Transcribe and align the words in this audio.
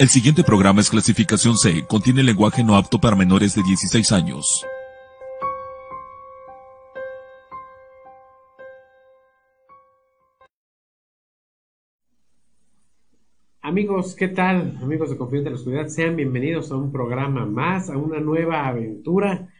El 0.00 0.08
siguiente 0.08 0.42
programa 0.42 0.80
es 0.80 0.88
clasificación 0.88 1.58
C, 1.58 1.84
contiene 1.86 2.22
lenguaje 2.22 2.64
no 2.64 2.74
apto 2.74 2.98
para 2.98 3.14
menores 3.14 3.54
de 3.54 3.62
16 3.62 4.12
años. 4.12 4.64
Amigos, 13.60 14.14
¿qué 14.14 14.28
tal? 14.28 14.78
Amigos 14.82 15.10
de 15.10 15.18
Confianza 15.18 15.44
de 15.44 15.50
la 15.50 15.56
Oscuridad, 15.56 15.88
sean 15.88 16.16
bienvenidos 16.16 16.72
a 16.72 16.76
un 16.76 16.90
programa 16.90 17.44
más, 17.44 17.90
a 17.90 17.98
una 17.98 18.20
nueva 18.20 18.66
aventura. 18.68 19.50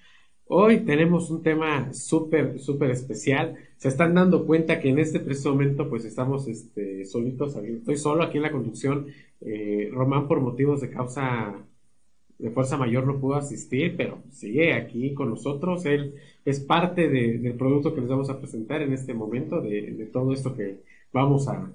Hoy 0.53 0.81
tenemos 0.81 1.31
un 1.31 1.45
tema 1.45 1.93
súper, 1.93 2.59
súper 2.59 2.91
especial. 2.91 3.55
Se 3.77 3.87
están 3.87 4.15
dando 4.15 4.47
cuenta 4.47 4.81
que 4.81 4.89
en 4.89 4.99
este 4.99 5.21
preciso 5.21 5.51
momento 5.51 5.89
pues 5.89 6.05
estamos 6.05 6.49
este, 6.49 7.05
solitos, 7.05 7.55
estoy 7.55 7.97
solo 7.97 8.25
aquí 8.25 8.39
en 8.39 8.43
la 8.43 8.51
conducción 8.51 9.07
eh, 9.43 9.89
Román 9.93 10.27
por 10.27 10.41
motivos 10.41 10.81
de 10.81 10.91
causa 10.91 11.55
de 12.37 12.51
fuerza 12.51 12.77
mayor 12.77 13.07
no 13.07 13.21
pudo 13.21 13.37
asistir, 13.37 13.95
pero 13.97 14.25
sigue 14.31 14.73
aquí 14.73 15.15
con 15.15 15.31
nosotros. 15.31 15.87
Él 15.87 16.17
es 16.45 16.59
parte 16.59 17.09
del 17.09 17.55
producto 17.55 17.95
que 17.95 18.01
les 18.01 18.11
vamos 18.11 18.29
a 18.29 18.41
presentar 18.41 18.83
en 18.83 18.93
este 18.93 19.15
momento, 19.15 19.61
de, 19.61 20.11
todo 20.13 20.33
esto 20.33 20.57
que 20.57 20.81
vamos 21.13 21.47
a, 21.47 21.71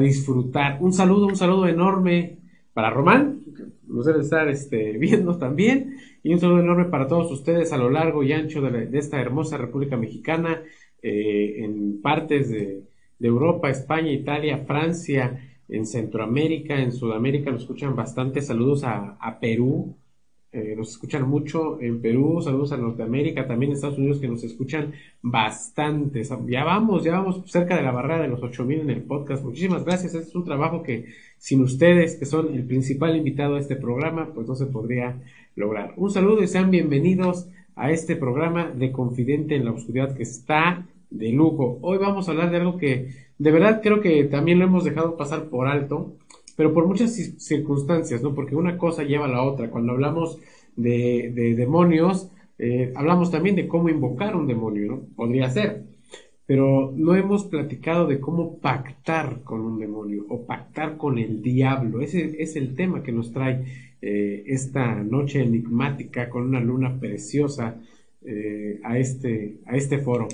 disfrutar. 0.00 0.78
Un 0.80 0.92
saludo, 0.92 1.28
un 1.28 1.36
saludo 1.36 1.68
enorme 1.68 2.38
para 2.76 2.90
Román, 2.90 3.40
nos 3.86 4.04
debe 4.04 4.20
estar 4.20 4.46
este, 4.48 4.92
viendo 4.98 5.38
también, 5.38 5.96
y 6.22 6.34
un 6.34 6.40
saludo 6.40 6.60
enorme 6.60 6.84
para 6.84 7.06
todos 7.06 7.32
ustedes 7.32 7.72
a 7.72 7.78
lo 7.78 7.88
largo 7.88 8.22
y 8.22 8.34
ancho 8.34 8.60
de, 8.60 8.90
esta 8.98 9.18
hermosa 9.18 9.56
República 9.56 9.96
Mexicana, 9.96 10.60
eh, 11.00 11.64
en 11.64 12.02
partes 12.02 12.50
de, 12.50 12.82
de 13.18 13.28
Europa, 13.28 13.70
España, 13.70 14.12
Italia, 14.12 14.58
Francia, 14.66 15.40
en 15.70 15.86
Centroamérica, 15.86 16.78
en 16.78 16.92
Sudamérica 16.92 17.50
nos 17.50 17.62
escuchan 17.62 17.96
bastante. 17.96 18.42
Saludos 18.42 18.84
a, 18.84 19.38
Perú, 19.40 19.96
eh, 20.52 20.74
nos 20.76 20.90
escuchan 20.90 21.26
mucho 21.26 21.80
en 21.80 22.02
Perú, 22.02 22.42
saludos 22.42 22.72
a 22.72 22.76
Norteamérica, 22.76 23.46
también 23.46 23.72
Estados 23.72 23.96
Unidos 23.96 24.20
que 24.20 24.28
nos 24.28 24.44
escuchan 24.44 24.92
bastante. 25.22 26.22
Ya 26.46 26.62
vamos, 26.62 27.04
ya 27.04 27.12
vamos 27.12 27.50
cerca 27.50 27.74
de 27.74 27.82
la 27.82 27.90
barrera 27.90 28.20
de 28.20 28.28
los 28.28 28.42
8000 28.42 28.80
en 28.80 28.90
el 28.90 29.02
podcast. 29.02 29.42
Muchísimas 29.42 29.82
gracias. 29.82 30.12
Este 30.14 30.28
es 30.28 30.34
un 30.34 30.44
trabajo 30.44 30.82
que 30.82 31.06
sin 31.38 31.62
ustedes, 31.62 32.16
que 32.16 32.26
son 32.26 32.54
el 32.54 32.64
principal 32.64 33.16
invitado 33.16 33.56
a 33.56 33.60
este 33.60 33.76
programa, 33.76 34.32
pues 34.34 34.46
no 34.48 34.54
se 34.54 34.66
podría 34.66 35.16
lograr. 35.54 35.94
Un 35.96 36.10
saludo 36.10 36.42
y 36.42 36.48
sean 36.48 36.70
bienvenidos 36.70 37.48
a 37.74 37.90
este 37.90 38.16
programa 38.16 38.70
de 38.70 38.92
Confidente 38.92 39.54
en 39.54 39.64
la 39.64 39.72
Oscuridad 39.72 40.14
que 40.14 40.22
está 40.22 40.86
de 41.10 41.30
lujo. 41.30 41.78
Hoy 41.82 41.98
vamos 41.98 42.28
a 42.28 42.32
hablar 42.32 42.50
de 42.50 42.56
algo 42.56 42.78
que 42.78 43.26
de 43.38 43.50
verdad 43.50 43.80
creo 43.82 44.00
que 44.00 44.24
también 44.24 44.58
lo 44.58 44.64
hemos 44.64 44.84
dejado 44.84 45.16
pasar 45.16 45.44
por 45.44 45.68
alto, 45.68 46.14
pero 46.56 46.72
por 46.72 46.86
muchas 46.86 47.14
circunstancias, 47.14 48.22
¿no? 48.22 48.34
Porque 48.34 48.56
una 48.56 48.78
cosa 48.78 49.02
lleva 49.02 49.26
a 49.26 49.28
la 49.28 49.42
otra. 49.42 49.70
Cuando 49.70 49.92
hablamos 49.92 50.38
de, 50.74 51.54
demonios, 51.56 52.30
eh, 52.58 52.92
hablamos 52.96 53.30
también 53.30 53.56
de 53.56 53.68
cómo 53.68 53.90
invocar 53.90 54.34
un 54.36 54.46
demonio, 54.46 54.86
¿no? 54.86 55.00
Podría 55.14 55.50
ser. 55.50 55.84
Pero 56.46 56.92
no 56.94 57.16
hemos 57.16 57.44
platicado 57.46 58.06
de 58.06 58.20
cómo 58.20 58.58
pactar 58.58 59.42
con 59.42 59.60
un 59.62 59.80
demonio 59.80 60.24
o 60.28 60.46
pactar 60.46 60.96
con 60.96 61.18
el 61.18 61.42
diablo. 61.42 62.00
Ese 62.00 62.40
es 62.40 62.54
el 62.54 62.74
tema 62.74 63.02
que 63.02 63.12
nos 63.12 63.32
trae 63.32 63.64
eh, 64.00 64.44
esta 64.46 64.94
noche 65.02 65.42
enigmática 65.42 66.30
con 66.30 66.44
una 66.44 66.60
luna 66.60 67.00
preciosa 67.00 67.80
eh, 68.22 68.80
a, 68.84 68.98
este, 68.98 69.58
a 69.66 69.76
este 69.76 69.98
foro. 69.98 70.28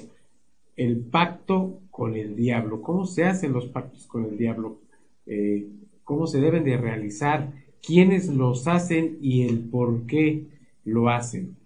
El 0.77 0.99
pacto 0.99 1.81
con 1.91 2.15
el 2.15 2.37
diablo, 2.37 2.83
cómo 2.83 3.07
se 3.07 3.25
hacen 3.25 3.53
los 3.53 3.67
pactos 3.67 4.07
con 4.07 4.25
el 4.25 4.37
diablo, 4.37 4.81
eh, 5.27 5.67
cómo 6.05 6.27
se 6.27 6.41
deben 6.41 6.65
de 6.65 6.77
realizar, 6.77 7.53
quiénes 7.83 8.29
los 8.29 8.69
hacen 8.69 9.19
y 9.21 9.43
el 9.47 9.61
por 9.61 10.07
qué 10.07 10.47
lo 10.85 11.09
hacen. 11.09 11.57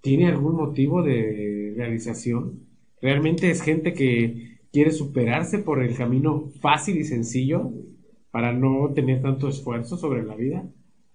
¿Tiene 0.00 0.26
algún 0.26 0.56
motivo 0.56 1.02
de 1.02 1.74
realización? 1.76 2.67
¿Realmente 3.00 3.50
es 3.50 3.62
gente 3.62 3.94
que 3.94 4.58
quiere 4.72 4.90
superarse 4.90 5.58
por 5.58 5.82
el 5.82 5.96
camino 5.96 6.50
fácil 6.60 6.98
y 6.98 7.04
sencillo 7.04 7.72
para 8.30 8.52
no 8.52 8.92
tener 8.94 9.22
tanto 9.22 9.48
esfuerzo 9.48 9.96
sobre 9.96 10.22
la 10.24 10.34
vida? 10.34 10.64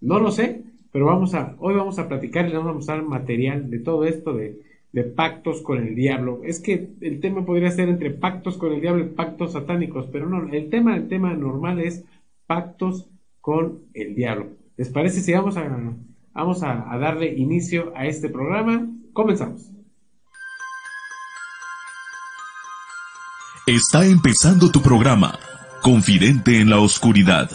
No 0.01 0.19
lo 0.19 0.31
sé, 0.31 0.63
pero 0.91 1.07
vamos 1.07 1.33
a, 1.33 1.55
hoy 1.59 1.75
vamos 1.75 1.99
a 1.99 2.07
platicar 2.07 2.47
y 2.47 2.53
vamos 2.53 2.71
a 2.71 2.73
mostrar 2.73 3.03
material 3.03 3.69
de 3.69 3.79
todo 3.79 4.05
esto 4.05 4.33
de 4.35 5.03
pactos 5.15 5.61
con 5.61 5.79
el 5.79 5.95
diablo. 5.95 6.41
Es 6.43 6.59
que 6.59 6.91
el 7.01 7.19
tema 7.19 7.45
podría 7.45 7.71
ser 7.71 7.89
entre 7.89 8.11
pactos 8.11 8.57
con 8.57 8.73
el 8.73 8.81
diablo 8.81 9.03
y 9.03 9.09
pactos 9.09 9.53
satánicos, 9.53 10.07
pero 10.07 10.29
no, 10.29 10.53
el 10.53 10.69
tema, 10.69 10.95
el 10.95 11.07
tema 11.07 11.33
normal 11.33 11.79
es 11.79 12.05
pactos 12.45 13.09
con 13.41 13.81
el 13.93 14.15
diablo. 14.15 14.51
¿Les 14.77 14.89
parece 14.89 15.21
si 15.21 15.33
vamos 15.33 15.57
a, 15.57 15.95
vamos 16.33 16.63
a, 16.63 16.93
a 16.93 16.97
darle 16.97 17.33
inicio 17.33 17.91
a 17.95 18.05
este 18.05 18.29
programa? 18.29 18.89
Comenzamos. 19.13 19.72
Está 23.65 24.05
empezando 24.05 24.69
tu 24.69 24.81
programa, 24.81 25.39
Confidente 25.81 26.59
en 26.59 26.69
la 26.69 26.81
Oscuridad. 26.81 27.49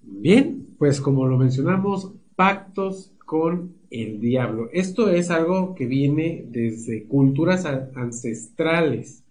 Bien, 0.00 0.68
pues 0.78 1.02
como 1.02 1.26
lo 1.26 1.36
mencionamos, 1.36 2.12
pactos 2.34 3.12
con 3.26 3.74
el 3.90 4.22
diablo. 4.22 4.70
Esto 4.72 5.10
es 5.10 5.30
algo 5.30 5.74
que 5.74 5.84
viene 5.84 6.46
desde 6.48 7.04
culturas 7.04 7.66
ancestrales. 7.66 9.22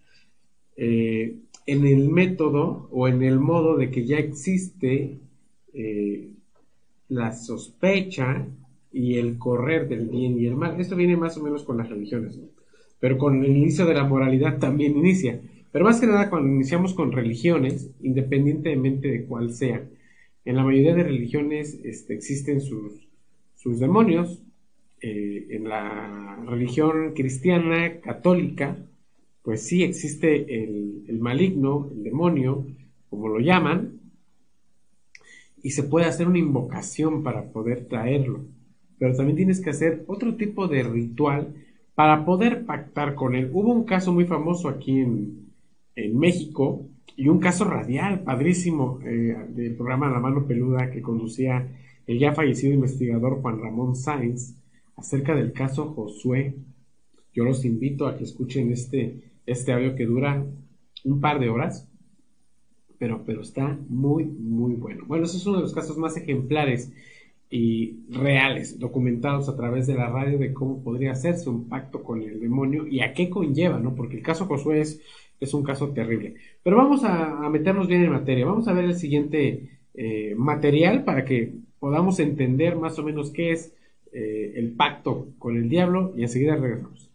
Eh, 0.77 1.39
en 1.65 1.87
el 1.87 2.09
método 2.09 2.89
o 2.91 3.07
en 3.07 3.23
el 3.23 3.39
modo 3.39 3.75
de 3.75 3.89
que 3.89 4.05
ya 4.05 4.17
existe 4.17 5.17
eh, 5.73 6.29
la 7.09 7.35
sospecha 7.35 8.45
y 8.93 9.15
el 9.17 9.37
correr 9.39 9.89
del 9.89 10.07
bien 10.07 10.39
y 10.39 10.45
el 10.45 10.55
mal. 10.55 10.79
Esto 10.79 10.95
viene 10.95 11.17
más 11.17 11.35
o 11.37 11.43
menos 11.43 11.63
con 11.63 11.77
las 11.77 11.89
religiones, 11.89 12.39
pero 12.99 13.17
con 13.17 13.43
el 13.43 13.57
inicio 13.57 13.85
de 13.85 13.95
la 13.95 14.03
moralidad 14.03 14.59
también 14.59 14.95
inicia. 14.95 15.41
Pero 15.71 15.85
más 15.85 15.99
que 15.99 16.05
nada 16.05 16.29
cuando 16.29 16.49
iniciamos 16.49 16.93
con 16.93 17.11
religiones, 17.11 17.89
independientemente 18.01 19.09
de 19.09 19.25
cuál 19.25 19.51
sea, 19.51 19.83
en 20.45 20.55
la 20.55 20.63
mayoría 20.63 20.93
de 20.93 21.03
religiones 21.03 21.79
este, 21.83 22.13
existen 22.13 22.61
sus, 22.61 23.07
sus 23.55 23.79
demonios. 23.79 24.41
Eh, 25.01 25.47
en 25.49 25.67
la 25.67 26.41
religión 26.47 27.13
cristiana 27.13 27.99
católica, 27.99 28.77
pues 29.41 29.63
sí 29.63 29.83
existe 29.83 30.63
el, 30.63 31.03
el 31.09 31.19
maligno, 31.19 31.89
el 31.93 32.03
demonio, 32.03 32.65
como 33.09 33.27
lo 33.27 33.39
llaman, 33.39 33.99
y 35.61 35.71
se 35.71 35.83
puede 35.83 36.05
hacer 36.05 36.27
una 36.27 36.39
invocación 36.39 37.23
para 37.23 37.51
poder 37.51 37.87
traerlo. 37.87 38.45
Pero 39.03 39.17
también 39.17 39.35
tienes 39.35 39.59
que 39.59 39.71
hacer 39.71 40.05
otro 40.07 40.37
tipo 40.37 40.69
de 40.69 40.81
ritual 40.81 41.53
para 41.93 42.23
poder 42.23 42.65
pactar 42.65 43.15
con 43.15 43.35
él. 43.35 43.49
Hubo 43.51 43.73
un 43.73 43.83
caso 43.83 44.13
muy 44.13 44.23
famoso 44.23 44.69
aquí 44.69 45.01
en, 45.01 45.51
en 45.93 46.17
México 46.17 46.87
y 47.17 47.27
un 47.27 47.39
caso 47.39 47.65
radial, 47.65 48.23
padrísimo, 48.23 49.01
eh, 49.05 49.35
del 49.49 49.75
programa 49.75 50.09
La 50.09 50.21
Mano 50.21 50.47
Peluda 50.47 50.89
que 50.89 51.01
conducía 51.01 51.67
el 52.07 52.17
ya 52.17 52.31
fallecido 52.31 52.73
investigador 52.73 53.41
Juan 53.41 53.59
Ramón 53.59 53.97
Sáenz 53.97 54.55
acerca 54.95 55.35
del 55.35 55.51
caso 55.51 55.93
Josué. 55.93 56.55
Yo 57.33 57.43
los 57.43 57.65
invito 57.65 58.07
a 58.07 58.15
que 58.15 58.23
escuchen 58.23 58.71
este, 58.71 59.33
este 59.45 59.73
audio 59.73 59.95
que 59.95 60.05
dura 60.05 60.45
un 61.03 61.19
par 61.19 61.41
de 61.41 61.49
horas, 61.49 61.89
pero, 62.97 63.25
pero 63.25 63.41
está 63.41 63.77
muy, 63.89 64.23
muy 64.23 64.75
bueno. 64.75 65.03
Bueno, 65.07 65.25
ese 65.25 65.35
es 65.35 65.45
uno 65.45 65.57
de 65.57 65.63
los 65.63 65.73
casos 65.73 65.97
más 65.97 66.15
ejemplares 66.15 66.93
y 67.55 67.99
reales, 68.09 68.79
documentados 68.79 69.47
a 69.47 69.55
través 69.55 69.85
de 69.85 69.93
la 69.93 70.09
radio 70.09 70.39
de 70.39 70.53
cómo 70.53 70.83
podría 70.83 71.11
hacerse 71.11 71.49
un 71.51 71.69
pacto 71.69 72.01
con 72.01 72.23
el 72.23 72.39
demonio 72.39 72.87
y 72.87 73.01
a 73.01 73.13
qué 73.13 73.29
conlleva, 73.29 73.77
¿no? 73.77 73.93
Porque 73.93 74.17
el 74.17 74.23
caso 74.23 74.45
Josué 74.47 74.81
es 74.81 74.99
es 75.43 75.53
un 75.53 75.63
caso 75.63 75.89
terrible. 75.89 76.35
Pero 76.63 76.77
vamos 76.77 77.03
a, 77.03 77.49
meternos 77.49 77.87
bien 77.87 78.03
en 78.03 78.11
materia. 78.11 78.45
Vamos 78.45 78.67
a 78.67 78.73
ver 78.73 78.85
el 78.85 78.95
siguiente 78.95 79.79
eh, 79.93 80.33
material 80.35 81.03
para 81.03 81.25
que 81.25 81.53
podamos 81.79 82.19
entender 82.19 82.75
más 82.75 82.97
o 82.97 83.03
menos 83.03 83.31
qué 83.31 83.51
es 83.51 83.73
eh, 84.11 84.53
el 84.55 84.71
pacto 84.71 85.27
con 85.37 85.57
el 85.57 85.69
diablo 85.69 86.13
y 86.17 86.23
enseguida 86.23 86.55
regresamos. 86.55 87.09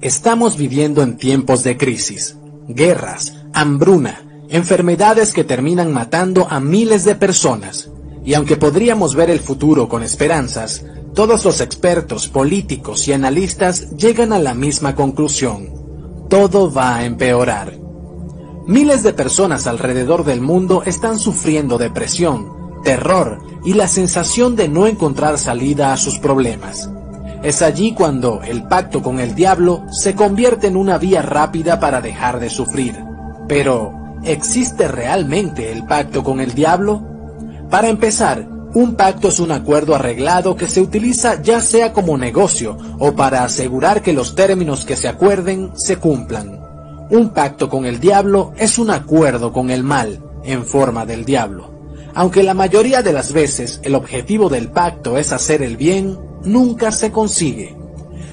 Estamos 0.00 0.56
viviendo 0.56 1.02
en 1.02 1.16
tiempos 1.16 1.64
de 1.64 1.76
crisis, 1.76 2.38
guerras, 2.68 3.46
hambruna, 3.52 4.44
enfermedades 4.48 5.32
que 5.32 5.44
terminan 5.44 5.92
matando 5.92 6.46
a 6.48 6.60
miles 6.60 7.04
de 7.04 7.16
personas. 7.16 7.90
Y 8.28 8.34
aunque 8.34 8.56
podríamos 8.56 9.16
ver 9.16 9.30
el 9.30 9.40
futuro 9.40 9.88
con 9.88 10.04
esperanzas, 10.04 10.84
todos 11.14 11.44
los 11.44 11.60
expertos, 11.60 12.28
políticos 12.28 13.08
y 13.08 13.12
analistas 13.12 13.96
llegan 13.96 14.32
a 14.32 14.38
la 14.38 14.54
misma 14.54 14.94
conclusión 14.94 15.78
todo 16.28 16.70
va 16.70 16.96
a 16.96 17.04
empeorar. 17.04 17.72
Miles 18.66 19.02
de 19.02 19.14
personas 19.14 19.66
alrededor 19.66 20.24
del 20.24 20.42
mundo 20.42 20.82
están 20.84 21.18
sufriendo 21.18 21.78
depresión, 21.78 22.52
terror 22.84 23.38
y 23.64 23.72
la 23.72 23.88
sensación 23.88 24.54
de 24.56 24.68
no 24.68 24.86
encontrar 24.86 25.38
salida 25.38 25.92
a 25.92 25.96
sus 25.96 26.18
problemas. 26.18 26.90
Es 27.42 27.62
allí 27.62 27.94
cuando 27.94 28.42
el 28.42 28.64
pacto 28.64 29.02
con 29.02 29.20
el 29.20 29.34
diablo 29.34 29.84
se 29.90 30.14
convierte 30.14 30.66
en 30.66 30.76
una 30.76 30.98
vía 30.98 31.22
rápida 31.22 31.80
para 31.80 32.00
dejar 32.02 32.40
de 32.40 32.50
sufrir. 32.50 32.94
Pero, 33.48 33.92
¿existe 34.22 34.86
realmente 34.86 35.72
el 35.72 35.86
pacto 35.86 36.22
con 36.22 36.40
el 36.40 36.52
diablo? 36.52 37.17
Para 37.70 37.88
empezar, 37.88 38.48
un 38.72 38.94
pacto 38.94 39.28
es 39.28 39.40
un 39.40 39.52
acuerdo 39.52 39.94
arreglado 39.94 40.56
que 40.56 40.68
se 40.68 40.80
utiliza 40.80 41.42
ya 41.42 41.60
sea 41.60 41.92
como 41.92 42.16
negocio 42.16 42.78
o 42.98 43.12
para 43.12 43.44
asegurar 43.44 44.02
que 44.02 44.14
los 44.14 44.34
términos 44.34 44.86
que 44.86 44.96
se 44.96 45.08
acuerden 45.08 45.72
se 45.74 45.96
cumplan. 45.96 46.60
Un 47.10 47.30
pacto 47.30 47.68
con 47.68 47.84
el 47.84 48.00
diablo 48.00 48.52
es 48.56 48.78
un 48.78 48.90
acuerdo 48.90 49.52
con 49.52 49.70
el 49.70 49.82
mal, 49.82 50.22
en 50.44 50.64
forma 50.64 51.04
del 51.04 51.26
diablo. 51.26 51.70
Aunque 52.14 52.42
la 52.42 52.54
mayoría 52.54 53.02
de 53.02 53.12
las 53.12 53.32
veces 53.32 53.80
el 53.82 53.94
objetivo 53.94 54.48
del 54.48 54.70
pacto 54.70 55.18
es 55.18 55.32
hacer 55.32 55.62
el 55.62 55.76
bien, 55.76 56.18
nunca 56.44 56.90
se 56.90 57.12
consigue. 57.12 57.76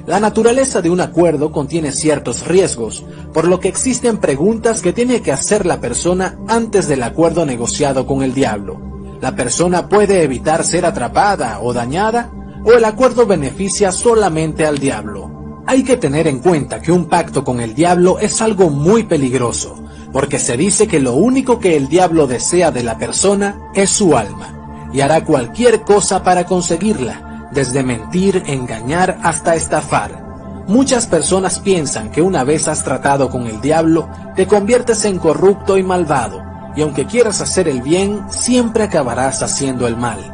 La 0.08 0.20
naturaleza 0.22 0.82
de 0.82 0.90
un 0.90 1.02
acuerdo 1.02 1.52
contiene 1.52 1.92
ciertos 1.92 2.48
riesgos, 2.48 3.04
por 3.34 3.48
lo 3.48 3.60
que 3.60 3.68
existen 3.68 4.18
preguntas 4.18 4.82
que 4.82 4.94
tiene 4.94 5.22
que 5.22 5.32
hacer 5.32 5.66
la 5.66 5.82
persona 5.82 6.38
antes 6.48 6.88
del 6.88 7.04
acuerdo 7.04 7.46
negociado 7.46 8.06
con 8.06 8.22
el 8.22 8.34
diablo. 8.34 8.94
La 9.25 9.36
persona 9.36 9.89
puede 9.89 10.22
evitar 10.22 10.63
ser 10.63 10.86
atrapada 10.86 11.60
o 11.60 11.74
dañada, 11.74 12.30
o 12.63 12.74
el 12.74 12.86
acuerdo 12.86 13.25
beneficia 13.25 13.92
solamente 13.92 14.68
al 14.68 14.77
diablo. 14.77 15.63
Hay 15.66 15.83
que 15.83 15.98
tener 15.98 16.27
en 16.27 16.38
cuenta 16.38 16.80
que 16.80 16.92
un 16.92 17.06
pacto 17.06 17.44
con 17.44 17.60
el 17.60 17.74
diablo 17.74 18.19
es 18.19 18.39
algo 18.44 18.69
muy 18.69 19.01
peligroso, 19.01 19.83
porque 20.13 20.38
se 20.38 20.57
dice 20.57 20.88
que 20.88 21.00
lo 21.00 21.16
único 21.16 21.60
que 21.60 21.75
el 21.75 21.88
diablo 21.88 22.27
desea 22.27 22.69
de 22.69 22.83
la 22.83 23.00
persona 23.00 23.72
es 23.74 23.89
su 23.89 24.16
alma, 24.16 24.89
y 24.94 25.01
hará 25.01 25.25
cualquier 25.25 25.81
cosa 25.81 26.22
para 26.22 26.45
conseguirla, 26.45 27.50
desde 27.51 27.81
mentir, 27.81 28.44
engañar 28.45 29.18
hasta 29.24 29.56
estafar. 29.56 30.24
Muchas 30.68 31.07
personas 31.07 31.57
piensan 31.57 32.12
que 32.12 32.22
una 32.22 32.44
vez 32.44 32.68
has 32.68 32.83
tratado 32.83 33.31
con 33.31 33.48
el 33.48 33.60
diablo, 33.60 34.07
te 34.36 34.45
conviertes 34.45 35.04
en 35.04 35.18
corrupto 35.18 35.80
y 35.80 35.83
malvado, 35.83 36.44
y 36.75 36.81
aunque 36.81 37.06
quieras 37.06 37.42
hacer 37.42 37.68
el 37.68 37.81
bien, 37.81 38.25
siempre 38.30 38.83
acabarás 38.83 39.42
haciendo 39.42 39.88
el 39.88 39.98
mal. 39.98 40.31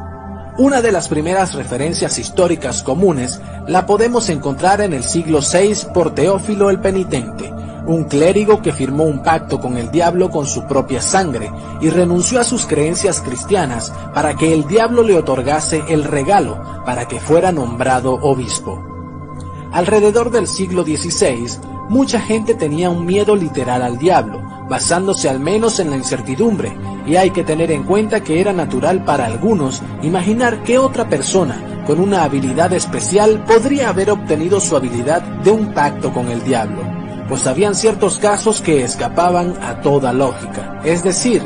Una 0.58 0.82
de 0.82 0.92
las 0.92 1.08
primeras 1.08 1.54
referencias 1.54 2.18
históricas 2.18 2.84
comunes 2.84 3.40
la 3.68 3.86
podemos 3.86 4.30
encontrar 4.30 4.82
en 4.82 4.94
el 4.94 5.04
siglo 5.04 5.40
VI 5.40 5.94
por 5.94 6.14
Teófilo 6.14 6.70
el 6.70 6.80
Penitente, 6.80 7.52
un 7.86 8.04
clérigo 8.04 8.62
que 8.62 8.74
firmó 8.74 9.06
un 9.06 9.24
pacto 9.24 9.60
con 9.60 9.78
el 9.78 9.92
diablo 9.92 10.30
con 10.30 10.46
su 10.46 10.66
propia 10.68 11.02
sangre 11.02 11.52
y 11.80 11.90
renunció 11.90 12.40
a 12.40 12.44
sus 12.44 12.66
creencias 12.66 13.22
cristianas 13.22 13.94
para 14.14 14.36
que 14.36 14.54
el 14.54 14.68
diablo 14.68 15.04
le 15.04 15.18
otorgase 15.18 15.84
el 15.88 16.04
regalo 16.04 16.62
para 16.86 17.08
que 17.08 17.20
fuera 17.20 17.52
nombrado 17.52 18.14
obispo. 18.14 18.84
Alrededor 19.72 20.32
del 20.32 20.48
siglo 20.48 20.84
XVI, 20.84 21.48
mucha 21.88 22.20
gente 22.20 22.56
tenía 22.56 22.90
un 22.90 23.06
miedo 23.06 23.36
literal 23.36 23.82
al 23.82 23.98
diablo, 23.98 24.42
basándose 24.72 25.28
al 25.28 25.42
menos 25.42 25.82
en 25.82 25.90
la 25.90 25.98
incertidumbre, 25.98 26.72
y 27.06 27.18
hay 27.18 27.32
que 27.32 27.44
tener 27.44 27.72
en 27.72 27.84
cuenta 27.84 28.24
que 28.24 28.40
era 28.40 28.54
natural 28.54 29.04
para 29.04 29.26
algunos 29.26 29.82
imaginar 30.02 30.64
que 30.64 30.78
otra 30.78 31.10
persona 31.10 31.84
con 31.86 32.00
una 32.00 32.24
habilidad 32.24 32.72
especial 32.72 33.44
podría 33.44 33.90
haber 33.90 34.12
obtenido 34.12 34.62
su 34.62 34.78
habilidad 34.78 35.22
de 35.22 35.52
un 35.52 35.74
pacto 35.74 36.14
con 36.14 36.30
el 36.30 36.42
diablo 36.44 36.82
pues 37.28 37.48
habían 37.48 37.76
ciertos 37.76 38.18
casos 38.18 38.60
que 38.60 38.84
escapaban 38.84 39.56
a 39.62 39.80
toda 39.80 40.12
lógica. 40.12 40.82
Es 40.84 41.02
decir, 41.02 41.42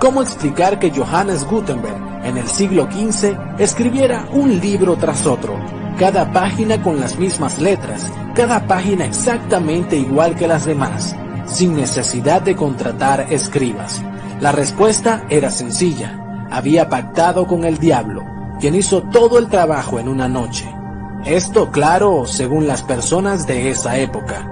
¿cómo 0.00 0.20
explicar 0.20 0.80
que 0.80 0.90
Johannes 0.90 1.44
Gutenberg 1.44 2.24
en 2.24 2.38
el 2.38 2.48
siglo 2.48 2.88
XV 2.90 3.36
escribiera 3.56 4.26
un 4.32 4.58
libro 4.58 4.96
tras 4.96 5.26
otro, 5.26 5.54
cada 5.96 6.32
página 6.32 6.82
con 6.82 6.98
las 6.98 7.20
mismas 7.20 7.60
letras, 7.60 8.10
cada 8.34 8.66
página 8.66 9.04
exactamente 9.04 9.96
igual 9.96 10.34
que 10.34 10.48
las 10.48 10.64
demás, 10.64 11.14
sin 11.50 11.74
necesidad 11.74 12.42
de 12.42 12.56
contratar 12.56 13.26
escribas? 13.30 14.00
La 14.40 14.52
respuesta 14.52 15.24
era 15.28 15.50
sencilla. 15.50 16.46
Había 16.50 16.88
pactado 16.88 17.46
con 17.46 17.64
el 17.64 17.78
diablo, 17.78 18.24
quien 18.60 18.74
hizo 18.74 19.02
todo 19.02 19.38
el 19.38 19.48
trabajo 19.48 19.98
en 19.98 20.08
una 20.08 20.28
noche. 20.28 20.72
Esto 21.24 21.70
claro 21.70 22.24
según 22.26 22.66
las 22.66 22.82
personas 22.82 23.46
de 23.46 23.70
esa 23.70 23.98
época. 23.98 24.48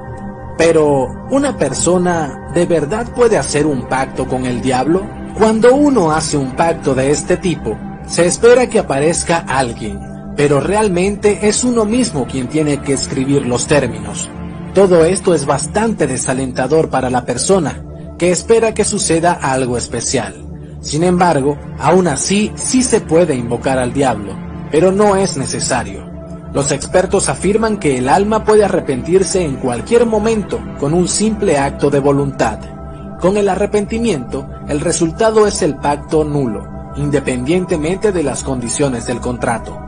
Pero, 0.59 1.27
¿una 1.31 1.57
persona 1.57 2.49
de 2.55 2.67
verdad 2.67 3.07
puede 3.15 3.39
hacer 3.39 3.67
un 3.67 3.89
pacto 3.89 4.27
con 4.27 4.47
el 4.47 4.61
diablo? 4.63 5.07
Cuando 5.39 5.75
uno 5.75 6.11
hace 6.13 6.37
un 6.37 6.53
pacto 6.53 6.95
de 6.95 7.11
este 7.11 7.37
tipo, 7.37 7.79
se 8.07 8.27
espera 8.27 8.69
que 8.69 8.79
aparezca 8.79 9.45
alguien, 9.47 10.01
pero 10.37 10.61
realmente 10.61 11.47
es 11.47 11.63
uno 11.63 11.85
mismo 11.85 12.27
quien 12.27 12.49
tiene 12.49 12.79
que 12.79 12.95
escribir 12.95 13.47
los 13.47 13.67
términos. 13.67 14.31
Todo 14.77 15.07
esto 15.07 15.33
es 15.33 15.47
bastante 15.47 16.07
desalentador 16.07 16.91
para 16.91 17.09
la 17.09 17.25
persona, 17.25 17.83
que 18.19 18.31
espera 18.31 18.75
que 18.75 18.85
suceda 18.85 19.33
algo 19.33 19.79
especial. 19.79 20.35
Sin 20.83 21.03
embargo, 21.03 21.57
aún 21.79 22.07
así 22.09 22.53
sí 22.57 22.83
se 22.83 23.01
puede 23.01 23.35
invocar 23.35 23.79
al 23.79 23.95
diablo, 23.95 24.37
pero 24.71 24.93
no 24.93 25.17
es 25.17 25.39
necesario. 25.39 26.05
Los 26.53 26.73
expertos 26.73 27.31
afirman 27.31 27.79
que 27.79 27.97
el 27.97 28.11
alma 28.11 28.45
puede 28.45 28.67
arrepentirse 28.67 29.43
en 29.43 29.57
cualquier 29.57 30.05
momento 30.05 30.61
con 30.79 30.93
un 30.93 31.09
simple 31.09 31.57
acto 31.57 31.89
de 31.89 32.01
voluntad. 32.01 32.59
Con 33.19 33.39
el 33.39 33.49
arrepentimiento, 33.49 34.47
el 34.69 34.81
resultado 34.81 35.47
es 35.47 35.63
el 35.63 35.77
pacto 35.77 36.23
nulo, 36.23 36.93
independientemente 36.97 38.13
de 38.13 38.23
las 38.23 38.45
condiciones 38.45 39.07
del 39.07 39.21
contrato. 39.21 39.86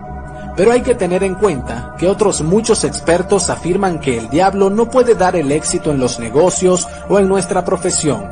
Pero 0.59 0.73
hay 0.73 0.81
que 0.83 0.97
tener 0.97 1.23
en 1.23 1.37
cuenta 1.37 1.95
que 1.97 2.09
otros 2.09 2.43
muchos 2.43 2.83
expertos 2.83 3.49
afirman 3.49 4.01
que 4.01 4.19
el 4.19 4.29
diablo 4.29 4.71
no 4.71 4.91
puede 4.91 5.15
dar 5.15 5.37
el 5.37 5.53
éxito 5.53 5.93
en 5.93 6.01
los 6.01 6.19
negocios 6.19 6.89
o 7.09 7.21
en 7.21 7.29
nuestra 7.29 7.65
profesión. 7.65 8.29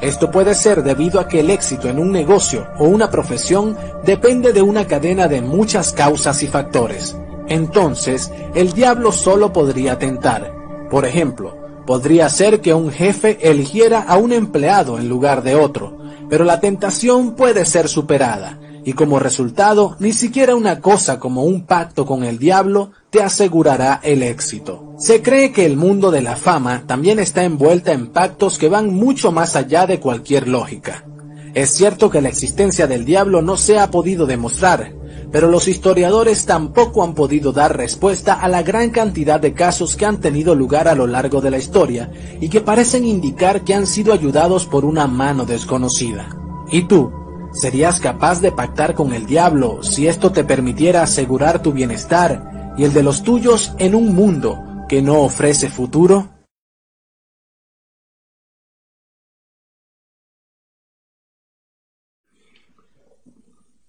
Esto 0.00 0.30
puede 0.30 0.54
ser 0.54 0.82
debido 0.82 1.20
a 1.20 1.28
que 1.28 1.40
el 1.40 1.50
éxito 1.50 1.90
en 1.90 1.98
un 1.98 2.12
negocio 2.12 2.66
o 2.78 2.84
una 2.84 3.10
profesión 3.10 3.76
depende 4.06 4.54
de 4.54 4.62
una 4.62 4.86
cadena 4.86 5.28
de 5.28 5.42
muchas 5.42 5.92
causas 5.92 6.42
y 6.42 6.46
factores. 6.46 7.14
Entonces, 7.46 8.32
el 8.54 8.72
diablo 8.72 9.12
solo 9.12 9.52
podría 9.52 9.98
tentar. 9.98 10.50
Por 10.90 11.04
ejemplo, 11.04 11.58
podría 11.84 12.30
ser 12.30 12.62
que 12.62 12.72
un 12.72 12.90
jefe 12.90 13.50
eligiera 13.50 14.00
a 14.00 14.16
un 14.16 14.32
empleado 14.32 14.98
en 14.98 15.10
lugar 15.10 15.42
de 15.42 15.56
otro, 15.56 15.98
pero 16.30 16.44
la 16.44 16.58
tentación 16.58 17.34
puede 17.34 17.66
ser 17.66 17.86
superada, 17.86 18.58
y 18.86 18.92
como 18.92 19.18
resultado, 19.18 19.96
ni 19.98 20.12
siquiera 20.12 20.54
una 20.54 20.80
cosa 20.80 21.18
como 21.18 21.42
un 21.42 21.66
pacto 21.66 22.06
con 22.06 22.22
el 22.22 22.38
diablo 22.38 22.92
te 23.10 23.20
asegurará 23.20 23.98
el 24.04 24.22
éxito. 24.22 24.94
Se 24.96 25.22
cree 25.22 25.50
que 25.50 25.66
el 25.66 25.76
mundo 25.76 26.12
de 26.12 26.22
la 26.22 26.36
fama 26.36 26.84
también 26.86 27.18
está 27.18 27.42
envuelta 27.42 27.92
en 27.92 28.06
pactos 28.06 28.58
que 28.58 28.68
van 28.68 28.94
mucho 28.94 29.32
más 29.32 29.56
allá 29.56 29.88
de 29.88 29.98
cualquier 29.98 30.46
lógica. 30.46 31.04
Es 31.52 31.70
cierto 31.70 32.10
que 32.10 32.20
la 32.20 32.28
existencia 32.28 32.86
del 32.86 33.04
diablo 33.04 33.42
no 33.42 33.56
se 33.56 33.80
ha 33.80 33.90
podido 33.90 34.24
demostrar, 34.24 34.94
pero 35.32 35.48
los 35.50 35.66
historiadores 35.66 36.46
tampoco 36.46 37.02
han 37.02 37.14
podido 37.14 37.50
dar 37.50 37.76
respuesta 37.76 38.34
a 38.34 38.46
la 38.46 38.62
gran 38.62 38.90
cantidad 38.90 39.40
de 39.40 39.52
casos 39.52 39.96
que 39.96 40.06
han 40.06 40.20
tenido 40.20 40.54
lugar 40.54 40.86
a 40.86 40.94
lo 40.94 41.08
largo 41.08 41.40
de 41.40 41.50
la 41.50 41.58
historia 41.58 42.12
y 42.40 42.48
que 42.48 42.60
parecen 42.60 43.04
indicar 43.04 43.64
que 43.64 43.74
han 43.74 43.88
sido 43.88 44.12
ayudados 44.12 44.64
por 44.64 44.84
una 44.84 45.08
mano 45.08 45.44
desconocida. 45.44 46.28
¿Y 46.70 46.82
tú? 46.82 47.25
¿Serías 47.56 48.00
capaz 48.00 48.42
de 48.42 48.52
pactar 48.52 48.94
con 48.94 49.14
el 49.14 49.24
diablo 49.24 49.82
si 49.82 50.06
esto 50.06 50.30
te 50.30 50.44
permitiera 50.44 51.02
asegurar 51.02 51.62
tu 51.62 51.72
bienestar 51.72 52.74
y 52.76 52.84
el 52.84 52.92
de 52.92 53.02
los 53.02 53.22
tuyos 53.22 53.74
en 53.78 53.94
un 53.94 54.14
mundo 54.14 54.62
que 54.90 55.00
no 55.00 55.22
ofrece 55.22 55.70
futuro? 55.70 56.28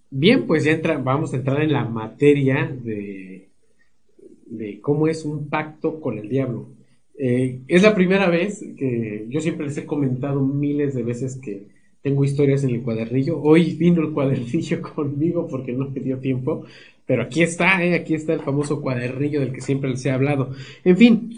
Bien, 0.10 0.48
pues 0.48 0.64
ya 0.64 0.80
vamos 1.04 1.34
a 1.34 1.36
entrar 1.36 1.62
en 1.62 1.74
la 1.74 1.84
materia 1.84 2.74
de, 2.74 3.50
de 4.46 4.80
cómo 4.80 5.10
es 5.10 5.26
un 5.26 5.50
pacto 5.50 6.00
con 6.00 6.18
el 6.18 6.30
diablo. 6.30 6.70
Eh, 7.20 7.60
es 7.68 7.84
la 7.84 7.94
primera 7.94 8.30
vez 8.30 8.64
que 8.78 9.26
yo 9.28 9.42
siempre 9.42 9.66
les 9.66 9.78
he 9.78 9.86
comentado 9.86 10.40
miles 10.40 10.96
de 10.96 11.04
veces 11.04 11.36
que 11.36 11.77
tengo 12.08 12.24
historias 12.24 12.64
en 12.64 12.70
el 12.70 12.84
cuadernillo. 12.84 13.42
Hoy 13.42 13.76
vino 13.76 14.02
el 14.02 14.14
cuadernillo 14.14 14.82
conmigo 14.96 15.46
porque 15.46 15.74
no 15.74 15.90
me 15.90 16.00
dio 16.00 16.20
tiempo, 16.20 16.64
pero 17.06 17.24
aquí 17.24 17.42
está, 17.42 17.84
eh, 17.84 17.96
aquí 17.96 18.14
está 18.14 18.34
el 18.34 18.40
famoso 18.40 18.82
cuadernillo 18.82 19.42
del 19.42 19.52
que 19.52 19.60
siempre 19.60 19.90
les 19.90 20.06
he 20.06 20.12
hablado. 20.12 20.52
En 20.86 20.96
fin, 20.96 21.38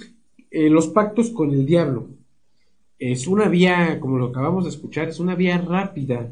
eh, 0.52 0.70
los 0.70 0.90
pactos 0.90 1.32
con 1.32 1.50
el 1.52 1.66
diablo. 1.66 2.10
Es 3.00 3.26
una 3.26 3.50
vía, 3.50 4.00
como 4.00 4.20
lo 4.20 4.28
acabamos 4.28 4.66
de 4.66 4.70
escuchar, 4.70 5.10
es 5.10 5.20
una 5.20 5.34
vía 5.34 5.58
rápida 5.58 6.32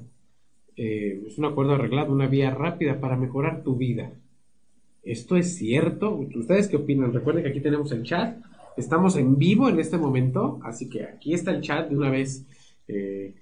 eh, 0.75 1.23
es 1.25 1.39
un 1.39 1.45
acuerdo 1.45 1.73
arreglado, 1.73 2.13
una 2.13 2.27
vía 2.27 2.51
rápida 2.51 2.99
para 2.99 3.17
mejorar 3.17 3.63
tu 3.63 3.75
vida. 3.75 4.11
¿Esto 5.01 5.35
es 5.35 5.55
cierto? 5.55 6.13
¿Ustedes 6.35 6.67
qué 6.67 6.75
opinan? 6.75 7.11
Recuerden 7.11 7.43
que 7.43 7.49
aquí 7.49 7.61
tenemos 7.61 7.91
el 7.91 8.03
chat. 8.03 8.37
Estamos 8.77 9.15
en 9.15 9.39
vivo 9.39 9.69
en 9.69 9.79
este 9.79 9.97
momento, 9.97 10.59
así 10.63 10.87
que 10.87 11.03
aquí 11.03 11.33
está 11.33 11.49
el 11.49 11.61
chat 11.61 11.89
de 11.89 11.97
una 11.97 12.11
vez. 12.11 12.45
Eh, 12.87 13.33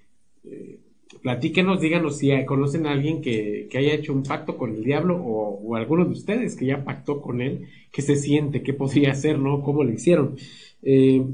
platíquenos, 1.26 1.80
díganos 1.80 2.18
si 2.18 2.30
conocen 2.44 2.86
a 2.86 2.92
alguien 2.92 3.20
que, 3.20 3.68
haya 3.76 3.94
hecho 3.94 4.12
un 4.12 4.22
pacto 4.22 4.56
con 4.56 4.72
el 4.76 4.84
diablo 4.84 5.16
o, 5.16 5.60
o, 5.60 5.74
alguno 5.74 6.04
de 6.04 6.12
ustedes 6.12 6.54
que 6.54 6.66
ya 6.66 6.84
pactó 6.84 7.20
con 7.20 7.40
él, 7.40 7.66
qué 7.90 8.00
se 8.00 8.14
siente, 8.14 8.62
qué 8.62 8.72
podría 8.72 9.10
hacer, 9.10 9.36
¿no? 9.36 9.60
¿Cómo 9.60 9.82
lo 9.82 9.90
hicieron? 9.90 10.36
Eh, 10.84 11.26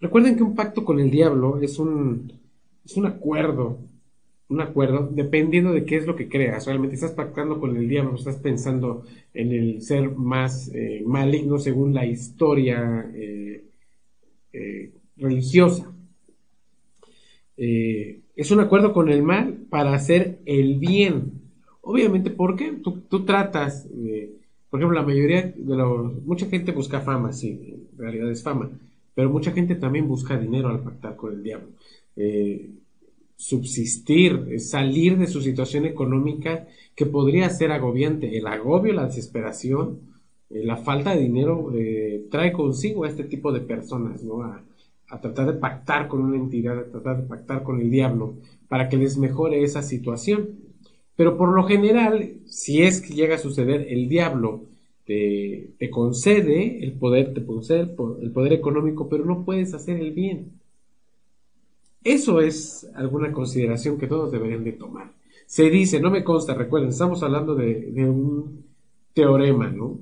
recuerden 0.00 0.34
que 0.34 0.42
un 0.42 0.54
pacto 0.54 0.82
con 0.82 0.98
el 0.98 1.10
diablo 1.10 1.60
es 1.60 1.78
un, 1.78 2.32
es 2.86 2.96
un 2.96 3.04
acuerdo, 3.04 3.80
un 4.48 4.62
acuerdo 4.62 5.10
dependiendo 5.12 5.74
de 5.74 5.84
qué 5.84 5.96
es 5.96 6.06
lo 6.06 6.16
que 6.16 6.30
creas. 6.30 6.64
Realmente 6.64 6.94
estás 6.94 7.12
pactando 7.12 7.60
con 7.60 7.76
el 7.76 7.86
diablo, 7.90 8.14
estás 8.14 8.36
pensando 8.36 9.04
en 9.34 9.52
el 9.52 9.82
ser 9.82 10.10
más 10.12 10.70
eh, 10.74 11.02
maligno 11.04 11.58
según 11.58 11.92
la 11.92 12.06
historia 12.06 13.10
eh, 13.12 13.62
religiosa. 15.18 15.92
Eh, 17.58 18.20
es 18.36 18.50
un 18.50 18.60
acuerdo 18.60 18.92
con 18.92 19.08
el 19.08 19.22
mal 19.22 19.54
para 19.70 19.94
hacer 19.94 20.38
el 20.44 20.78
bien. 20.78 21.32
Obviamente, 21.80 22.30
¿por 22.30 22.54
qué? 22.54 22.72
Tú, 22.72 23.24
tratas, 23.24 23.88
por 24.68 24.80
ejemplo, 24.80 25.00
la 25.00 25.06
mayoría 25.06 25.54
de 25.56 25.76
los, 25.76 26.22
mucha 26.24 26.46
gente 26.46 26.72
busca 26.72 27.00
fama, 27.00 27.32
sí, 27.32 27.88
en 27.92 27.98
realidad 27.98 28.30
es 28.30 28.42
fama, 28.42 28.70
pero 29.14 29.30
mucha 29.30 29.52
gente 29.52 29.74
también 29.76 30.06
busca 30.06 30.36
dinero 30.36 30.68
al 30.68 30.80
pactar 30.80 31.16
con 31.16 31.32
el 31.32 31.42
diablo. 31.42 31.68
Eh, 32.16 32.70
subsistir, 33.36 34.60
salir 34.60 35.16
de 35.18 35.26
su 35.26 35.40
situación 35.40 35.84
económica 35.86 36.66
que 36.94 37.06
podría 37.06 37.48
ser 37.50 37.72
agobiante. 37.72 38.36
El 38.36 38.46
agobio, 38.46 38.92
la 38.92 39.06
desesperación, 39.06 40.00
eh, 40.50 40.62
la 40.64 40.76
falta 40.76 41.14
de 41.14 41.22
dinero 41.22 41.72
trae 42.30 42.52
consigo 42.52 43.04
a 43.04 43.08
este 43.08 43.24
tipo 43.24 43.52
de 43.52 43.60
personas, 43.60 44.22
¿no? 44.22 44.42
a 44.42 44.62
tratar 45.20 45.46
de 45.46 45.58
pactar 45.58 46.08
con 46.08 46.20
una 46.20 46.36
entidad, 46.36 46.78
a 46.78 46.90
tratar 46.90 47.22
de 47.22 47.28
pactar 47.28 47.62
con 47.62 47.80
el 47.80 47.90
diablo, 47.90 48.34
para 48.68 48.88
que 48.88 48.96
les 48.96 49.16
mejore 49.16 49.62
esa 49.62 49.82
situación. 49.82 50.50
Pero 51.16 51.36
por 51.36 51.54
lo 51.54 51.64
general, 51.64 52.34
si 52.46 52.82
es 52.82 53.00
que 53.00 53.14
llega 53.14 53.36
a 53.36 53.38
suceder, 53.38 53.86
el 53.88 54.08
diablo 54.08 54.64
te, 55.06 55.90
concede 55.90 56.84
el 56.84 56.92
poder, 56.92 57.32
te 57.32 57.44
concede 57.44 57.94
el 58.20 58.30
poder 58.32 58.52
económico, 58.52 59.08
pero 59.08 59.24
no 59.24 59.44
puedes 59.44 59.72
hacer 59.72 59.98
el 60.00 60.12
bien. 60.12 60.52
Eso 62.02 62.40
es 62.40 62.88
alguna 62.94 63.32
consideración 63.32 63.98
que 63.98 64.06
todos 64.06 64.30
deberían 64.30 64.64
de 64.64 64.72
tomar. 64.72 65.12
Se 65.46 65.70
dice, 65.70 66.00
no 66.00 66.10
me 66.10 66.24
consta, 66.24 66.54
recuerden, 66.54 66.90
estamos 66.90 67.22
hablando 67.22 67.54
de, 67.54 67.92
de 67.92 68.04
un 68.08 68.64
teorema, 69.14 69.70
¿no? 69.70 69.98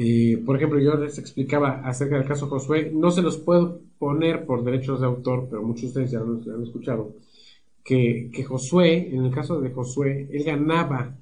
Eh, 0.00 0.40
por 0.46 0.54
ejemplo, 0.54 0.78
yo 0.78 0.94
les 0.94 1.18
explicaba 1.18 1.80
acerca 1.80 2.16
del 2.16 2.28
caso 2.28 2.46
Josué, 2.46 2.92
no 2.94 3.10
se 3.10 3.20
los 3.20 3.36
puedo 3.36 3.80
poner 3.98 4.46
por 4.46 4.62
derechos 4.62 5.00
de 5.00 5.06
autor, 5.06 5.48
pero 5.50 5.64
muchos 5.64 5.92
de 5.92 6.04
ustedes 6.04 6.12
ya 6.12 6.20
lo, 6.20 6.34
han 6.54 6.62
escuchado, 6.62 7.16
que, 7.82 8.30
Josué, 8.46 9.12
en 9.12 9.24
el 9.24 9.32
caso 9.32 9.60
de 9.60 9.70
Josué, 9.70 10.28
él 10.30 10.44
ganaba 10.44 11.16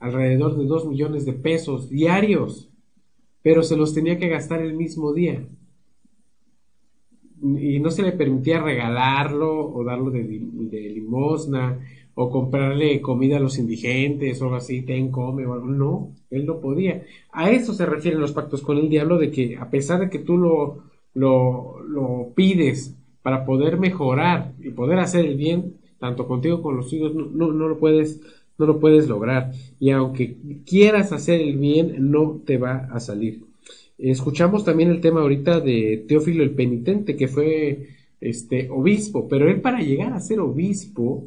alrededor 0.00 0.56
de 0.56 0.64
2 0.64 0.86
millones 0.86 1.26
de 1.26 1.34
pesos 1.34 1.90
diarios, 1.90 2.70
pero 3.42 3.62
se 3.62 3.76
los 3.76 3.92
tenía 3.92 4.18
que 4.18 4.28
gastar 4.28 4.62
el 4.62 4.72
mismo 4.72 5.12
día. 5.12 5.46
Y 7.42 7.80
no 7.80 7.90
se 7.90 8.02
le 8.02 8.12
permitía 8.12 8.62
regalarlo 8.62 9.74
o 9.74 9.84
darlo 9.84 10.10
de 10.10 10.22
limosna 10.24 11.80
o 12.18 12.30
comprarle 12.30 13.02
comida 13.02 13.36
a 13.36 13.40
los 13.40 13.58
indigentes 13.58 14.40
o 14.40 14.44
algo 14.44 14.56
así, 14.56 14.80
ten, 14.82 15.10
come 15.10 15.44
o 15.44 15.52
algo. 15.52 15.66
No, 15.66 16.14
él 16.30 16.46
no 16.46 16.60
podía. 16.60 17.02
A 17.30 17.50
eso 17.50 17.74
se 17.74 17.84
refieren 17.84 18.20
los 18.20 18.32
pactos 18.32 18.62
con 18.62 18.78
el 18.78 18.88
diablo, 18.88 19.18
de 19.18 19.30
que 19.30 19.58
a 19.58 19.68
pesar 19.68 20.00
de 20.00 20.08
que 20.08 20.20
tú 20.20 20.38
lo, 20.38 20.82
lo, 21.14 22.32
pides 22.34 22.96
para 23.22 23.44
poder 23.44 23.78
mejorar 23.78 24.54
y 24.62 24.70
poder 24.70 24.98
hacer 24.98 25.26
el 25.26 25.36
bien, 25.36 25.74
tanto 25.98 26.26
contigo 26.26 26.62
como 26.62 26.68
con 26.68 26.76
los 26.78 26.92
hijos, 26.94 27.14
no, 27.14 27.52
no, 27.52 27.68
lo 27.68 27.78
puedes, 27.78 28.18
no 28.56 28.64
lo 28.64 28.80
puedes 28.80 29.08
lograr. 29.08 29.52
Y 29.78 29.90
aunque 29.90 30.38
quieras 30.64 31.12
hacer 31.12 31.42
el 31.42 31.58
bien, 31.58 32.10
no 32.10 32.40
te 32.46 32.56
va 32.56 32.88
a 32.90 32.98
salir. 32.98 33.42
Escuchamos 33.98 34.64
también 34.64 34.88
el 34.88 35.02
tema 35.02 35.20
ahorita 35.20 35.60
de 35.60 36.02
Teófilo 36.08 36.42
el 36.42 36.52
Penitente, 36.52 37.14
que 37.14 37.28
fue 37.28 37.88
este 38.22 38.70
obispo, 38.70 39.28
pero 39.28 39.50
él 39.50 39.60
para 39.60 39.80
llegar 39.80 40.14
a 40.14 40.20
ser 40.20 40.40
obispo, 40.40 41.26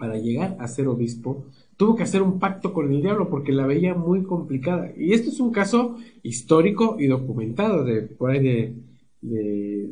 para 0.00 0.18
llegar 0.18 0.56
a 0.58 0.66
ser 0.66 0.88
obispo, 0.88 1.44
tuvo 1.76 1.94
que 1.94 2.04
hacer 2.04 2.22
un 2.22 2.38
pacto 2.38 2.72
con 2.72 2.90
el 2.90 3.02
diablo 3.02 3.28
porque 3.28 3.52
la 3.52 3.66
veía 3.66 3.94
muy 3.94 4.22
complicada. 4.22 4.92
Y 4.96 5.12
esto 5.12 5.28
es 5.28 5.38
un 5.38 5.52
caso 5.52 5.98
histórico 6.22 6.96
y 6.98 7.06
documentado 7.06 7.84
de 7.84 8.02
por 8.02 8.30
ahí 8.30 8.74
de, 9.20 9.90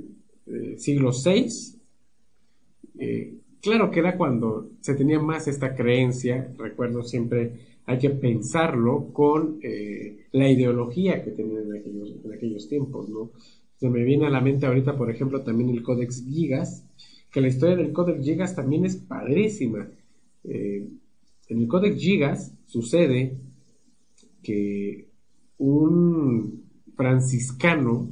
siglo 0.78 1.12
VI. 1.12 1.46
Eh, 2.98 3.34
claro 3.60 3.90
que 3.90 4.00
era 4.00 4.16
cuando 4.16 4.70
se 4.80 4.94
tenía 4.94 5.20
más 5.20 5.46
esta 5.46 5.74
creencia, 5.76 6.52
recuerdo 6.56 7.02
siempre, 7.02 7.52
hay 7.84 7.98
que 7.98 8.10
pensarlo 8.10 9.12
con 9.12 9.58
eh, 9.62 10.26
la 10.32 10.50
ideología 10.50 11.22
que 11.22 11.32
tenían 11.32 11.66
en 11.66 11.76
aquellos, 11.80 12.14
en 12.24 12.32
aquellos 12.32 12.68
tiempos, 12.68 13.08
¿no? 13.10 13.30
Se 13.76 13.88
me 13.90 14.02
viene 14.04 14.26
a 14.26 14.30
la 14.30 14.40
mente 14.40 14.66
ahorita, 14.66 14.96
por 14.96 15.10
ejemplo, 15.10 15.42
también 15.42 15.70
el 15.70 15.82
Codex 15.82 16.24
Gigas, 16.24 16.84
que 17.30 17.40
la 17.40 17.48
historia 17.48 17.76
del 17.76 17.92
Codex 17.92 18.24
Gigas 18.24 18.56
también 18.56 18.84
es 18.84 18.96
padrísima. 18.96 19.88
Eh, 20.48 20.88
en 21.48 21.58
el 21.58 21.68
Codex 21.68 22.00
Gigas 22.00 22.54
sucede 22.66 23.36
que 24.42 25.08
un 25.58 26.64
franciscano 26.96 28.08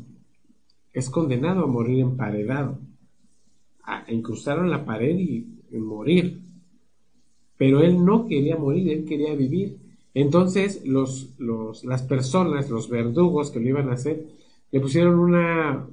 es 0.93 1.09
condenado 1.11 1.65
a 1.65 1.67
morir 1.67 2.01
emparedado, 2.01 2.79
a 3.83 4.05
incrustar 4.09 4.59
en 4.59 4.71
la 4.71 4.85
pared 4.85 5.19
y, 5.19 5.47
morir. 5.73 6.41
Pero 7.59 7.81
él 7.81 8.03
no 8.03 8.27
quería 8.27 8.57
morir, 8.57 8.89
él 8.91 9.05
quería 9.05 9.35
vivir. 9.35 9.77
Entonces 10.15 10.83
las 10.87 12.03
personas, 12.03 12.71
los 12.71 12.89
verdugos 12.89 13.51
que 13.51 13.61
lo 13.61 13.69
iban 13.69 13.91
a 13.91 13.95
hacer, 13.95 14.27
le 14.71 14.81
pusieron 14.81 15.19
una, 15.19 15.87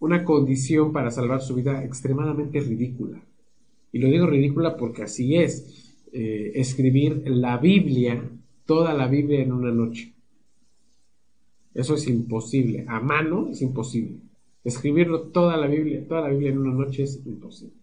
una 0.00 0.24
condición 0.24 0.92
para 0.92 1.10
salvar 1.10 1.42
su 1.42 1.54
vida 1.54 1.84
extremadamente 1.84 2.60
ridícula. 2.60 3.22
Y 3.94 4.00
lo 4.00 4.08
digo 4.08 4.26
ridícula 4.26 4.76
porque 4.76 5.04
así 5.04 5.36
es. 5.36 6.02
Eh, 6.12 6.50
escribir 6.56 7.22
la 7.26 7.58
Biblia, 7.58 8.28
toda 8.66 8.92
la 8.92 9.06
Biblia 9.06 9.40
en 9.40 9.52
una 9.52 9.70
noche. 9.70 10.12
Eso 11.74 11.94
es 11.94 12.08
imposible. 12.08 12.84
A 12.88 12.98
mano 12.98 13.50
es 13.52 13.62
imposible. 13.62 14.16
Escribirlo 14.64 15.28
toda 15.28 15.56
la 15.56 15.68
Biblia, 15.68 16.04
toda 16.08 16.22
la 16.22 16.30
Biblia 16.30 16.50
en 16.50 16.58
una 16.58 16.74
noche 16.74 17.04
es 17.04 17.24
imposible. 17.24 17.76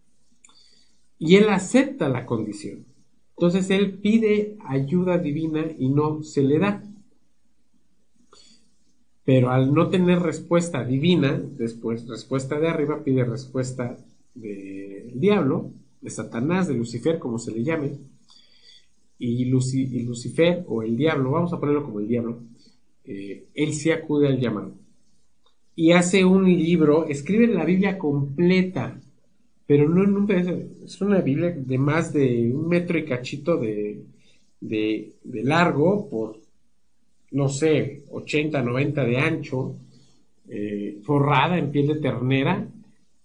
Y 1.17 1.35
él 1.37 1.47
acepta 1.47 2.09
la 2.09 2.25
condición. 2.25 2.83
Entonces 3.37 3.69
él 3.69 3.93
pide 3.93 4.57
ayuda 4.67 5.17
divina 5.17 5.65
y 5.79 5.87
no 5.87 6.23
se 6.23 6.43
le 6.43 6.59
da. 6.59 6.83
Pero 9.23 9.49
al 9.49 9.73
no 9.73 9.89
tener 9.89 10.19
respuesta 10.19 10.83
divina, 10.83 11.41
después 11.57 12.05
respuesta 12.05 12.59
de 12.59 12.67
arriba, 12.67 13.01
pide 13.01 13.23
respuesta 13.23 13.95
del 14.35 15.17
diablo 15.17 15.71
de 16.01 16.09
Satanás, 16.09 16.67
de 16.67 16.73
Lucifer, 16.73 17.19
como 17.19 17.37
se 17.37 17.51
le 17.51 17.63
llame, 17.63 17.97
y, 19.21 19.45
Lucifer 19.45 20.65
o 20.67 20.81
el 20.81 20.97
diablo, 20.97 21.31
vamos 21.31 21.53
a 21.53 21.59
ponerlo 21.59 21.83
como 21.83 21.99
el 21.99 22.07
diablo, 22.07 22.39
eh, 23.05 23.45
él 23.53 23.73
sí 23.73 23.91
acude 23.91 24.27
al 24.27 24.39
llamado. 24.39 24.73
Y 25.75 25.91
hace 25.91 26.25
un 26.25 26.45
libro, 26.45 27.07
escribe 27.07 27.47
la 27.47 27.63
Biblia 27.63 27.97
completa, 27.97 28.99
pero 29.67 29.87
no 29.87 30.27
es 30.27 31.01
una 31.01 31.21
Biblia 31.21 31.51
de 31.51 31.77
más 31.77 32.11
de 32.11 32.51
un 32.53 32.67
metro 32.67 32.97
y 32.97 33.05
cachito 33.05 33.57
de, 33.57 34.03
de, 34.59 35.13
largo 35.43 36.09
por, 36.09 36.39
no 37.31 37.47
sé, 37.47 38.03
80, 38.09 38.61
90 38.61 39.05
de 39.05 39.17
ancho, 39.17 39.75
eh, 40.49 40.99
forrada 41.03 41.57
en 41.57 41.71
piel 41.71 41.87
de 41.87 41.99
ternera, 41.99 42.67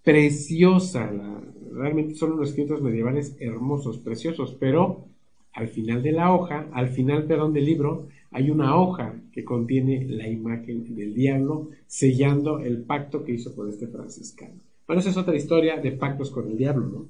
preciosa 0.05 1.11
la, 1.11 1.43
realmente 1.77 2.15
son 2.15 2.33
unos 2.33 2.51
escritos 2.51 2.83
medievales 2.83 3.37
hermosos, 3.39 3.99
preciosos, 3.99 4.57
pero 4.59 5.05
al 5.53 5.69
final 5.69 6.03
de 6.03 6.13
la 6.13 6.33
hoja, 6.35 6.67
al 6.73 6.89
final, 6.89 7.25
perdón, 7.25 7.53
del 7.53 7.65
libro, 7.65 8.09
hay 8.31 8.51
una 8.51 8.77
hoja 8.77 9.15
que 9.33 9.45
contiene 9.45 10.05
la 10.07 10.29
imagen 10.29 10.95
del 10.95 11.15
diablo 11.15 11.71
sellando 11.87 12.59
el 12.59 12.83
pacto 12.83 13.25
que 13.25 13.33
hizo 13.33 13.55
con 13.55 13.69
este 13.69 13.87
franciscano. 13.87 14.61
Bueno, 14.87 15.01
esa 15.01 15.11
es 15.11 15.17
otra 15.17 15.35
historia 15.35 15.79
de 15.79 15.93
pactos 15.93 16.31
con 16.31 16.49
el 16.51 16.59
diablo, 16.59 16.87
¿no? 16.87 17.09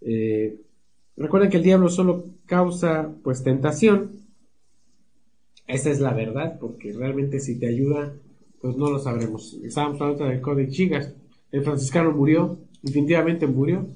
Eh, 0.00 0.58
recuerden 1.16 1.50
que 1.50 1.58
el 1.58 1.62
diablo 1.62 1.88
solo 1.88 2.24
causa, 2.46 3.14
pues, 3.22 3.42
tentación. 3.42 4.12
Esa 5.66 5.90
es 5.90 6.00
la 6.00 6.14
verdad, 6.14 6.58
porque 6.58 6.92
realmente 6.92 7.40
si 7.40 7.58
te 7.58 7.66
ayuda, 7.66 8.14
pues 8.60 8.76
no 8.76 8.90
lo 8.90 8.98
sabremos. 8.98 9.54
Estábamos 9.62 10.00
hablando 10.00 10.24
del 10.24 10.40
Código 10.40 10.70
Chigas. 10.70 11.14
El 11.52 11.62
franciscano 11.62 12.12
murió, 12.12 12.58
definitivamente 12.84 13.46
murió, 13.46 13.88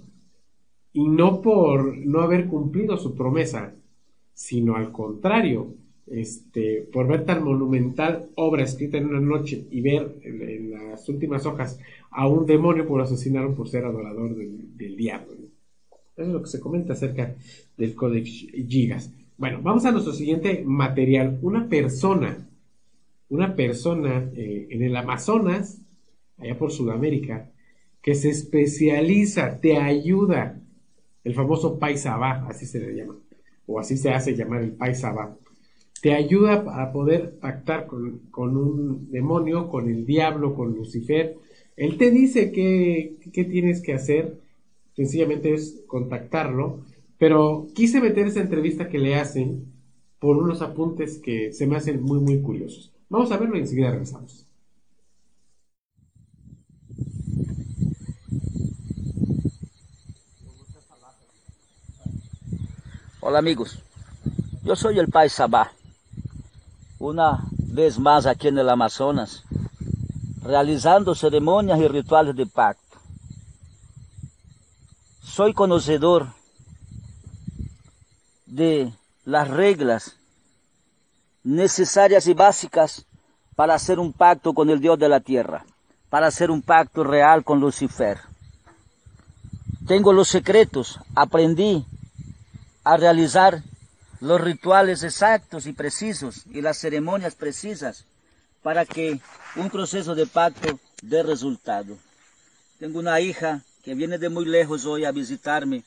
y 0.95 1.07
no 1.09 1.43
por 1.43 1.97
no 1.99 2.23
haber 2.23 2.47
cumplido 2.47 2.97
su 2.97 3.15
promesa, 3.15 3.75
sino 4.33 4.77
al 4.77 4.91
contrario, 4.93 5.75
este, 6.07 6.89
por 6.91 7.07
ver 7.07 7.27
tan 7.27 7.45
monumental 7.45 8.31
obra 8.35 8.65
escrita 8.65 8.97
en 8.97 9.09
una 9.09 9.21
noche 9.21 9.67
y 9.71 9.83
ver 9.83 10.17
en, 10.23 10.71
las 10.71 11.07
últimas 11.07 11.45
hojas 11.45 11.79
a 12.11 12.27
un 12.27 12.47
demonio 12.47 12.87
por 12.87 13.03
asesinaron 13.03 13.55
por 13.55 13.69
ser 13.69 13.85
adorador 13.85 14.35
del, 14.35 14.97
diablo. 14.97 15.35
Eso 16.17 16.27
es 16.27 16.29
lo 16.29 16.43
que 16.43 16.49
se 16.49 16.61
comenta 16.61 16.95
acerca 16.95 17.37
del 17.77 17.95
Codex 17.95 18.47
Gigas. 18.67 19.13
Bueno, 19.37 19.61
vamos 19.63 19.85
a 19.85 19.93
nuestro 19.93 20.15
siguiente 20.15 20.65
material. 20.65 21.39
Una 21.43 21.69
persona, 21.69 22.49
una 23.29 23.55
persona 23.55 24.31
eh, 24.35 24.67
en 24.71 24.83
el 24.83 24.97
Amazonas, 24.97 25.83
allá 26.39 26.59
por 26.59 26.73
Sudamérica, 26.73 27.51
que 28.03 28.15
se 28.15 28.31
especializa, 28.31 29.61
te 29.61 29.77
ayuda, 29.77 30.61
el 31.25 31.35
famoso 31.35 31.79
paisabá, 31.79 32.47
así 32.49 32.67
se 32.67 32.81
le 32.81 32.95
llama, 32.95 33.17
o 33.67 33.79
así 33.81 33.97
se 33.97 34.11
hace 34.11 34.35
llamar 34.35 34.63
el 34.63 34.73
paisabá 34.73 35.37
te 36.01 36.15
ayuda 36.15 36.65
a 36.83 36.93
poder 36.93 37.39
pactar 37.41 37.87
con, 37.87 38.57
un 38.57 39.11
demonio, 39.11 39.69
con 39.69 39.89
el 39.89 40.07
diablo, 40.07 40.55
con 40.55 40.75
Lucifer. 40.75 41.37
Él 41.77 41.97
te 41.97 42.11
dice 42.11 42.53
qué, 42.53 43.17
tienes 43.33 43.83
que 43.83 43.95
hacer, 43.95 44.39
sencillamente 44.95 45.55
es 45.55 45.83
contactarlo, 45.87 46.85
pero 47.19 47.67
quise 47.75 48.01
meter 48.01 48.27
esa 48.27 48.41
entrevista 48.41 48.89
que 48.89 48.99
le 48.99 49.17
hacen 49.17 49.73
por 50.21 50.37
unos 50.37 50.63
apuntes 50.63 51.19
que 51.19 51.53
se 51.53 51.67
me 51.67 51.77
hacen 51.77 52.03
muy, 52.03 52.21
muy 52.21 52.41
curiosos. 52.41 52.93
Vamos 53.09 53.33
a 53.33 53.39
verlo 53.39 53.57
y 53.57 53.61
enseguida 53.61 53.91
regresamos. 53.91 54.48
Hola 63.31 63.41
amigos, 63.41 63.79
yo 64.63 64.75
soy 64.75 64.99
el 64.99 65.09
Pai 65.09 65.29
Sabá 65.29 65.71
una 66.99 67.45
vez 67.51 67.99
más 67.99 68.25
aquí 68.25 68.49
en 68.49 68.57
el 68.57 68.71
Amazonas, 68.71 69.45
realizando 70.41 71.15
ceremonias 71.15 71.79
y 71.79 71.89
rituales 71.89 72.35
de 72.35 72.47
pacto. 72.47 72.97
Soy 75.21 75.53
conocedor 75.53 76.29
de 78.47 78.95
las 79.27 79.49
reglas 79.49 80.17
necesarias 81.45 82.27
y 82.29 82.33
básicas 82.33 83.05
para 83.55 83.75
hacer 83.75 83.99
un 83.99 84.15
pacto 84.15 84.55
con 84.55 84.71
el 84.71 84.81
Dios 84.81 84.99
de 84.99 85.11
la 85.11 85.21
tierra, 85.21 85.67
para 86.09 86.29
hacer 86.29 86.51
un 86.51 86.63
pacto 86.63 87.05
real 87.05 87.45
con 87.45 87.61
Lucifer. 87.61 88.21
Tengo 89.87 90.15
los 90.15 90.29
secretos, 90.29 90.99
aprendí 91.15 91.85
a 92.89 92.97
realizar 92.97 93.63
los 94.19 94.41
rituales 94.41 95.03
exactos 95.03 95.67
y 95.67 95.75
precisos 95.75 96.45
y 96.51 96.63
las 96.63 96.79
ceremonias 96.79 97.35
precisas 97.35 98.07
para 98.63 98.87
que 98.87 99.21
un 99.57 99.69
proceso 99.69 100.15
de 100.15 100.25
pacto 100.25 100.81
dé 101.03 101.23
resultado. 101.23 101.99
Tengo 102.79 102.99
una 102.99 103.21
hija 103.21 103.63
que 103.85 103.95
viene 103.95 104.17
de 104.17 104.31
muy 104.31 104.47
lejos 104.47 104.87
hoy 104.87 105.05
a 105.05 105.13
visitarme. 105.13 105.85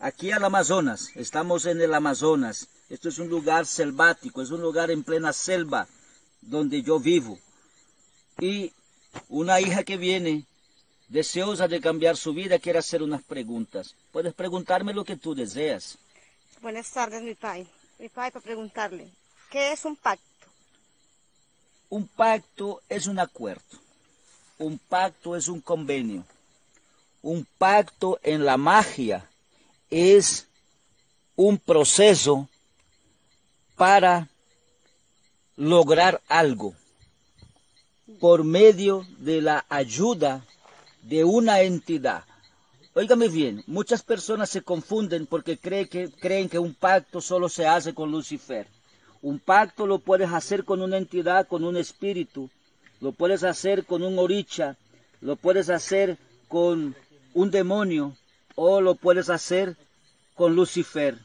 Aquí 0.00 0.32
al 0.32 0.42
Amazonas, 0.42 1.10
estamos 1.16 1.66
en 1.66 1.82
el 1.82 1.92
Amazonas. 1.92 2.66
Esto 2.88 3.10
es 3.10 3.18
un 3.18 3.28
lugar 3.28 3.66
selvático, 3.66 4.40
es 4.40 4.50
un 4.50 4.62
lugar 4.62 4.90
en 4.90 5.04
plena 5.04 5.34
selva 5.34 5.86
donde 6.40 6.80
yo 6.80 6.98
vivo. 6.98 7.38
Y 8.40 8.72
una 9.28 9.60
hija 9.60 9.84
que 9.84 9.98
viene 9.98 10.46
deseosa 11.10 11.68
de 11.68 11.82
cambiar 11.82 12.16
su 12.16 12.32
vida 12.32 12.58
quiere 12.58 12.78
hacer 12.78 13.02
unas 13.02 13.22
preguntas. 13.22 13.94
Puedes 14.12 14.32
preguntarme 14.32 14.94
lo 14.94 15.04
que 15.04 15.16
tú 15.16 15.34
deseas. 15.34 15.98
Buenas 16.62 16.92
tardes, 16.92 17.20
mi 17.24 17.34
pai. 17.34 17.66
Mi 17.98 18.08
pai, 18.08 18.30
para 18.30 18.44
preguntarle, 18.44 19.08
¿qué 19.50 19.72
es 19.72 19.84
un 19.84 19.96
pacto? 19.96 20.46
Un 21.90 22.06
pacto 22.06 22.80
es 22.88 23.08
un 23.08 23.18
acuerdo. 23.18 23.80
Un 24.58 24.78
pacto 24.78 25.34
es 25.34 25.48
un 25.48 25.60
convenio. 25.60 26.24
Un 27.20 27.44
pacto 27.58 28.20
en 28.22 28.44
la 28.44 28.56
magia 28.56 29.28
es 29.90 30.46
un 31.34 31.58
proceso 31.58 32.48
para 33.74 34.28
lograr 35.56 36.22
algo 36.28 36.74
por 38.20 38.44
medio 38.44 39.04
de 39.18 39.42
la 39.42 39.66
ayuda 39.68 40.46
de 41.02 41.24
una 41.24 41.62
entidad. 41.62 42.22
Óigame 42.94 43.28
bien, 43.28 43.64
muchas 43.66 44.02
personas 44.02 44.50
se 44.50 44.60
confunden 44.60 45.26
porque 45.26 45.56
creen 45.56 45.88
que, 46.48 46.58
un 46.58 46.74
pacto 46.74 47.22
solo 47.22 47.48
se 47.48 47.66
hace 47.66 47.94
con 47.94 48.10
Lucifer. 48.10 48.66
Un 49.22 49.38
pacto 49.38 49.86
lo 49.86 49.98
puedes 49.98 50.30
hacer 50.30 50.64
con 50.64 50.82
una 50.82 50.98
entidad, 50.98 51.48
con 51.48 51.64
un 51.64 51.78
espíritu, 51.78 52.50
lo 53.00 53.12
puedes 53.12 53.44
hacer 53.44 53.86
con 53.86 54.02
un 54.02 54.18
oricha, 54.18 54.76
lo 55.22 55.36
puedes 55.36 55.70
hacer 55.70 56.18
con 56.48 56.94
un 57.32 57.50
demonio. 57.50 58.14
O 58.54 58.82
lo 58.82 58.94
puedes 58.96 59.30
hacer 59.30 59.78
con 60.34 60.54
Lucifer. 60.54 61.18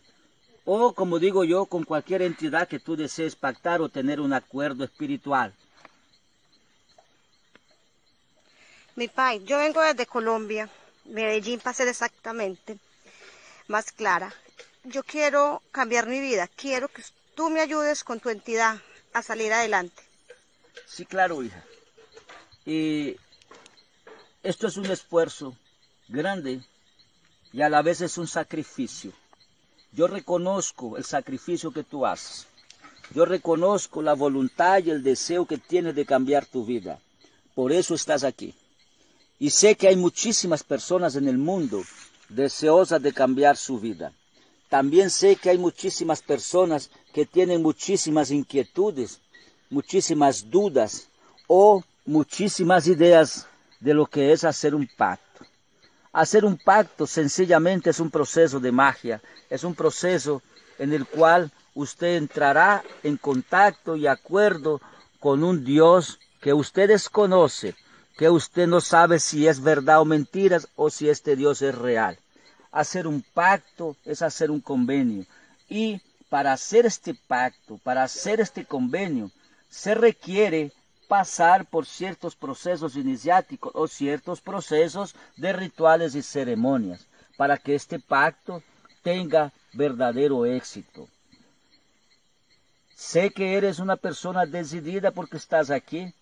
O 0.64 0.94
como 0.94 1.20
digo 1.20 1.44
yo, 1.44 1.66
con 1.66 1.84
cualquier 1.84 2.22
entidad 2.22 2.70
que 2.70 2.80
tú 2.80 2.96
desees 2.96 3.36
pactar 3.36 3.82
o 3.82 3.90
tener 3.90 4.22
un 4.22 4.32
acuerdo 4.32 4.86
espiritual. 4.86 5.54
Mi 8.96 9.10
pai, 9.10 9.44
yo 9.44 9.58
vengo 9.58 9.82
desde 9.82 10.06
Colombia 10.06 10.70
Medellín 11.08 11.60
para 11.60 11.74
ser 11.74 11.88
exactamente 11.88 12.78
más 13.68 13.92
clara. 13.92 14.34
Yo 14.84 15.04
quiero 15.04 15.62
cambiar 15.72 16.08
mi 16.08 16.20
vida, 16.20 16.48
quiero 16.48 16.88
que 16.88 17.04
tú 17.36 17.50
me 17.50 17.62
ayudes 17.62 18.04
con 18.04 18.20
tu 18.20 18.30
entidad 18.30 18.78
a 19.14 19.22
salir 19.22 19.52
adelante. 19.52 20.02
Sí, 20.86 21.06
claro, 21.06 21.44
hija. 21.44 21.64
Y 22.66 23.18
esto 24.44 24.68
es 24.68 24.78
un 24.78 24.86
esfuerzo 24.86 25.56
grande 26.08 26.62
y 27.52 27.62
a 27.62 27.70
la 27.70 27.82
vez 27.82 28.02
es 28.02 28.18
un 28.18 28.28
sacrificio. 28.28 29.12
Yo 29.92 30.08
reconozco 30.08 30.98
el 30.98 31.06
sacrificio 31.06 31.72
que 31.72 31.84
tú 31.84 32.06
haces. 32.06 32.48
Yo 33.12 33.26
reconozco 33.26 34.02
la 34.02 34.14
voluntad 34.14 34.84
y 34.84 34.92
el 34.92 35.02
deseo 35.02 35.46
que 35.46 35.58
tienes 35.58 35.96
de 35.96 36.06
cambiar 36.06 36.46
tu 36.46 36.66
vida. 36.66 37.00
Por 37.56 37.72
eso 37.72 37.96
estás 37.96 38.24
aquí. 38.24 38.54
Y 39.40 39.52
sé 39.52 39.76
que 39.76 39.88
hay 39.88 39.96
muchísimas 39.96 40.64
personas 40.64 41.16
en 41.16 41.28
el 41.28 41.38
mundo 41.38 41.84
deseosas 42.30 43.02
de 43.02 43.14
cambiar 43.14 43.56
su 43.58 43.80
vida. 43.80 44.12
También 44.70 45.10
sé 45.10 45.36
que 45.36 45.50
hay 45.50 45.58
muchísimas 45.58 46.22
personas 46.22 46.90
que 47.14 47.26
tienen 47.26 47.62
muchísimas 47.62 48.32
inquietudes, 48.32 49.20
muchísimas 49.70 50.50
dudas 50.50 51.08
o 51.48 51.84
muchísimas 52.06 52.88
ideas 52.88 53.48
de 53.80 53.94
lo 53.94 54.06
que 54.06 54.32
es 54.32 54.44
hacer 54.44 54.76
un 54.76 54.90
pacto. 54.98 55.46
Hacer 56.12 56.44
un 56.44 56.58
pacto 56.58 57.06
sencillamente 57.06 57.92
es 57.92 58.00
un 58.00 58.10
proceso 58.10 58.60
de 58.60 58.72
magia, 58.72 59.22
es 59.50 59.64
un 59.64 59.76
proceso 59.76 60.42
en 60.80 60.92
el 60.94 61.06
cual 61.06 61.52
usted 61.76 62.18
entrará 62.18 62.84
en 63.04 63.18
contacto 63.18 63.96
y 63.96 64.08
acuerdo 64.08 64.82
con 65.20 65.44
un 65.44 65.64
Dios 65.64 66.20
que 66.42 66.54
usted 66.54 66.88
desconoce, 66.88 67.76
que 68.18 68.30
usted 68.30 68.68
no 68.68 68.82
sabe 68.82 69.20
si 69.20 69.48
es 69.48 69.62
verdad 69.62 70.02
o 70.02 70.06
mentiras 70.06 70.68
o 70.76 70.90
si 70.90 71.08
este 71.08 71.36
Dios 71.36 71.62
es 71.62 71.76
real. 71.76 72.18
Hacer 72.72 73.08
un 73.08 73.22
pacto 73.22 73.96
es 74.06 74.22
hacer 74.22 74.50
un 74.50 74.60
convenio. 74.60 75.26
Y 75.70 76.02
para 76.30 76.52
hacer 76.52 76.86
este 76.86 77.14
pacto, 77.14 77.80
para 77.84 78.04
hacer 78.04 78.42
este 78.42 78.66
convenio, 78.66 79.32
se 79.70 79.94
requiere 79.94 80.72
pasar 81.08 81.66
por 81.66 81.86
ciertos 81.86 82.36
procesos 82.36 82.96
iniciáticos 82.96 83.72
o 83.76 83.88
ciertos 83.88 84.42
procesos 84.42 85.16
de 85.38 85.54
rituales 85.54 86.16
y 86.16 86.24
ceremonias 86.24 87.06
para 87.38 87.58
que 87.58 87.76
este 87.76 88.00
pacto 88.00 88.64
tenga 89.04 89.54
verdadero 89.74 90.46
éxito. 90.46 91.08
Sé 92.96 93.30
que 93.30 93.56
eres 93.56 93.78
una 93.78 93.96
persona 93.96 94.46
decidida 94.48 95.12
porque 95.12 95.38
estás 95.38 95.70
aquí, 95.70 96.14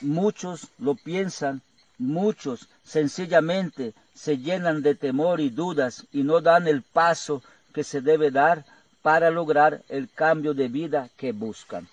Muchos 0.00 0.68
lo 0.78 0.94
piensan, 0.94 1.62
muchos 1.98 2.68
sencillamente 2.84 3.94
se 4.14 4.38
llenan 4.38 4.82
de 4.82 4.94
temor 4.94 5.40
y 5.40 5.50
dudas 5.50 6.06
y 6.12 6.22
no 6.22 6.40
dan 6.40 6.68
el 6.68 6.82
paso 6.82 7.42
que 7.72 7.84
se 7.84 8.00
debe 8.00 8.30
dar 8.30 8.64
para 9.02 9.30
lograr 9.30 9.82
el 9.88 10.10
cambio 10.10 10.54
de 10.54 10.68
vida 10.68 11.08
que 11.16 11.32
buscan. 11.32 11.88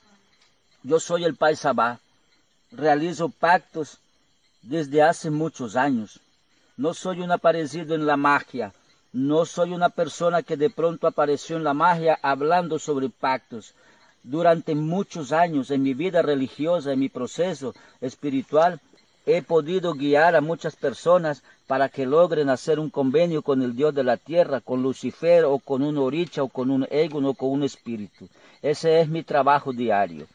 Yo 0.84 0.99
soy 0.99 1.23
el 1.23 1.36
Paisabá, 1.36 1.99
realizo 2.71 3.29
pactos 3.29 3.99
desde 4.62 5.01
hace 5.01 5.29
muchos 5.29 5.75
años. 5.75 6.19
No 6.77 6.93
soy 6.93 7.21
un 7.21 7.31
aparecido 7.31 7.95
en 7.95 8.05
la 8.05 8.17
magia, 8.17 8.73
no 9.13 9.45
soy 9.45 9.71
una 9.71 9.89
persona 9.89 10.43
que 10.43 10.58
de 10.58 10.69
pronto 10.69 11.08
apareció 11.08 11.55
en 11.58 11.63
la 11.63 11.73
magia 11.73 12.19
hablando 12.21 12.79
sobre 12.79 13.10
pactos 13.10 13.73
durante 14.25 14.73
muchos 14.73 15.31
años 15.31 15.69
en 15.69 15.83
mi 15.83 15.93
vida 15.93 16.23
religiosa, 16.23 16.91
en 16.91 16.99
mi 16.99 17.09
proceso 17.09 17.75
espiritual, 18.01 18.81
he 19.27 19.41
podido 19.43 19.93
guiar 19.93 20.35
a 20.35 20.41
muchas 20.41 20.75
personas 20.75 21.43
para 21.67 21.89
que 21.89 22.05
logren 22.05 22.49
hacer 22.49 22.79
un 22.79 22.89
convenio 22.89 23.43
con 23.43 23.61
el 23.61 23.75
Dios 23.75 23.93
de 23.93 24.03
la 24.03 24.17
tierra, 24.17 24.61
con 24.61 24.81
Lucifer 24.81 25.45
o 25.45 25.59
con 25.59 25.83
un 25.83 25.97
oricha 25.97 26.43
o 26.43 26.49
con 26.49 26.71
un 26.71 26.88
ego 26.89 27.19
o 27.27 27.33
con 27.35 27.49
un 27.51 27.63
espíritu. 27.63 28.27
Ese 28.61 28.99
es 28.99 29.09
mi 29.09 29.23
trabajo 29.23 29.73
diario. 29.73 30.27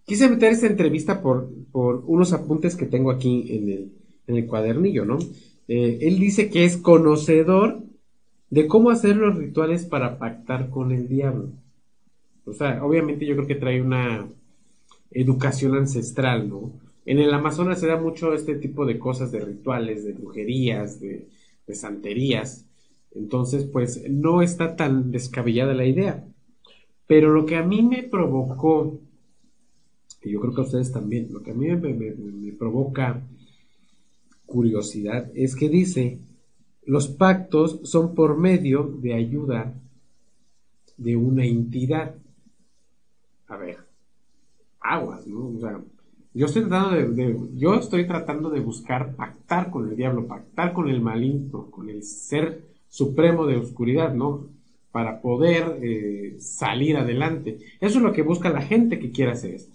quise 0.04 0.28
meter 0.28 0.52
esta 0.52 0.66
entrevista 0.66 1.22
por, 1.22 1.50
por 1.70 2.02
unos 2.06 2.32
apuntes 2.32 2.76
que 2.76 2.86
tengo 2.86 3.10
aquí 3.10 3.46
en 3.50 3.68
el, 3.68 3.92
en 4.26 4.36
el 4.36 4.46
cuadernillo, 4.46 5.04
¿no? 5.04 5.18
Eh, 5.68 5.98
él 6.02 6.18
dice 6.18 6.50
que 6.50 6.64
es 6.64 6.76
conocedor 6.76 7.82
de 8.50 8.66
cómo 8.66 8.90
hacer 8.90 9.16
los 9.16 9.36
rituales 9.36 9.86
para 9.86 10.18
pactar 10.18 10.68
con 10.70 10.92
el 10.92 11.08
diablo. 11.08 11.50
O 12.44 12.52
sea, 12.52 12.84
obviamente 12.84 13.24
yo 13.24 13.34
creo 13.36 13.46
que 13.46 13.54
trae 13.54 13.80
una 13.80 14.28
educación 15.10 15.76
ancestral, 15.76 16.48
¿no? 16.48 16.72
En 17.04 17.18
el 17.18 17.32
Amazonas 17.32 17.80
se 17.80 17.86
da 17.86 17.96
mucho 17.96 18.32
este 18.32 18.54
tipo 18.56 18.86
de 18.86 18.98
cosas, 18.98 19.32
de 19.32 19.40
rituales, 19.40 20.04
de 20.04 20.12
brujerías, 20.12 21.00
de, 21.00 21.26
de 21.66 21.74
santerías. 21.74 22.66
Entonces, 23.14 23.64
pues 23.64 24.08
no 24.10 24.42
está 24.42 24.76
tan 24.76 25.10
descabellada 25.10 25.74
la 25.74 25.86
idea. 25.86 26.24
Pero 27.06 27.32
lo 27.32 27.44
que 27.46 27.56
a 27.56 27.62
mí 27.62 27.82
me 27.82 28.02
provocó 28.02 28.98
y 30.24 30.30
yo 30.30 30.40
creo 30.40 30.54
que 30.54 30.60
a 30.60 30.64
ustedes 30.64 30.92
también, 30.92 31.28
lo 31.32 31.42
que 31.42 31.50
a 31.50 31.54
mí 31.54 31.68
me, 31.68 32.52
provoca 32.52 33.20
curiosidad 34.46 35.30
es 35.34 35.56
que 35.56 35.68
dice, 35.68 36.20
los 36.84 37.08
pactos 37.08 37.80
son 37.82 38.14
por 38.14 38.38
medio 38.38 38.84
de 38.84 39.14
ayuda 39.14 39.74
de 40.96 41.16
una 41.16 41.44
entidad. 41.44 42.14
A 43.48 43.56
ver, 43.56 43.78
aguas, 44.80 45.26
¿no? 45.26 45.48
O 45.48 45.60
sea, 45.60 45.80
yo 46.34 46.46
estoy 46.46 46.62
tratando 46.62 47.14
de, 47.14 47.38
yo 47.56 47.74
estoy 47.74 48.06
tratando 48.06 48.50
de 48.50 48.60
buscar 48.60 49.16
pactar 49.16 49.70
con 49.70 49.88
el 49.88 49.96
diablo, 49.96 50.26
pactar 50.26 50.72
con 50.72 50.88
el 50.88 51.00
maligno, 51.00 51.70
con 51.70 51.88
el 51.88 52.04
ser 52.04 52.71
supremo 52.92 53.46
de 53.46 53.56
oscuridad, 53.56 54.14
¿no? 54.14 54.46
Para 54.92 55.20
poder 55.20 55.78
eh, 55.82 56.36
salir 56.38 56.96
adelante. 56.96 57.58
Eso 57.80 57.98
es 57.98 58.04
lo 58.04 58.12
que 58.12 58.22
busca 58.22 58.50
la 58.50 58.62
gente 58.62 58.98
que 58.98 59.10
quiera 59.10 59.32
hacer 59.32 59.54
esto 59.54 59.72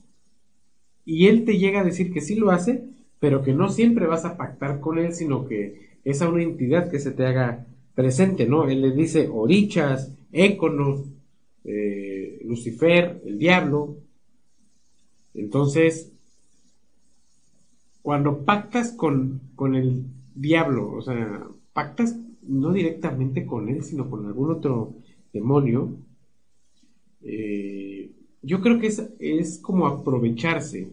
y 1.08 1.27
él 1.27 1.45
te 1.45 1.58
llega 1.58 1.80
a 1.80 1.86
decir 1.86 2.12
que 2.12 2.19
sí 2.19 2.36
lo 2.36 2.51
hace, 2.51 2.84
pero 3.21 3.41
que 3.41 3.53
no 3.53 3.69
siempre 3.69 4.06
vas 4.06 4.25
a 4.25 4.36
pactar 4.36 4.82
con 4.82 4.99
él, 4.99 5.13
sino 5.13 5.47
que 5.47 5.88
es 6.03 6.21
a 6.21 6.27
una 6.27 6.43
entidad 6.43 6.91
que 6.91 6.99
se 6.99 7.12
te 7.12 7.25
haga 7.25 7.65
presente, 7.95 8.45
¿no? 8.45 8.67
Él 8.67 8.82
le 8.82 8.91
dice 8.91 9.30
orichas, 9.32 10.12
éconos, 10.34 11.06
eh, 11.63 12.41
Lucifer, 12.43 13.21
el 13.25 13.39
diablo. 13.39 13.95
Entonces, 15.34 16.12
cuando 18.01 18.43
pactas 18.43 18.91
con, 18.91 19.39
con 19.56 19.75
el 19.75 20.03
diablo, 20.36 20.91
o 20.91 21.01
sea, 21.01 21.47
pactas 21.71 22.17
no 22.47 22.71
directamente 22.71 23.45
con 23.45 23.69
él, 23.69 23.83
sino 23.83 24.10
con 24.10 24.25
algún 24.25 24.51
otro 24.51 24.95
demonio, 25.33 25.97
eh, 27.21 28.12
yo 28.41 28.62
creo 28.62 28.79
que 28.79 28.88
es, 28.88 29.10
es 29.19 29.60
como 29.60 29.88
aprovecharse 29.88 30.89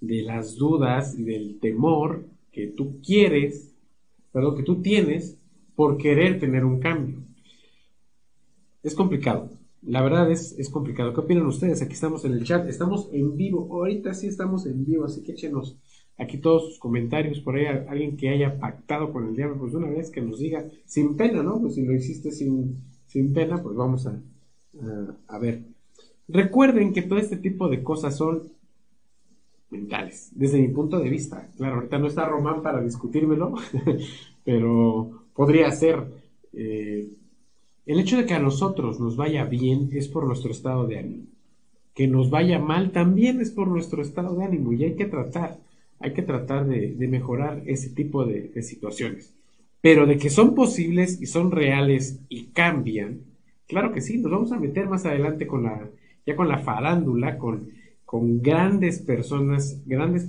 de 0.00 0.22
las 0.22 0.56
dudas 0.56 1.18
y 1.18 1.24
del 1.24 1.58
temor 1.60 2.26
que 2.50 2.68
tú 2.68 3.00
quieres, 3.00 3.74
perdón, 4.32 4.56
que 4.56 4.62
tú 4.62 4.80
tienes 4.80 5.38
por 5.74 5.96
querer 5.96 6.40
tener 6.40 6.64
un 6.64 6.80
cambio. 6.80 7.22
Es 8.82 8.94
complicado. 8.94 9.50
La 9.82 10.02
verdad 10.02 10.30
es, 10.30 10.58
es 10.58 10.68
complicado. 10.70 11.14
¿Qué 11.14 11.20
opinan 11.20 11.46
ustedes? 11.46 11.82
Aquí 11.82 11.92
estamos 11.92 12.24
en 12.24 12.32
el 12.32 12.44
chat, 12.44 12.68
estamos 12.68 13.08
en 13.12 13.36
vivo. 13.36 13.68
Ahorita 13.70 14.12
sí 14.14 14.26
estamos 14.26 14.66
en 14.66 14.84
vivo, 14.84 15.04
así 15.04 15.22
que 15.22 15.32
échenos 15.32 15.76
aquí 16.18 16.38
todos 16.38 16.66
sus 16.66 16.78
comentarios 16.78 17.40
por 17.40 17.56
ahí. 17.56 17.66
Alguien 17.66 18.16
que 18.16 18.28
haya 18.28 18.58
pactado 18.58 19.12
con 19.12 19.28
el 19.28 19.36
diablo, 19.36 19.58
pues 19.58 19.74
una 19.74 19.88
vez 19.88 20.10
que 20.10 20.20
nos 20.20 20.38
diga, 20.38 20.64
sin 20.84 21.16
pena, 21.16 21.42
¿no? 21.42 21.60
Pues 21.60 21.74
si 21.74 21.84
lo 21.84 21.94
hiciste 21.94 22.32
sin, 22.32 22.82
sin 23.06 23.32
pena, 23.32 23.62
pues 23.62 23.76
vamos 23.76 24.06
a, 24.06 24.20
a 25.28 25.38
ver. 25.38 25.62
Recuerden 26.28 26.92
que 26.92 27.02
todo 27.02 27.18
este 27.18 27.36
tipo 27.36 27.68
de 27.68 27.82
cosas 27.82 28.16
son 28.16 28.42
mentales, 29.70 30.30
desde 30.34 30.60
mi 30.60 30.68
punto 30.68 30.98
de 30.98 31.10
vista. 31.10 31.48
Claro, 31.56 31.76
ahorita 31.76 31.98
no 31.98 32.06
está 32.06 32.26
Román 32.26 32.62
para 32.62 32.82
discutírmelo, 32.82 33.54
pero 34.44 35.24
podría 35.34 35.70
ser. 35.72 36.04
Eh, 36.52 37.08
el 37.86 38.00
hecho 38.00 38.18
de 38.18 38.26
que 38.26 38.34
a 38.34 38.38
nosotros 38.38 39.00
nos 39.00 39.16
vaya 39.16 39.44
bien 39.44 39.88
es 39.92 40.08
por 40.08 40.26
nuestro 40.26 40.50
estado 40.50 40.86
de 40.86 40.98
ánimo. 40.98 41.24
Que 41.94 42.06
nos 42.06 42.28
vaya 42.28 42.58
mal 42.58 42.92
también 42.92 43.40
es 43.40 43.50
por 43.50 43.68
nuestro 43.68 44.02
estado 44.02 44.36
de 44.36 44.44
ánimo 44.44 44.74
y 44.74 44.84
hay 44.84 44.94
que 44.94 45.06
tratar, 45.06 45.58
hay 46.00 46.12
que 46.12 46.22
tratar 46.22 46.66
de, 46.66 46.94
mejorar 47.08 47.62
ese 47.66 47.90
tipo 47.90 48.24
de, 48.24 48.62
situaciones. 48.62 49.34
Pero 49.80 50.06
de 50.06 50.18
que 50.18 50.30
son 50.30 50.54
posibles 50.54 51.20
y 51.20 51.26
son 51.26 51.50
reales 51.50 52.20
y 52.28 52.46
cambian, 52.46 53.20
claro 53.66 53.92
que 53.92 54.00
sí, 54.00 54.18
nos 54.18 54.30
vamos 54.30 54.52
a 54.52 54.58
meter 54.58 54.88
más 54.88 55.06
adelante 55.06 55.46
con 55.46 55.64
la, 55.64 55.88
ya 56.26 56.36
con 56.36 56.48
la 56.48 56.58
farándula, 56.58 57.38
con, 57.38 57.70
con 58.04 58.42
grandes 58.42 59.00
personas, 59.00 59.82
grandes 59.86 60.28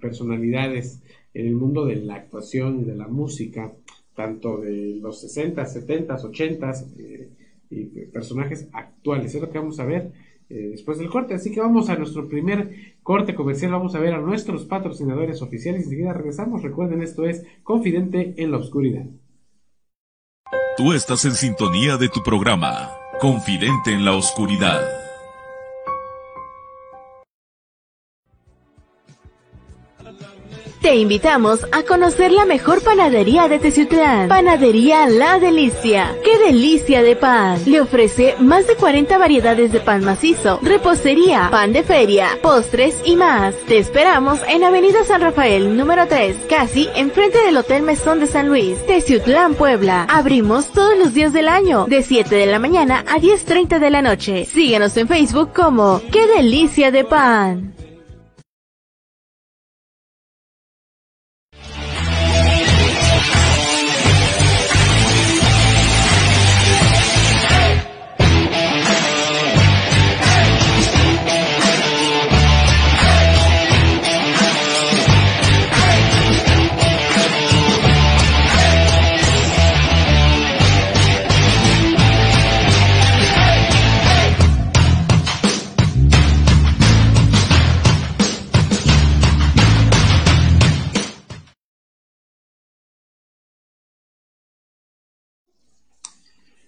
personalidades 0.00 1.00
en 1.34 1.46
el 1.46 1.54
mundo 1.54 1.86
de 1.86 1.96
la 1.96 2.16
actuación 2.16 2.80
y 2.80 2.84
de 2.84 2.96
la 2.96 3.08
música, 3.08 3.72
tanto 4.14 4.58
de 4.58 4.98
los 5.00 5.20
60, 5.20 5.64
70, 5.64 6.14
80 6.14 6.72
y 7.70 7.84
personajes 8.06 8.68
actuales. 8.72 9.34
Es 9.34 9.40
lo 9.40 9.50
que 9.50 9.58
vamos 9.58 9.80
a 9.80 9.86
ver 9.86 10.12
eh, 10.48 10.68
después 10.70 10.98
del 10.98 11.08
corte. 11.08 11.34
Así 11.34 11.52
que 11.52 11.60
vamos 11.60 11.88
a 11.88 11.96
nuestro 11.96 12.28
primer 12.28 12.96
corte 13.02 13.34
comercial. 13.34 13.72
Vamos 13.72 13.94
a 13.94 14.00
ver 14.00 14.14
a 14.14 14.20
nuestros 14.20 14.64
patrocinadores 14.64 15.42
oficiales 15.42 15.84
enseguida 15.84 16.12
regresamos. 16.12 16.62
Recuerden, 16.62 17.02
esto 17.02 17.24
es 17.24 17.44
Confidente 17.62 18.34
en 18.36 18.50
la 18.50 18.58
Oscuridad. 18.58 19.06
Tú 20.76 20.92
estás 20.92 21.24
en 21.24 21.32
sintonía 21.32 21.96
de 21.96 22.08
tu 22.08 22.22
programa, 22.22 22.90
Confidente 23.20 23.92
en 23.92 24.04
la 24.04 24.16
Oscuridad. 24.16 25.01
Te 30.82 30.96
invitamos 30.96 31.64
a 31.70 31.84
conocer 31.84 32.32
la 32.32 32.44
mejor 32.44 32.82
panadería 32.82 33.46
de 33.46 33.60
Teciutlán. 33.60 34.28
Panadería 34.28 35.08
La 35.08 35.38
Delicia. 35.38 36.16
¡Qué 36.24 36.36
delicia 36.38 37.04
de 37.04 37.14
pan! 37.14 37.60
Le 37.66 37.80
ofrece 37.80 38.34
más 38.40 38.66
de 38.66 38.74
40 38.74 39.16
variedades 39.16 39.70
de 39.70 39.78
pan 39.78 40.04
macizo, 40.04 40.58
repostería, 40.60 41.46
pan 41.52 41.72
de 41.72 41.84
feria, 41.84 42.30
postres 42.42 43.00
y 43.04 43.14
más. 43.14 43.54
Te 43.68 43.78
esperamos 43.78 44.40
en 44.48 44.64
Avenida 44.64 45.04
San 45.04 45.20
Rafael, 45.20 45.76
número 45.76 46.08
3, 46.08 46.36
casi 46.48 46.88
enfrente 46.96 47.38
del 47.44 47.58
Hotel 47.58 47.84
Mesón 47.84 48.18
de 48.18 48.26
San 48.26 48.48
Luis, 48.48 48.84
Teciutlán, 48.84 49.54
Puebla. 49.54 50.08
Abrimos 50.10 50.72
todos 50.72 50.98
los 50.98 51.14
días 51.14 51.32
del 51.32 51.46
año, 51.46 51.86
de 51.86 52.02
7 52.02 52.34
de 52.34 52.46
la 52.46 52.58
mañana 52.58 53.04
a 53.08 53.20
10.30 53.20 53.78
de 53.78 53.90
la 53.90 54.02
noche. 54.02 54.46
Síguenos 54.46 54.96
en 54.96 55.06
Facebook 55.06 55.52
como 55.54 56.02
¡Qué 56.10 56.26
delicia 56.26 56.90
de 56.90 57.04
pan! 57.04 57.72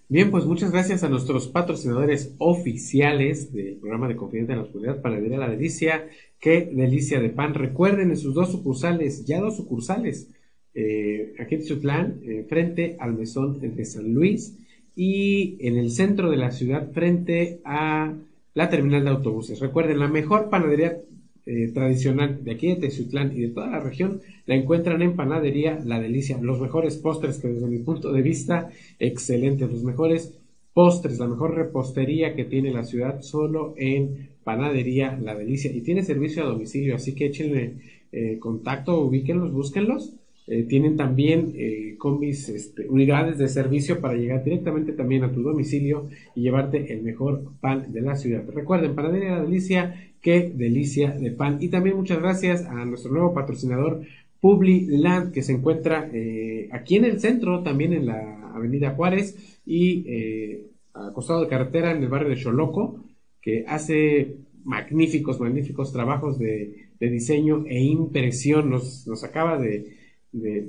Bien, 0.07 0.29
pues 0.29 0.45
muchas 0.45 0.71
gracias 0.71 1.03
a 1.03 1.09
nuestros 1.09 1.47
patrocinadores 1.47 2.35
oficiales 2.37 3.51
del 3.51 3.77
programa 3.77 4.07
de 4.07 4.15
Confidente 4.15 4.51
en 4.51 4.59
la 4.59 4.65
Oscuridad, 4.65 5.01
Panadería 5.01 5.39
La 5.39 5.49
Delicia, 5.49 6.07
qué 6.39 6.69
delicia 6.71 7.19
de 7.19 7.29
pan. 7.29 7.55
Recuerden 7.55 8.11
en 8.11 8.17
sus 8.17 8.35
dos 8.35 8.51
sucursales, 8.51 9.25
ya 9.25 9.39
dos 9.39 9.57
sucursales, 9.57 10.29
eh, 10.75 11.33
aquí 11.39 11.55
en 11.55 11.63
Chutlán, 11.63 12.19
eh, 12.23 12.45
frente 12.47 12.97
al 12.99 13.13
mesón 13.13 13.59
de 13.59 13.83
San 13.83 14.13
Luis 14.13 14.55
y 14.95 15.57
en 15.59 15.75
el 15.75 15.89
centro 15.89 16.29
de 16.29 16.37
la 16.37 16.51
ciudad, 16.51 16.91
frente 16.91 17.61
a 17.65 18.13
la 18.53 18.69
terminal 18.69 19.05
de 19.05 19.09
autobuses. 19.09 19.59
Recuerden, 19.59 19.97
la 19.97 20.07
mejor 20.07 20.51
panadería 20.51 20.99
eh, 21.45 21.71
tradicional 21.73 22.43
de 22.43 22.51
aquí 22.51 22.69
de 22.69 22.77
Teciutlán 22.77 23.31
y 23.35 23.41
de 23.41 23.49
toda 23.49 23.67
la 23.67 23.79
región 23.79 24.21
la 24.47 24.55
encuentran 24.55 25.01
en 25.01 25.15
Panadería 25.15 25.79
La 25.85 25.99
Delicia. 25.99 26.39
Los 26.41 26.59
mejores 26.59 26.97
postres 26.97 27.39
que 27.39 27.49
desde 27.49 27.67
mi 27.67 27.79
punto 27.79 28.11
de 28.11 28.21
vista, 28.21 28.69
excelentes. 28.99 29.71
Los 29.71 29.83
mejores 29.83 30.33
postres, 30.73 31.19
la 31.19 31.27
mejor 31.27 31.55
repostería 31.55 32.35
que 32.35 32.45
tiene 32.45 32.71
la 32.71 32.83
ciudad 32.83 33.21
solo 33.21 33.75
en 33.77 34.29
Panadería 34.43 35.19
La 35.21 35.35
Delicia. 35.35 35.71
Y 35.71 35.81
tiene 35.81 36.03
servicio 36.03 36.43
a 36.43 36.47
domicilio, 36.47 36.95
así 36.95 37.13
que 37.13 37.27
échenle 37.27 37.75
eh, 38.11 38.39
contacto, 38.39 38.99
ubíquenlos, 38.99 39.51
búsquenlos. 39.51 40.13
Eh, 40.47 40.63
tienen 40.63 40.95
también 40.95 41.53
combis, 41.97 42.49
este, 42.49 42.87
unidades 42.87 43.39
de 43.39 43.47
servicio 43.47 43.99
para 43.99 44.13
llegar 44.13 44.43
directamente 44.43 44.93
también 44.93 45.23
a 45.23 45.31
tu 45.31 45.41
domicilio 45.41 46.07
y 46.35 46.41
llevarte 46.41 46.93
el 46.93 47.01
mejor 47.01 47.51
pan 47.59 47.91
de 47.91 48.01
la 48.01 48.15
ciudad. 48.15 48.43
Recuerden, 48.47 48.93
Panadería 48.93 49.41
Delicia 49.41 49.95
Qué 50.25 50.51
delicia 50.51 51.11
de 51.11 51.29
pan. 51.29 51.59
Y 51.61 51.67
también 51.67 51.97
muchas 51.97 52.19
gracias 52.19 52.65
a 52.65 52.83
nuestro 52.83 53.11
nuevo 53.11 53.31
patrocinador 53.31 54.01
Publi 54.41 54.87
Land, 54.87 55.31
que 55.31 55.43
se 55.43 55.51
encuentra 55.51 56.09
eh, 56.11 56.67
aquí 56.71 56.95
en 56.95 57.05
el 57.05 57.19
centro, 57.19 57.61
también 57.61 57.93
en 57.93 58.07
la 58.07 58.51
Avenida 58.55 58.95
Juárez 58.95 59.59
y 59.67 60.03
eh, 60.07 60.65
a 60.95 61.13
costado 61.13 61.41
de 61.41 61.47
carretera 61.47 61.91
en 61.91 62.01
el 62.01 62.09
barrio 62.09 62.29
de 62.29 62.37
Choloco, 62.37 63.05
que 63.39 63.65
hace 63.67 64.37
magníficos, 64.63 65.39
magníficos 65.39 65.93
trabajos 65.93 66.39
de, 66.39 66.87
diseño 66.99 67.63
e 67.67 67.83
impresión. 67.83 68.71
Nos, 68.71 69.05
nos 69.05 69.23
acaba 69.23 69.59
de, 69.59 69.95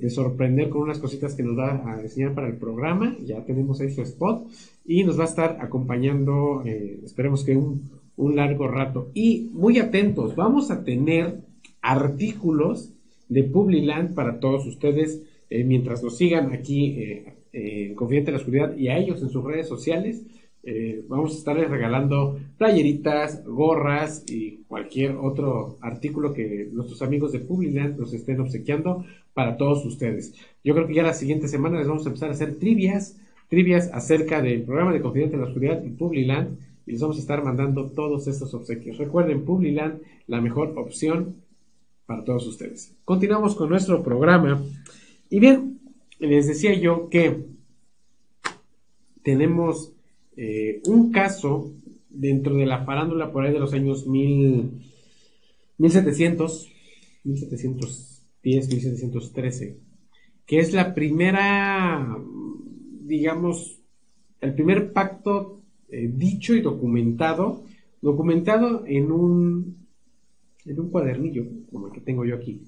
sorprender 0.09 0.69
con 0.69 0.83
unas 0.83 0.99
cositas 0.99 1.35
que 1.35 1.43
nos 1.43 1.59
va 1.59 1.83
a 1.85 2.01
enseñar 2.01 2.35
para 2.35 2.49
el 2.49 2.57
programa. 2.57 3.17
Ya 3.25 3.45
tenemos 3.45 3.81
ahí 3.81 3.91
su 3.91 4.03
spot 4.03 4.47
y 4.85 5.05
nos 5.05 5.19
va 5.19 5.25
a 5.25 5.29
estar 5.29 5.59
acompañando, 5.61 6.63
eh, 6.65 7.01
esperemos 7.05 7.45
que 7.45 7.57
un, 7.57 7.91
largo 8.17 8.69
rato. 8.69 9.11
Y 9.15 9.51
muy 9.53 9.79
atentos, 9.79 10.35
vamos 10.37 10.71
a 10.71 10.85
tener 10.85 11.41
artículos 11.83 12.93
de 13.29 13.45
Publiland 13.45 14.15
para 14.15 14.41
todos 14.41 14.67
ustedes 14.67 15.23
eh, 15.51 15.65
mientras 15.65 16.03
nos 16.03 16.17
sigan 16.17 16.53
aquí 16.53 16.97
eh, 16.99 17.35
en 17.53 17.95
Confidente 17.95 18.27
de 18.27 18.33
la 18.33 18.39
Oscuridad 18.39 18.77
y 18.77 18.89
a 18.89 18.99
ellos 18.99 19.23
en 19.23 19.29
sus 19.29 19.45
redes 19.45 19.69
sociales. 19.69 20.25
Eh, 20.69 21.05
vamos 21.07 21.33
a 21.33 21.39
estarles 21.39 21.71
regalando 21.71 22.41
playeritas, 22.59 23.45
gorras 23.45 24.25
y 24.29 24.65
cualquier 24.67 25.13
otro 25.13 25.77
artículo 25.81 26.33
que 26.35 26.69
nuestros 26.73 27.03
amigos 27.03 27.31
de 27.31 27.39
Publiland 27.39 27.97
nos 27.97 28.13
estén 28.13 28.41
obsequiando 28.41 29.05
para 29.37 29.57
todos 29.59 29.85
ustedes. 29.85 30.33
Yo 30.65 30.73
creo 30.73 30.87
que 30.87 30.95
ya 30.95 31.03
la 31.03 31.13
siguiente 31.13 31.47
semana 31.47 31.77
les 31.77 31.87
vamos 31.87 32.07
a 32.07 32.09
empezar 32.09 32.31
a 32.31 32.33
hacer 32.33 32.59
trivias, 32.59 33.19
trivias 33.51 33.91
acerca 33.93 34.41
del 34.41 34.63
programa 34.63 34.95
de 34.95 35.03
Confidente 35.03 35.37
de 35.37 35.43
la 35.43 35.49
Oscuridad 35.49 35.85
y 35.85 35.91
Publiland 35.91 36.59
y 36.87 36.93
les 36.93 37.03
vamos 37.03 37.19
a 37.19 37.21
estar 37.21 37.45
mandando 37.45 37.91
todos 37.91 38.27
estos 38.29 38.55
obsequios. 38.55 38.97
Recuerden, 38.97 39.45
Publiland, 39.45 40.01
la 40.27 40.41
mejor 40.41 40.73
opción 40.79 41.43
para 42.07 42.25
todos 42.25 42.47
ustedes. 42.47 42.95
Continuamos 43.05 43.55
con 43.57 43.69
nuestro 43.69 44.03
programa. 44.03 44.65
Y 45.29 45.39
bien, 45.39 45.81
les 46.19 46.47
decía 46.47 46.73
yo 46.73 47.11
que 47.11 47.45
tenemos 49.23 49.93
eh, 50.39 50.81
un 50.87 51.13
caso 51.13 51.75
dentro 52.09 52.55
de 52.55 52.65
la 52.65 52.87
farándula 52.87 53.33
por 53.33 53.45
ahí 53.45 53.53
de 53.53 53.61
los 53.61 53.75
años 53.75 54.07
1700, 54.07 56.69
1710, 57.25 58.06
1713, 58.47 59.77
que 60.47 60.59
es 60.61 60.73
la 60.73 60.95
primera, 60.95 62.17
digamos, 63.03 63.81
el 64.41 64.55
primer 64.55 64.93
pacto 64.93 65.63
eh, 65.89 66.09
dicho 66.13 66.55
y 66.55 66.61
documentado, 66.61 67.65
documentado 68.01 68.85
en 68.87 69.11
un, 69.11 69.77
en 70.65 70.81
un 70.81 70.91
cuadernillo, 70.91 71.45
como 71.73 71.89
el 71.89 71.93
que 71.93 72.01
tengo 72.01 72.25
yo 72.25 72.37
aquí. 72.37 72.63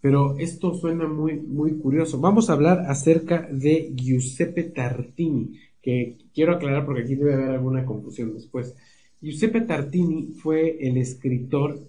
Pero 0.00 0.38
esto 0.38 0.72
suena 0.74 1.06
muy, 1.06 1.38
muy 1.38 1.76
curioso. 1.76 2.18
Vamos 2.18 2.48
a 2.48 2.54
hablar 2.54 2.86
acerca 2.86 3.48
de 3.52 3.92
Giuseppe 3.94 4.62
Tartini, 4.64 5.58
que 5.82 6.16
quiero 6.32 6.54
aclarar 6.54 6.86
porque 6.86 7.02
aquí 7.02 7.16
debe 7.16 7.34
haber 7.34 7.50
alguna 7.50 7.84
confusión 7.84 8.32
después. 8.32 8.74
Giuseppe 9.20 9.62
Tartini 9.62 10.32
fue 10.32 10.78
el 10.80 10.96
escritor 10.96 11.82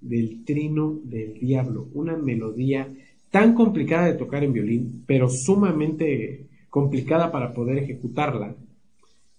del 0.00 0.44
Trino 0.44 0.98
del 1.04 1.38
Diablo, 1.40 1.88
una 1.94 2.16
melodía 2.16 2.92
tan 3.30 3.54
complicada 3.54 4.06
de 4.06 4.14
tocar 4.14 4.44
en 4.44 4.52
violín, 4.52 5.02
pero 5.06 5.28
sumamente 5.28 6.46
complicada 6.70 7.32
para 7.32 7.52
poder 7.52 7.78
ejecutarla, 7.78 8.54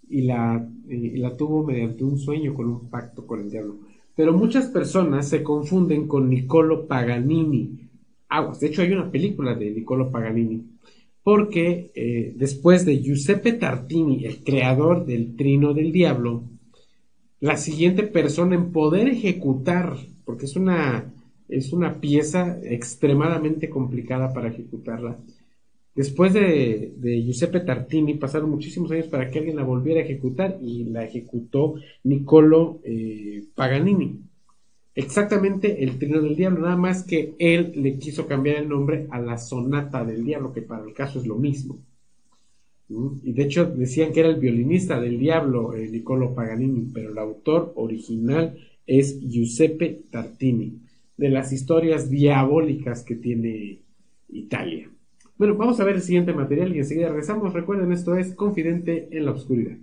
y 0.09 0.21
la, 0.21 0.67
la 0.87 1.35
tuvo 1.35 1.63
mediante 1.63 2.03
un 2.03 2.17
sueño 2.17 2.53
con 2.53 2.67
un 2.69 2.89
pacto 2.89 3.25
con 3.25 3.41
el 3.41 3.51
diablo. 3.51 3.77
Pero 4.15 4.33
muchas 4.33 4.67
personas 4.67 5.29
se 5.29 5.43
confunden 5.43 6.07
con 6.07 6.29
Niccolo 6.29 6.87
Paganini. 6.87 7.89
Aguas, 8.29 8.59
de 8.59 8.67
hecho 8.67 8.81
hay 8.81 8.91
una 8.91 9.11
película 9.11 9.53
de 9.53 9.71
Niccolo 9.71 10.09
Paganini, 10.11 10.63
porque 11.23 11.91
eh, 11.93 12.33
después 12.35 12.85
de 12.85 13.01
Giuseppe 13.01 13.53
Tartini, 13.53 14.25
el 14.25 14.43
creador 14.43 15.05
del 15.05 15.35
Trino 15.35 15.73
del 15.73 15.91
Diablo, 15.91 16.43
la 17.39 17.57
siguiente 17.57 18.03
persona 18.03 18.55
en 18.55 18.71
poder 18.71 19.07
ejecutar, 19.07 19.97
porque 20.27 20.45
es 20.45 20.57
una, 20.57 21.11
es 21.47 21.73
una 21.73 21.99
pieza 22.01 22.59
extremadamente 22.61 23.69
complicada 23.69 24.33
para 24.33 24.49
ejecutarla, 24.49 25.17
Después 25.97 26.31
de, 26.31 26.93
Giuseppe 27.25 27.61
Tartini 27.61 28.13
pasaron 28.13 28.51
muchísimos 28.51 28.91
años 28.91 29.07
para 29.07 29.31
que 29.31 29.39
alguien 29.39 29.55
la 29.55 29.63
volviera 29.63 29.99
a 29.99 30.03
ejecutar 30.03 30.59
y 30.61 30.83
la 30.83 31.03
ejecutó 31.03 31.73
Niccolo 32.03 32.81
eh, 32.83 33.45
Paganini. 33.55 34.21
Exactamente 34.93 35.83
el 35.83 35.97
trino 35.97 36.21
del 36.21 36.35
diablo, 36.35 36.59
nada 36.59 36.77
más 36.77 37.01
que 37.01 37.33
él 37.39 37.71
le 37.77 37.97
quiso 37.97 38.27
cambiar 38.27 38.57
el 38.57 38.69
nombre 38.69 39.07
a 39.09 39.19
la 39.19 39.39
sonata 39.39 40.05
del 40.05 40.23
diablo, 40.23 40.53
que 40.53 40.61
para 40.61 40.85
el 40.85 40.93
caso 40.93 41.19
es 41.19 41.25
lo 41.25 41.35
mismo. 41.35 41.79
¿Mm? 42.89 43.07
Y 43.23 43.33
de 43.33 43.43
hecho 43.45 43.65
decían 43.65 44.13
que 44.13 44.19
era 44.19 44.29
el 44.29 44.39
violinista 44.39 45.01
del 45.01 45.17
diablo, 45.17 45.73
eh, 45.73 45.89
Niccolo 45.89 46.35
Paganini, 46.35 46.91
pero 46.93 47.11
el 47.11 47.17
autor 47.17 47.73
original 47.75 48.55
es 48.87 49.19
Giuseppe 49.19 50.01
Tartini, 50.09 50.79
de 51.17 51.29
las 51.29 51.51
historias 51.51 52.09
diabólicas 52.09 53.03
que 53.03 53.15
tiene 53.15 53.79
Italia. 54.29 54.89
Bueno, 55.37 55.55
vamos 55.55 55.79
a 55.79 55.83
ver 55.83 55.95
el 55.95 56.01
siguiente 56.01 56.33
material 56.33 56.75
y 56.75 56.79
enseguida 56.79 57.09
regresamos. 57.09 57.53
Recuerden, 57.53 57.91
esto 57.91 58.15
es 58.15 58.33
Confidente 58.33 59.09
en 59.11 59.25
la 59.25 59.31
Oscuridad. 59.31 59.77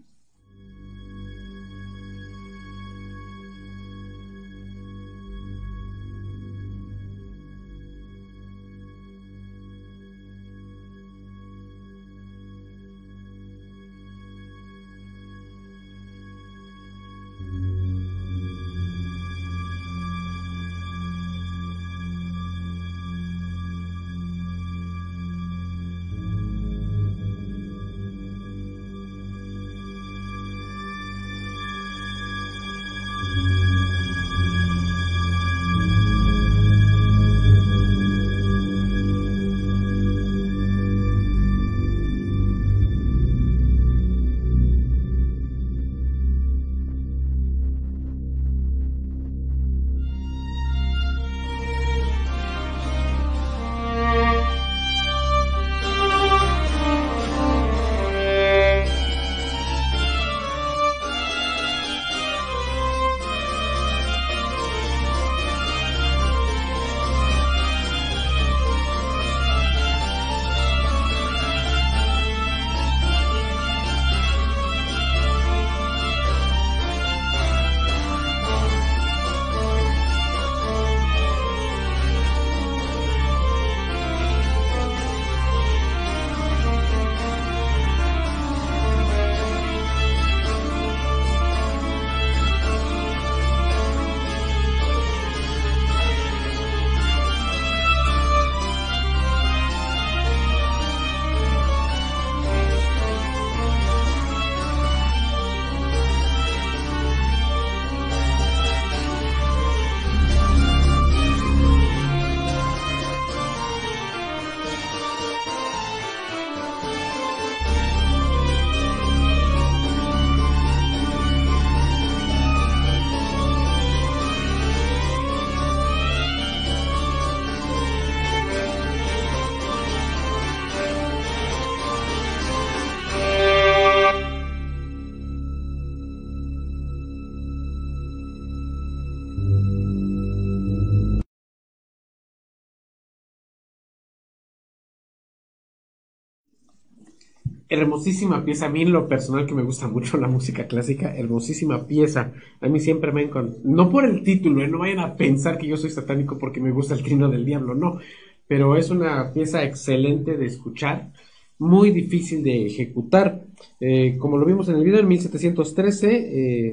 Hermosísima 147.74 148.44
pieza. 148.44 148.66
A 148.66 148.70
mí 148.70 148.82
en 148.82 148.92
lo 148.92 149.08
personal 149.08 149.46
que 149.46 149.54
me 149.54 149.62
gusta 149.62 149.88
mucho 149.88 150.16
la 150.16 150.28
música 150.28 150.66
clásica, 150.66 151.14
hermosísima 151.14 151.87
pieza. 151.87 152.32
A 152.60 152.68
mí 152.68 152.80
siempre 152.80 153.12
me 153.12 153.22
encanta. 153.22 153.58
No 153.64 153.90
por 153.90 154.04
el 154.04 154.22
título, 154.22 154.62
¿eh? 154.62 154.68
no 154.68 154.78
vayan 154.78 155.00
a 155.00 155.16
pensar 155.16 155.58
que 155.58 155.66
yo 155.66 155.76
soy 155.76 155.90
satánico 155.90 156.38
porque 156.38 156.60
me 156.60 156.70
gusta 156.70 156.94
el 156.94 157.02
trino 157.02 157.28
del 157.28 157.44
diablo, 157.44 157.74
no. 157.74 157.98
Pero 158.46 158.76
es 158.76 158.90
una 158.90 159.32
pieza 159.32 159.64
excelente 159.64 160.37
de 160.37 160.46
escuchar, 160.46 161.12
muy 161.58 161.90
difícil 161.90 162.42
de 162.42 162.66
ejecutar. 162.66 163.44
Eh, 163.80 164.16
como 164.18 164.38
lo 164.38 164.46
vimos 164.46 164.68
en 164.68 164.76
el 164.76 164.84
video, 164.84 165.00
en 165.00 165.08
1713, 165.08 166.72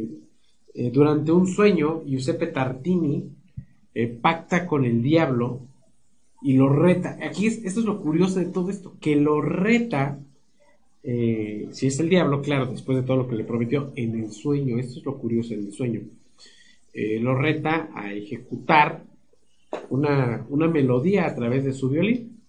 eh, 0.74 0.92
durante 0.92 1.32
un 1.32 1.48
sueño, 1.48 2.04
Giuseppe 2.06 2.48
Tartini 2.48 3.30
pacta 4.22 4.66
con 4.66 4.86
el 4.86 5.04
diablo 5.04 5.68
y 6.42 6.54
lo 6.54 6.70
reta. 6.70 7.18
Aquí 7.22 7.48
es, 7.48 7.64
esto 7.64 7.82
es 7.82 7.86
lo 7.86 8.02
curioso 8.02 8.40
de 8.40 8.46
todo 8.46 8.70
esto, 8.70 8.96
que 9.00 9.16
lo 9.16 9.42
reta 9.42 10.20
eh, 11.04 11.70
si 11.72 11.88
es 11.88 12.00
el 12.00 12.10
diablo, 12.10 12.42
claro, 12.42 12.68
después 12.68 12.98
de 12.98 13.04
todo 13.04 13.18
lo 13.18 13.28
que 13.28 13.36
le 13.36 13.44
prometió 13.44 13.92
en 13.96 14.20
el 14.20 14.32
sueño, 14.32 14.78
esto 14.78 15.00
es 15.00 15.06
lo 15.06 15.18
curioso 15.18 15.54
en 15.54 15.66
el 15.66 15.74
sueño, 15.74 16.02
eh, 16.94 17.20
lo 17.20 17.36
reta 17.36 17.90
a 17.96 18.14
ejecutar 18.14 19.04
una, 19.90 20.46
melodía 20.72 21.26
a 21.26 21.36
través 21.36 21.64
de 21.64 21.74
su 21.74 21.90
violín. 21.90 22.40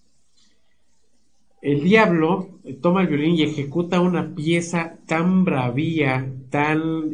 El 1.63 1.83
diablo 1.83 2.61
eh, 2.65 2.75
toma 2.75 3.03
el 3.03 3.09
violín 3.09 3.37
y 3.37 3.43
ejecuta 3.43 4.01
una 4.01 4.35
pieza 4.35 4.99
tan 5.07 5.45
bravía, 5.45 6.31
tan 6.51 7.11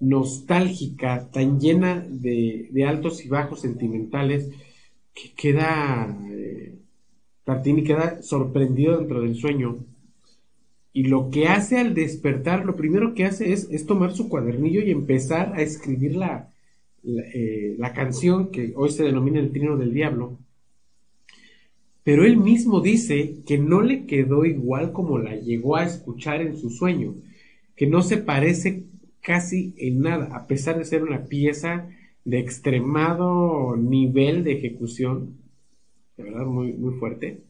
nostálgica, 0.00 1.30
tan 1.30 1.58
llena 1.58 2.04
de, 2.06 2.68
de, 2.70 2.84
altos 2.84 3.24
y 3.24 3.28
bajos 3.28 3.62
sentimentales, 3.62 4.50
que 5.14 5.32
queda, 5.34 6.16
Tartini 7.44 7.82
queda 7.82 8.22
sorprendido 8.22 8.98
dentro 8.98 9.22
del 9.22 9.34
sueño 9.34 9.78
y 10.98 11.04
lo 11.04 11.30
que 11.30 11.46
hace 11.46 11.78
al 11.78 11.94
despertar, 11.94 12.64
lo 12.64 12.74
primero 12.74 13.14
que 13.14 13.24
hace 13.24 13.52
es, 13.52 13.86
tomar 13.86 14.12
su 14.12 14.28
cuadernillo 14.28 14.80
y 14.80 14.90
empezar 14.90 15.52
a 15.54 15.62
escribir 15.62 16.16
la, 16.16 16.52
eh, 17.04 17.76
la, 17.78 17.92
canción 17.92 18.50
que 18.50 18.72
hoy 18.74 18.90
se 18.90 19.04
denomina 19.04 19.38
el 19.38 19.52
trino 19.52 19.76
del 19.76 19.94
diablo. 19.94 20.40
Pero 22.02 22.24
él 22.24 22.36
mismo 22.36 22.80
dice 22.80 23.36
que 23.46 23.58
no 23.58 23.80
le 23.80 24.06
quedó 24.06 24.44
igual 24.44 24.90
como 24.90 25.18
la 25.18 25.36
llegó 25.36 25.76
a 25.76 25.84
escuchar 25.84 26.40
en 26.40 26.56
su 26.56 26.68
sueño, 26.68 27.14
que 27.76 27.86
no 27.86 28.02
se 28.02 28.16
parece 28.16 28.82
casi 29.20 29.74
en 29.78 30.00
nada, 30.00 30.34
a 30.34 30.48
pesar 30.48 30.78
de 30.78 30.84
ser 30.84 31.04
una 31.04 31.26
pieza 31.26 31.90
de 32.24 32.40
extremado 32.40 33.76
nivel 33.76 34.42
de 34.42 34.54
ejecución, 34.54 35.36
de 36.16 36.24
verdad 36.24 36.44
muy, 36.44 36.72
muy 36.72 36.94
fuerte 36.94 37.42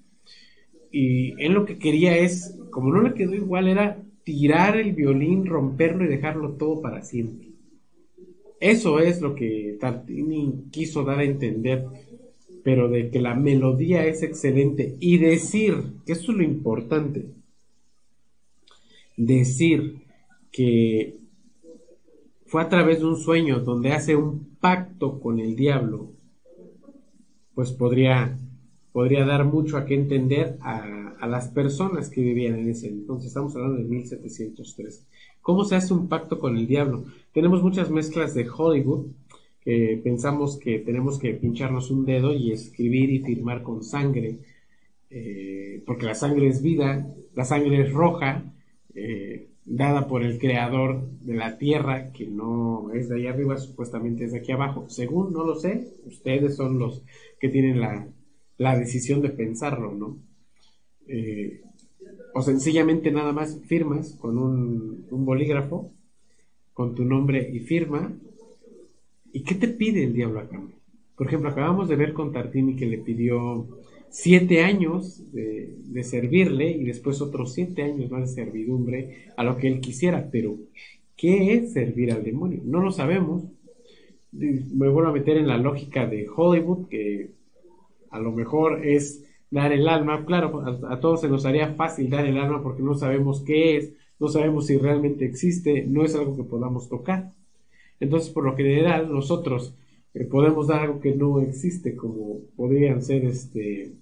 y 0.91 1.41
él 1.43 1.53
lo 1.53 1.65
que 1.65 1.79
quería 1.79 2.17
es, 2.17 2.59
como 2.71 2.93
no 2.93 3.03
le 3.03 3.15
quedó 3.15 3.35
igual, 3.35 3.69
era 3.69 4.03
tirar 4.25 4.77
el 4.77 4.93
violín, 4.93 5.47
romperlo 5.47 6.05
y 6.05 6.09
dejarlo 6.09 6.53
todo 6.53 6.81
para 6.81 7.03
siempre. 7.03 7.49
Eso 8.61 8.99
es 8.99 9.21
lo 9.21 9.35
que 9.35 9.77
Tartini 9.81 10.65
quiso 10.71 11.05
dar 11.05 11.21
a 11.21 11.25
entender, 11.25 11.87
pero 12.65 12.89
de 12.89 13.11
que 13.11 13.21
la 13.21 13.35
melodía 13.35 14.05
es 14.07 14.23
excelente 14.23 14.97
y 15.01 15.19
decir, 15.19 15.75
que 16.05 16.13
eso 16.13 16.33
es 16.33 16.39
lo 16.39 16.43
importante, 16.43 17.27
decir 19.17 20.03
que 20.51 21.17
fue 22.47 22.63
a 22.63 22.69
través 22.69 23.01
de 23.01 23.07
un 23.07 23.17
sueño 23.17 23.61
donde 23.61 23.93
hace 23.93 24.17
un 24.17 24.57
pacto 24.61 25.21
con 25.21 25.39
el 25.39 25.55
diablo, 25.55 26.11
pues 27.55 27.73
podría 27.73 28.39
podría 28.99 29.25
dar 29.25 29.45
mucho 29.45 29.77
a 29.77 29.87
qué 29.87 29.95
entender 29.95 30.57
a, 30.61 31.25
las 31.29 31.47
personas 31.51 32.11
que 32.11 32.21
vivían 32.21 32.59
en 32.59 32.71
ese 32.71 32.89
entonces. 32.89 33.29
Estamos 33.29 33.55
hablando 33.55 33.79
de 33.79 33.85
1703. 33.85 35.07
¿Cómo 35.41 35.65
se 35.65 35.77
hace 35.77 35.95
un 35.95 36.09
pacto 36.09 36.41
con 36.41 36.57
el 36.57 36.67
diablo? 36.67 37.05
Tenemos 37.33 37.63
muchas 37.63 37.93
mezclas 37.93 38.35
de 38.35 38.49
Hollywood 38.49 39.07
que 39.61 40.01
pensamos 40.03 40.57
que 40.57 40.81
tenemos 40.81 41.21
que 41.21 41.33
pincharnos 41.35 41.93
un 41.93 42.07
dedo 42.07 42.35
y 42.35 42.51
escribir 42.51 43.11
y 43.11 43.21
firmar 43.21 43.63
con 43.63 43.85
sangre, 43.85 44.39
eh, 45.11 45.81
porque 45.87 46.07
la 46.07 46.17
sangre 46.17 46.49
es 46.49 46.61
vida, 46.61 47.07
la 47.37 47.45
sangre 47.45 47.83
es 47.83 47.93
roja, 47.93 48.53
eh, 48.97 49.47
dada 49.65 50.09
por 50.09 50.25
el 50.25 50.41
creador 50.41 51.09
de 51.21 51.35
la 51.35 51.57
tierra, 51.57 52.11
que 52.11 52.27
no 52.27 52.91
es 52.93 53.09
de 53.09 53.15
ahí 53.15 53.27
arriba, 53.29 53.59
supuestamente 53.59 54.25
es 54.25 54.33
de 54.33 54.39
aquí 54.39 54.51
abajo. 54.51 54.87
Según 54.89 55.33
no 55.33 55.45
lo 55.45 55.55
sé, 55.55 55.87
ustedes 56.05 56.57
son 56.57 56.81
los 56.81 57.05
que 57.39 57.49
tienen 57.49 57.79
la, 57.79 58.09
la 58.59 58.77
decisión 58.77 59.23
de 59.23 59.31
pensarlo, 59.31 59.95
¿no? 59.95 60.19
Eh, 61.07 61.63
o 62.35 62.43
sencillamente 62.43 63.11
nada 63.11 63.33
más 63.33 63.61
firmas 63.67 64.13
con 64.21 64.37
un, 64.37 65.07
bolígrafo, 65.11 65.91
con 66.75 66.95
tu 66.95 67.05
nombre 67.05 67.49
y 67.53 67.61
firma. 67.61 68.13
¿Y 69.33 69.43
qué 69.43 69.55
te 69.55 69.69
pide 69.69 70.05
el 70.05 70.13
diablo 70.13 70.41
a 70.41 70.49
cambio? 70.49 70.77
Por 71.17 71.27
ejemplo, 71.27 71.49
acabamos 71.49 71.89
de 71.89 71.97
ver 71.97 72.13
con 72.13 72.33
Tartini 72.33 72.77
que 72.77 72.87
le 72.87 72.99
pidió 72.99 73.67
siete 74.11 74.63
años 74.63 75.33
de, 75.33 75.75
de, 75.85 76.05
servirle 76.05 76.71
y 76.71 76.85
después 76.85 77.21
otros 77.21 77.53
siete 77.53 77.83
años 77.83 78.11
más 78.11 78.29
de 78.29 78.43
servidumbre 78.45 79.27
a 79.37 79.45
lo 79.45 79.57
que 79.57 79.69
él 79.69 79.81
quisiera. 79.81 80.29
Pero, 80.31 80.57
¿qué 81.17 81.55
es 81.55 81.73
servir 81.73 82.13
al 82.13 82.25
demonio? 82.25 82.61
No 82.65 82.81
lo 82.81 82.91
sabemos. 82.91 83.45
Me 84.33 84.89
vuelvo 84.89 85.09
a 85.09 85.13
meter 85.13 85.37
en 85.37 85.49
la 85.49 85.59
lógica 85.59 86.07
de 86.07 86.27
Hollywood, 86.29 86.89
que 86.89 87.38
a 88.11 88.19
lo 88.19 88.33
mejor 88.33 88.85
es 88.87 89.25
dar 89.51 89.73
el 89.73 89.89
alma. 89.89 90.25
Claro, 90.25 90.63
a, 90.89 91.01
todos 91.01 91.21
se 91.21 91.29
nos 91.29 91.45
haría 91.47 91.75
fácil 91.75 92.11
dar 92.11 92.27
el 92.27 92.39
alma 92.39 92.63
porque 92.63 92.83
no 92.83 92.95
sabemos 92.95 93.43
qué 93.43 93.77
es, 93.77 93.93
no 94.19 94.29
sabemos 94.29 94.67
si 94.67 94.77
realmente 94.77 95.25
existe, 95.25 95.85
no 95.87 96.05
es 96.05 96.15
algo 96.15 96.37
que 96.37 96.45
podamos 96.45 96.89
tocar. 96.89 97.33
Entonces, 98.01 98.31
por 98.31 98.45
lo 98.45 98.57
general, 98.57 99.13
nosotros 99.13 99.75
eh, 100.15 100.25
podemos 100.25 100.69
dar 100.69 100.81
algo 100.81 101.01
que 101.01 101.15
no 101.15 101.41
existe, 101.41 101.97
como 101.97 102.41
podrían 102.57 103.03
ser, 103.03 103.25
este, 103.25 103.93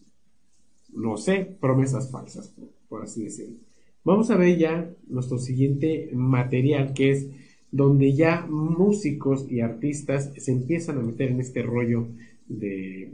no 0.92 1.16
sé, 1.16 1.56
promesas 1.60 2.10
falsas, 2.10 2.54
por 2.88 3.02
así 3.02 3.24
decirlo. 3.24 3.56
Vamos 4.04 4.30
a 4.30 4.36
ver 4.36 4.56
ya 4.56 4.88
nuestro 5.08 5.38
siguiente 5.38 6.10
material, 6.12 6.94
que 6.94 7.10
es 7.10 7.26
donde 7.72 8.14
ya 8.14 8.46
músicos 8.48 9.50
y 9.50 9.60
artistas 9.60 10.32
se 10.36 10.52
empiezan 10.52 10.98
a 10.98 11.02
meter 11.02 11.30
en 11.30 11.40
este 11.40 11.62
rollo 11.62 12.06
de 12.46 13.12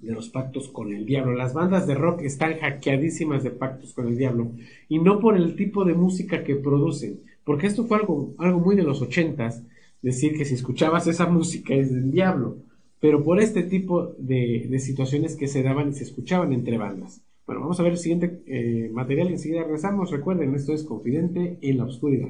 de 0.00 0.12
los 0.12 0.28
pactos 0.28 0.68
con 0.68 0.92
el 0.92 1.06
diablo. 1.06 1.34
Las 1.34 1.54
bandas 1.54 1.86
de 1.86 1.94
rock 1.94 2.22
están 2.22 2.58
hackeadísimas 2.58 3.42
de 3.42 3.50
pactos 3.50 3.92
con 3.92 4.08
el 4.08 4.16
diablo 4.16 4.52
y 4.88 4.98
no 4.98 5.20
por 5.20 5.36
el 5.36 5.56
tipo 5.56 5.84
de 5.84 5.94
música 5.94 6.44
que 6.44 6.56
producen, 6.56 7.20
porque 7.44 7.66
esto 7.66 7.86
fue 7.86 7.98
algo, 7.98 8.34
algo 8.38 8.60
muy 8.60 8.76
de 8.76 8.82
los 8.82 9.02
ochentas, 9.02 9.62
decir 10.02 10.36
que 10.36 10.44
si 10.44 10.54
escuchabas 10.54 11.06
esa 11.06 11.26
música 11.30 11.74
es 11.74 11.92
del 11.92 12.10
diablo, 12.10 12.56
pero 13.00 13.22
por 13.22 13.40
este 13.40 13.62
tipo 13.62 14.14
de, 14.18 14.66
de 14.68 14.78
situaciones 14.78 15.36
que 15.36 15.48
se 15.48 15.62
daban 15.62 15.90
y 15.90 15.92
se 15.92 16.04
escuchaban 16.04 16.52
entre 16.52 16.78
bandas. 16.78 17.22
Bueno, 17.46 17.60
vamos 17.60 17.78
a 17.78 17.84
ver 17.84 17.92
el 17.92 17.98
siguiente 17.98 18.42
eh, 18.46 18.90
material 18.92 19.30
y 19.30 19.34
enseguida 19.34 19.62
regresamos. 19.62 20.10
Recuerden, 20.10 20.56
esto 20.56 20.72
es 20.72 20.82
Confidente 20.82 21.58
en 21.62 21.78
la 21.78 21.84
Oscuridad. 21.84 22.28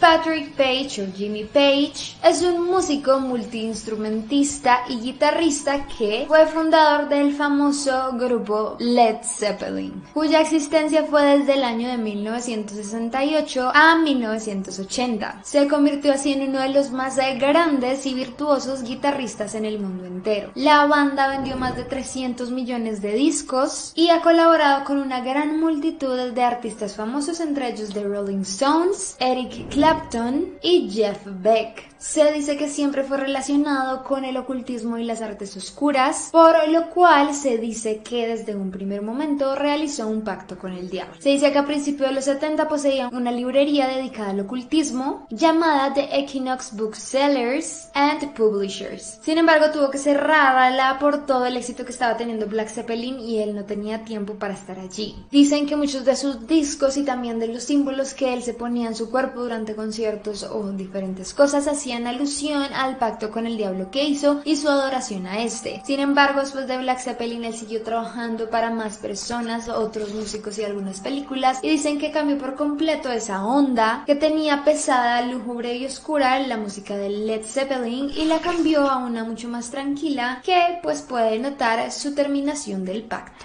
Patrick 0.00 0.56
Page 0.56 1.02
o 1.02 1.12
Jimmy 1.14 1.44
Page 1.44 2.16
es 2.24 2.42
un 2.42 2.64
músico 2.64 3.20
multiinstrumentista 3.20 4.84
y 4.88 4.98
guitarrista 4.98 5.86
que 5.86 6.24
fue 6.26 6.46
fundador 6.46 7.10
del 7.10 7.34
famoso 7.34 8.12
grupo 8.14 8.76
Led 8.78 9.18
Zeppelin, 9.22 10.02
cuya 10.14 10.40
existencia 10.40 11.04
fue 11.04 11.38
desde 11.38 11.54
el 11.54 11.64
año 11.64 11.88
de 11.88 11.98
1968 11.98 13.72
a 13.74 13.96
1980. 13.96 15.40
Se 15.44 15.68
convirtió 15.68 16.14
así 16.14 16.32
en 16.32 16.48
uno 16.48 16.60
de 16.60 16.70
los 16.70 16.90
más 16.92 17.16
grandes 17.38 18.06
y 18.06 18.14
virtuosos 18.14 18.82
guitarristas 18.82 19.54
en 19.54 19.66
el 19.66 19.78
mundo 19.78 20.06
entero. 20.06 20.50
La 20.54 20.86
banda 20.86 21.28
vendió 21.28 21.56
más 21.56 21.76
de 21.76 21.84
300 21.84 22.50
millones 22.50 23.02
de 23.02 23.12
discos 23.12 23.92
y 23.94 24.08
ha 24.08 24.22
colaborado 24.22 24.84
con 24.84 24.96
una 24.96 25.20
gran 25.20 25.60
multitud 25.60 26.32
de 26.32 26.42
artistas 26.42 26.96
famosos, 26.96 27.40
entre 27.40 27.68
ellos 27.68 27.90
The 27.90 28.04
Rolling 28.04 28.42
Stones, 28.42 29.16
Eric 29.20 29.68
Clapton, 29.68 29.89
Clapton 29.90 30.56
y 30.62 30.88
Jeff 30.88 31.18
Beck. 31.26 31.89
Se 32.00 32.32
dice 32.32 32.56
que 32.56 32.70
siempre 32.70 33.04
fue 33.04 33.18
relacionado 33.18 34.04
con 34.04 34.24
el 34.24 34.38
ocultismo 34.38 34.96
y 34.96 35.04
las 35.04 35.20
artes 35.20 35.54
oscuras, 35.58 36.30
por 36.32 36.66
lo 36.70 36.88
cual 36.88 37.34
se 37.34 37.58
dice 37.58 37.98
que 37.98 38.26
desde 38.26 38.56
un 38.56 38.70
primer 38.70 39.02
momento 39.02 39.54
realizó 39.54 40.08
un 40.08 40.22
pacto 40.22 40.58
con 40.58 40.72
el 40.72 40.88
diablo. 40.88 41.16
Se 41.18 41.28
dice 41.28 41.52
que 41.52 41.58
a 41.58 41.66
principios 41.66 42.08
de 42.08 42.14
los 42.14 42.24
70 42.24 42.68
poseía 42.68 43.08
una 43.08 43.30
librería 43.30 43.86
dedicada 43.86 44.30
al 44.30 44.40
ocultismo 44.40 45.26
llamada 45.28 45.92
The 45.92 46.08
Equinox 46.20 46.74
Booksellers 46.74 47.90
and 47.92 48.32
Publishers. 48.32 49.18
Sin 49.22 49.36
embargo, 49.36 49.70
tuvo 49.70 49.90
que 49.90 49.98
cerrarla 49.98 50.98
por 50.98 51.26
todo 51.26 51.44
el 51.44 51.58
éxito 51.58 51.84
que 51.84 51.92
estaba 51.92 52.16
teniendo 52.16 52.46
Black 52.46 52.70
Zeppelin 52.70 53.20
y 53.20 53.40
él 53.40 53.54
no 53.54 53.64
tenía 53.64 54.06
tiempo 54.06 54.36
para 54.36 54.54
estar 54.54 54.78
allí. 54.78 55.26
Dicen 55.30 55.66
que 55.66 55.76
muchos 55.76 56.06
de 56.06 56.16
sus 56.16 56.46
discos 56.46 56.96
y 56.96 57.04
también 57.04 57.38
de 57.38 57.48
los 57.48 57.64
símbolos 57.64 58.14
que 58.14 58.32
él 58.32 58.42
se 58.42 58.54
ponía 58.54 58.88
en 58.88 58.94
su 58.94 59.10
cuerpo 59.10 59.42
durante 59.42 59.76
conciertos 59.76 60.44
o 60.44 60.72
diferentes 60.72 61.34
cosas 61.34 61.66
así 61.66 61.89
hacían 61.90 62.06
alusión 62.06 62.72
al 62.72 62.98
pacto 62.98 63.32
con 63.32 63.48
el 63.48 63.56
diablo 63.56 63.90
que 63.90 64.04
hizo 64.04 64.42
y 64.44 64.54
su 64.54 64.68
adoración 64.68 65.26
a 65.26 65.42
este. 65.42 65.82
Sin 65.84 65.98
embargo, 65.98 66.38
después 66.38 66.68
de 66.68 66.78
Black 66.78 67.00
Zeppelin, 67.00 67.42
él 67.42 67.52
siguió 67.52 67.82
trabajando 67.82 68.48
para 68.48 68.70
más 68.70 68.98
personas, 68.98 69.68
otros 69.68 70.14
músicos 70.14 70.56
y 70.58 70.62
algunas 70.62 71.00
películas, 71.00 71.58
y 71.62 71.68
dicen 71.68 71.98
que 71.98 72.12
cambió 72.12 72.38
por 72.38 72.54
completo 72.54 73.10
esa 73.10 73.44
onda 73.44 74.04
que 74.06 74.14
tenía 74.14 74.62
pesada, 74.62 75.22
lúgubre 75.22 75.74
y 75.76 75.84
oscura 75.84 76.38
la 76.38 76.56
música 76.56 76.96
de 76.96 77.10
Led 77.10 77.42
Zeppelin 77.44 78.08
y 78.16 78.26
la 78.26 78.38
cambió 78.38 78.88
a 78.88 78.98
una 78.98 79.24
mucho 79.24 79.48
más 79.48 79.70
tranquila 79.70 80.40
que 80.44 80.78
pues 80.84 81.02
puede 81.02 81.40
notar 81.40 81.90
su 81.90 82.14
terminación 82.14 82.84
del 82.84 83.02
pacto. 83.02 83.44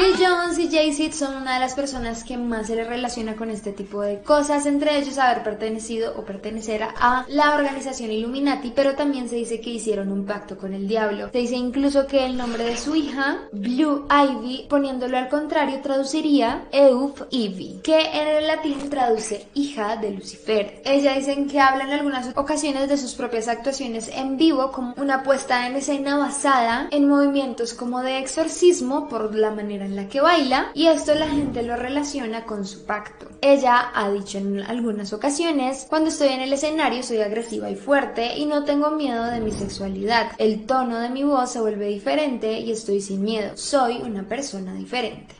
Bill 0.00 0.14
Jones 0.18 0.58
y 0.58 0.70
Jay-Z 0.70 1.14
son 1.14 1.36
una 1.36 1.54
de 1.54 1.60
las 1.60 1.74
personas 1.74 2.24
que 2.24 2.38
más 2.38 2.68
se 2.68 2.74
le 2.74 2.84
relaciona 2.84 3.36
con 3.36 3.50
este 3.50 3.70
tipo 3.72 4.00
de 4.00 4.22
cosas, 4.22 4.64
entre 4.64 4.96
ellos 4.96 5.18
haber 5.18 5.42
pertenecido 5.42 6.14
o 6.16 6.24
pertenecer 6.24 6.82
a 6.82 7.26
la 7.28 7.54
organización 7.54 8.10
Illuminati, 8.10 8.72
pero 8.74 8.94
también 8.94 9.28
se 9.28 9.36
dice 9.36 9.60
que 9.60 9.68
hicieron 9.68 10.10
un 10.10 10.24
pacto 10.24 10.56
con 10.56 10.72
el 10.72 10.88
diablo. 10.88 11.28
Se 11.32 11.38
dice 11.38 11.56
incluso 11.56 12.06
que 12.06 12.24
el 12.24 12.38
nombre 12.38 12.64
de 12.64 12.78
su 12.78 12.96
hija, 12.96 13.42
Blue 13.52 14.06
Ivy, 14.08 14.68
poniéndolo 14.70 15.18
al 15.18 15.28
contrario, 15.28 15.80
traduciría 15.82 16.64
Euf 16.72 17.20
Ivy, 17.30 17.80
que 17.82 18.00
en 18.00 18.28
el 18.38 18.46
latín 18.46 18.88
traduce 18.88 19.48
hija 19.52 19.96
de 19.96 20.12
Lucifer. 20.12 20.80
Ella 20.86 21.14
dicen 21.14 21.46
que 21.46 21.60
habla 21.60 21.84
en 21.84 21.90
algunas 21.90 22.34
ocasiones 22.38 22.88
de 22.88 22.96
sus 22.96 23.14
propias 23.16 23.48
actuaciones 23.48 24.08
en 24.08 24.38
vivo 24.38 24.72
como 24.72 24.94
una 24.96 25.22
puesta 25.22 25.66
en 25.66 25.76
escena 25.76 26.16
basada 26.16 26.88
en 26.90 27.06
movimientos 27.06 27.74
como 27.74 28.00
de 28.00 28.18
exorcismo 28.18 29.06
por 29.06 29.34
la 29.34 29.50
manera 29.50 29.89
en 29.90 29.96
la 29.96 30.08
que 30.08 30.20
baila 30.20 30.70
y 30.74 30.86
esto 30.86 31.14
la 31.14 31.28
gente 31.28 31.62
lo 31.62 31.76
relaciona 31.76 32.44
con 32.44 32.64
su 32.64 32.84
pacto. 32.84 33.28
Ella 33.40 33.90
ha 33.92 34.10
dicho 34.10 34.38
en 34.38 34.60
algunas 34.60 35.12
ocasiones, 35.12 35.86
cuando 35.88 36.10
estoy 36.10 36.28
en 36.28 36.40
el 36.40 36.52
escenario 36.52 37.02
soy 37.02 37.18
agresiva 37.18 37.70
y 37.70 37.74
fuerte 37.74 38.38
y 38.38 38.46
no 38.46 38.64
tengo 38.64 38.92
miedo 38.92 39.24
de 39.24 39.40
mi 39.40 39.50
sexualidad. 39.50 40.32
El 40.38 40.64
tono 40.64 41.00
de 41.00 41.10
mi 41.10 41.24
voz 41.24 41.50
se 41.50 41.60
vuelve 41.60 41.88
diferente 41.88 42.60
y 42.60 42.70
estoy 42.70 43.00
sin 43.00 43.22
miedo. 43.22 43.56
Soy 43.56 43.96
una 43.96 44.26
persona 44.26 44.74
diferente. 44.74 45.34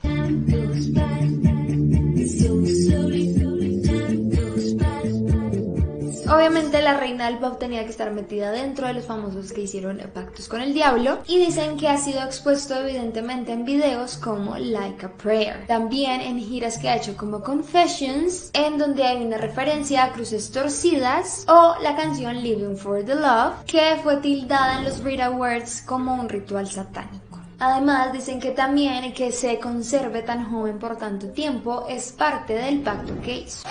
Obviamente 6.33 6.81
la 6.81 6.97
reina 6.97 7.27
del 7.27 7.39
pop 7.39 7.59
tenía 7.59 7.83
que 7.83 7.91
estar 7.91 8.13
metida 8.13 8.53
dentro 8.53 8.87
de 8.87 8.95
los 8.95 9.05
famosos 9.05 9.53
que 9.53 9.63
hicieron 9.63 10.01
pactos 10.15 10.47
con 10.47 10.61
el 10.61 10.73
diablo 10.73 11.19
y 11.27 11.39
dicen 11.39 11.77
que 11.77 11.89
ha 11.89 11.99
sido 11.99 12.23
expuesto 12.23 12.77
evidentemente 12.77 13.51
en 13.51 13.65
videos 13.65 14.17
como 14.17 14.57
Like 14.57 15.07
a 15.07 15.13
Prayer. 15.15 15.67
También 15.67 16.21
en 16.21 16.39
giras 16.39 16.79
que 16.79 16.89
ha 16.89 16.97
hecho 16.97 17.17
como 17.17 17.43
Confessions, 17.43 18.51
en 18.53 18.79
donde 18.79 19.03
hay 19.03 19.25
una 19.25 19.39
referencia 19.39 20.05
a 20.05 20.13
cruces 20.13 20.53
torcidas 20.53 21.45
o 21.49 21.75
la 21.83 21.97
canción 21.97 22.41
Living 22.41 22.77
for 22.77 23.05
the 23.05 23.17
Love, 23.17 23.65
que 23.67 23.99
fue 24.01 24.19
tildada 24.19 24.79
en 24.79 24.85
los 24.85 25.03
Brit 25.03 25.21
Awards 25.21 25.83
como 25.83 26.15
un 26.15 26.29
ritual 26.29 26.69
satánico. 26.71 27.41
Además, 27.59 28.13
dicen 28.13 28.41
que 28.41 28.53
también 28.53 29.13
que 29.13 29.33
se 29.33 29.59
conserve 29.59 30.23
tan 30.23 30.51
joven 30.51 30.79
por 30.79 30.97
tanto 30.97 31.29
tiempo 31.29 31.87
es 31.89 32.13
parte 32.13 32.55
del 32.55 32.81
pacto 32.81 33.21
que 33.21 33.41
hizo. 33.41 33.69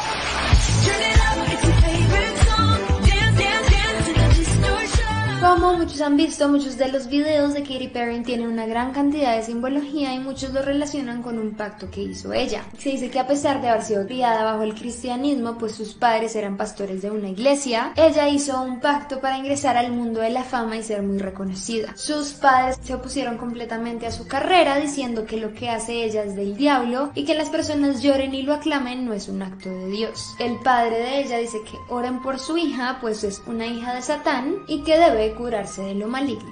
Como 5.42 5.74
muchos 5.78 6.02
han 6.02 6.18
visto, 6.18 6.50
muchos 6.50 6.78
de 6.78 6.92
los 6.92 7.08
videos 7.08 7.54
de 7.54 7.62
Katy 7.62 7.88
Perry 7.88 8.22
tienen 8.24 8.48
una 8.50 8.66
gran 8.66 8.92
cantidad 8.92 9.38
de 9.38 9.44
simbología 9.44 10.14
y 10.14 10.20
muchos 10.20 10.52
lo 10.52 10.62
relacionan 10.62 11.22
con 11.22 11.40
un 11.40 11.52
pacto 11.56 11.90
que 11.90 12.02
hizo 12.02 12.34
ella. 12.34 12.66
Se 12.78 12.90
dice 12.90 13.10
que 13.10 13.20
a 13.20 13.28
pesar 13.28 13.62
de 13.62 13.70
haber 13.70 13.84
sido 13.84 14.06
criada 14.06 14.44
bajo 14.44 14.64
el 14.64 14.76
cristianismo, 14.76 15.58
pues 15.58 15.76
sus 15.76 15.94
padres 15.94 16.36
eran 16.36 16.58
pastores 16.58 17.02
de 17.02 17.12
una 17.12 17.30
iglesia, 17.30 17.94
ella 17.96 18.28
hizo 18.28 18.62
un 18.62 18.82
pacto 18.82 19.22
para 19.22 19.38
ingresar 19.38 19.78
al 19.78 19.94
mundo 19.94 20.20
de 20.20 20.30
la 20.30 20.44
fama 20.44 20.76
y 20.76 20.84
ser 20.84 21.04
muy 21.04 21.20
reconocida. 21.20 21.96
Sus 21.96 22.34
padres 22.34 22.78
se 22.84 22.94
opusieron 22.94 23.38
completamente 23.38 24.08
a 24.08 24.12
su 24.12 24.28
carrera 24.28 24.76
diciendo 24.76 25.26
que 25.26 25.38
lo 25.38 25.54
que 25.54 25.70
hace 25.70 26.04
ella 26.04 26.24
es 26.24 26.36
del 26.36 26.58
diablo 26.58 27.12
y 27.16 27.24
que 27.24 27.36
las 27.36 27.50
personas 27.50 28.02
lloren 28.02 28.34
y 28.34 28.42
lo 28.42 28.56
aclamen 28.56 29.06
no 29.06 29.14
es 29.14 29.30
un 29.30 29.42
acto 29.42 29.70
de 29.70 29.88
Dios. 29.88 30.36
El 30.38 30.58
padre 30.60 30.98
de 30.98 31.22
ella 31.22 31.38
dice 31.38 31.60
que 31.64 31.78
oren 31.88 32.22
por 32.22 32.40
su 32.40 32.58
hija, 32.58 32.98
pues 33.00 33.24
es 33.24 33.42
una 33.48 33.68
hija 33.68 33.96
de 33.96 34.02
Satán 34.02 34.56
y 34.68 34.84
que 34.84 34.98
debe 34.98 35.29
curarse 35.34 35.84
de 35.84 35.96
lo 35.96 36.08
maligno. 36.08 36.52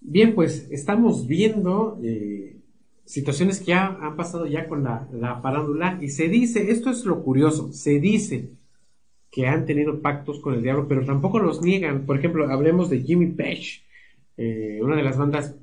Bien, 0.00 0.34
pues 0.34 0.68
estamos 0.70 1.26
viendo 1.26 1.98
eh, 2.02 2.60
situaciones 3.04 3.58
que 3.58 3.66
ya 3.66 3.98
han 4.00 4.16
pasado 4.16 4.46
ya 4.46 4.68
con 4.68 4.84
la, 4.84 5.08
la 5.12 5.40
farándula 5.40 5.98
y 6.00 6.08
se 6.08 6.28
dice, 6.28 6.70
esto 6.70 6.90
es 6.90 7.04
lo 7.04 7.22
curioso, 7.24 7.72
se 7.72 7.98
dice 7.98 8.50
que 9.30 9.46
han 9.46 9.66
tenido 9.66 10.00
pactos 10.00 10.40
con 10.40 10.54
el 10.54 10.62
diablo, 10.62 10.86
pero 10.88 11.04
tampoco 11.04 11.38
los 11.40 11.60
niegan. 11.60 12.06
Por 12.06 12.18
ejemplo, 12.18 12.48
hablemos 12.50 12.88
de 12.88 13.02
Jimmy 13.02 13.26
Page, 13.26 13.82
eh, 14.36 14.78
una 14.82 14.96
de 14.96 15.02
las 15.02 15.18
bandas 15.18 15.56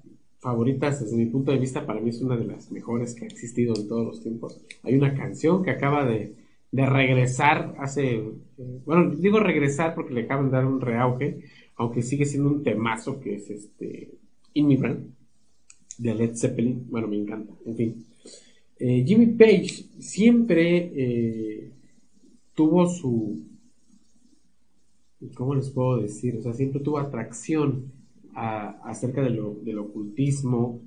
favoritas 0.43 0.99
desde 0.99 1.15
mi 1.15 1.25
punto 1.27 1.51
de 1.53 1.57
vista, 1.57 1.85
para 1.85 2.01
mí 2.01 2.09
es 2.09 2.21
una 2.21 2.35
de 2.35 2.43
las 2.43 2.69
mejores 2.69 3.15
que 3.15 3.23
ha 3.23 3.27
existido 3.27 3.73
en 3.75 3.87
todos 3.87 4.05
los 4.05 4.21
tiempos. 4.21 4.61
Hay 4.83 4.93
una 4.93 5.15
canción 5.15 5.63
que 5.63 5.71
acaba 5.71 6.05
de, 6.05 6.35
regresar 6.71 7.75
hace, 7.79 8.15
eh, 8.15 8.81
bueno, 8.85 9.15
digo 9.15 9.39
regresar 9.39 9.95
porque 9.95 10.13
le 10.13 10.23
acaban 10.23 10.47
de 10.47 10.51
dar 10.51 10.65
un 10.65 10.81
reauge, 10.81 11.39
aunque 11.77 12.01
sigue 12.01 12.25
siendo 12.25 12.49
un 12.49 12.61
temazo 12.61 13.19
que 13.19 13.35
es 13.35 13.49
este 13.49 14.11
Immigrant 14.53 15.07
de 15.97 16.15
Led 16.15 16.35
Zeppelin, 16.35 16.87
bueno, 16.89 17.07
me 17.07 17.17
encanta, 17.17 17.53
en 17.65 17.75
fin. 17.75 18.05
Eh, 18.79 19.03
Jimmy 19.07 19.27
Page 19.27 19.85
siempre 19.99 20.91
eh, 20.95 21.71
tuvo 22.53 22.87
su, 22.89 23.39
¿cómo 25.35 25.55
les 25.55 25.69
puedo 25.69 26.01
decir? 26.01 26.35
O 26.35 26.41
sea, 26.41 26.53
siempre 26.53 26.81
tuvo 26.81 26.97
atracción 26.97 28.02
acerca 28.35 29.21
de 29.21 29.29
lo, 29.31 29.55
del 29.55 29.79
ocultismo. 29.79 30.81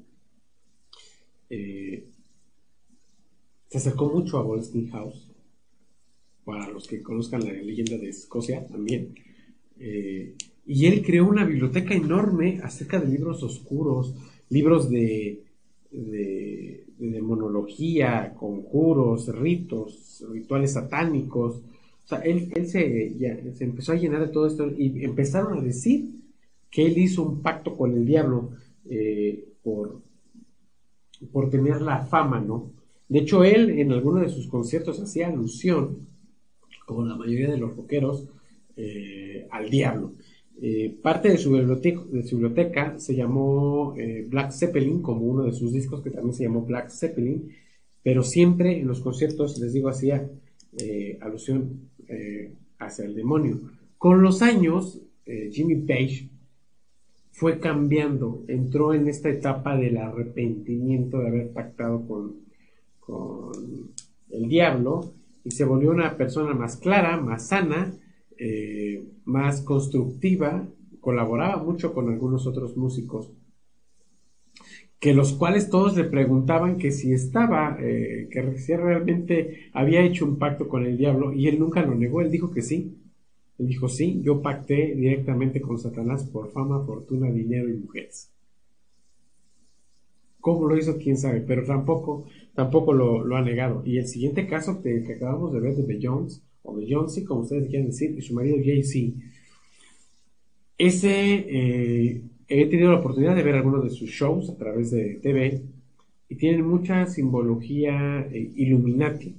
Eh, 1.49 2.09
se 3.68 3.78
acercó 3.78 4.09
mucho 4.09 4.38
a 4.38 4.44
House, 4.92 5.30
para 6.44 6.68
los 6.70 6.86
que 6.86 7.03
conozcan 7.03 7.44
la 7.44 7.53
leyenda 7.53 7.99
de 7.99 8.09
Escocia 8.09 8.66
también. 8.66 9.14
Eh, 9.78 10.34
y 10.66 10.86
él 10.86 11.03
creó 11.05 11.28
una 11.28 11.44
biblioteca 11.44 11.94
enorme 11.94 12.61
acerca 12.62 12.99
de 13.01 13.09
libros 13.09 13.42
oscuros, 13.42 14.14
libros 14.49 14.88
de, 14.90 15.42
de, 15.90 16.84
demonología, 16.99 18.34
conjuros, 18.34 19.28
ritos, 19.28 20.24
rituales 20.30 20.72
satánicos. 20.72 21.57
O 22.05 22.09
sea, 22.09 22.18
él, 22.20 22.53
él 22.55 22.66
se, 22.68 23.16
se, 23.55 23.64
empezó 23.64 23.92
a 23.92 23.97
llenar 23.97 24.26
de 24.26 24.32
todo 24.32 24.47
esto 24.47 24.70
y 24.76 25.05
empezaron 25.05 25.59
a 25.59 25.62
decir 25.62 26.09
que 26.70 26.86
él 26.86 26.98
hizo 26.98 27.22
un 27.22 27.42
pacto 27.42 27.76
con 27.76 27.92
el 27.92 28.04
diablo 28.04 28.50
eh, 28.88 29.48
por, 29.62 30.00
por 31.32 31.50
tener 31.50 31.80
la 31.80 32.04
fama, 32.06 32.40
¿no? 32.40 32.72
De 33.08 33.20
hecho, 33.20 33.44
él 33.44 33.78
en 33.78 33.92
alguno 33.92 34.20
de 34.20 34.28
sus 34.28 34.48
conciertos 34.48 35.00
hacía 35.00 35.28
alusión, 35.28 36.08
como 36.84 37.04
la 37.04 37.16
mayoría 37.16 37.50
de 37.50 37.56
los 37.56 37.76
rockeros, 37.76 38.28
eh, 38.76 39.46
al 39.50 39.70
diablo. 39.70 40.12
Eh, 40.60 40.96
parte 41.02 41.28
de 41.28 41.38
su, 41.38 41.52
biblioteca, 41.52 42.02
de 42.10 42.22
su 42.22 42.36
biblioteca 42.36 42.98
se 42.98 43.14
llamó 43.14 43.94
Black 44.28 44.52
Zeppelin, 44.52 45.02
como 45.02 45.26
uno 45.26 45.44
de 45.44 45.52
sus 45.52 45.72
discos 45.72 46.02
que 46.02 46.10
también 46.10 46.34
se 46.34 46.44
llamó 46.44 46.62
Black 46.62 46.90
Zeppelin, 46.90 47.50
pero 48.02 48.22
siempre 48.22 48.80
en 48.80 48.86
los 48.86 49.00
conciertos, 49.00 49.58
les 49.58 49.72
digo, 49.72 49.88
hacía 49.88 50.28
alusión 51.20 51.90
hacia 52.78 53.04
el 53.04 53.14
demonio. 53.14 53.60
Con 53.98 54.22
los 54.22 54.42
años, 54.42 55.00
Jimmy 55.50 55.76
Page 55.76 56.28
fue 57.37 57.61
cambiando, 57.61 58.45
entró 58.49 58.95
en 58.95 59.09
esta 59.09 59.28
etapa 59.28 59.76
del 59.76 59.99
arrepentimiento 59.99 61.18
de 61.18 61.28
haber 61.28 61.53
pactado 61.53 62.07
con, 62.07 62.47
el 64.30 64.49
diablo 64.49 65.12
y 65.45 65.51
se 65.51 65.66
volvió 65.66 65.91
una 65.91 66.16
persona 66.16 66.55
más 66.55 66.78
clara, 66.78 67.18
más 67.18 67.49
sana, 67.49 67.93
eh, 68.39 69.05
más 69.26 69.61
constructiva, 69.61 70.66
colaboraba 71.01 71.62
mucho 71.62 71.93
con 71.93 72.09
algunos 72.09 72.47
otros 72.47 72.74
músicos, 72.74 73.30
que 74.99 75.12
los 75.12 75.34
cuales 75.34 75.68
todos 75.68 75.95
le 75.95 76.05
preguntaban 76.05 76.78
que 76.78 76.91
si 76.91 77.12
estaba, 77.12 77.76
eh, 77.80 78.30
que 78.32 78.59
si 78.59 78.74
realmente 78.74 79.68
había 79.74 80.01
hecho 80.01 80.24
un 80.24 80.39
pacto 80.39 80.68
con 80.68 80.87
el 80.87 80.97
diablo 80.97 81.34
y 81.34 81.49
él 81.49 81.59
nunca 81.59 81.82
lo 81.82 81.95
negó, 81.95 82.22
él 82.22 82.30
dijo 82.30 82.51
que 82.51 82.62
sí, 82.62 82.97
él 83.59 83.66
dijo, 83.66 83.88
sí, 83.88 84.20
yo 84.22 84.42
pacté 84.42 84.94
directamente 84.94 85.61
con 85.61 85.78
Satanás 85.78 86.24
por 86.24 86.50
fama, 86.52 86.84
fortuna, 86.84 87.30
dinero 87.30 87.68
y 87.68 87.74
mujeres. 87.74 88.30
¿Cómo 90.40 90.66
lo 90.68 90.76
hizo? 90.76 90.96
Quién 90.98 91.16
sabe, 91.16 91.40
pero 91.40 91.64
tampoco, 91.64 92.26
tampoco 92.54 92.92
lo, 92.92 93.34
ha 93.34 93.42
negado. 93.42 93.82
Y 93.84 93.98
el 93.98 94.07
siguiente 94.07 94.46
caso 94.46 94.82
que, 94.82 95.04
acabamos 95.16 95.52
de 95.52 95.61
ver 95.61 95.74
de 95.74 95.98
Jones, 96.00 96.42
o 96.62 96.76
de 96.76 96.86
Jonesy, 96.88 97.24
como 97.24 97.40
ustedes 97.40 97.68
quieran 97.68 97.88
decir, 97.88 98.14
y 98.16 98.20
su 98.20 98.34
marido 98.34 98.59
Jay-Z, 98.62 99.18
ese, 100.78 101.34
eh, 101.48 102.22
he 102.48 102.66
tenido 102.66 102.92
la 102.92 102.98
oportunidad 102.98 103.34
de 103.34 103.42
ver 103.42 103.54
algunos 103.54 103.82
de 103.84 103.90
sus 103.90 104.11
shows 104.11 104.50
a 104.50 104.57
través 104.57 104.90
de 104.90 105.14
TV 105.22 105.62
y 106.28 106.34
tienen 106.36 106.66
mucha 106.66 107.07
simbología 107.07 108.20
eh, 108.30 108.52
Illuminati, 108.57 109.34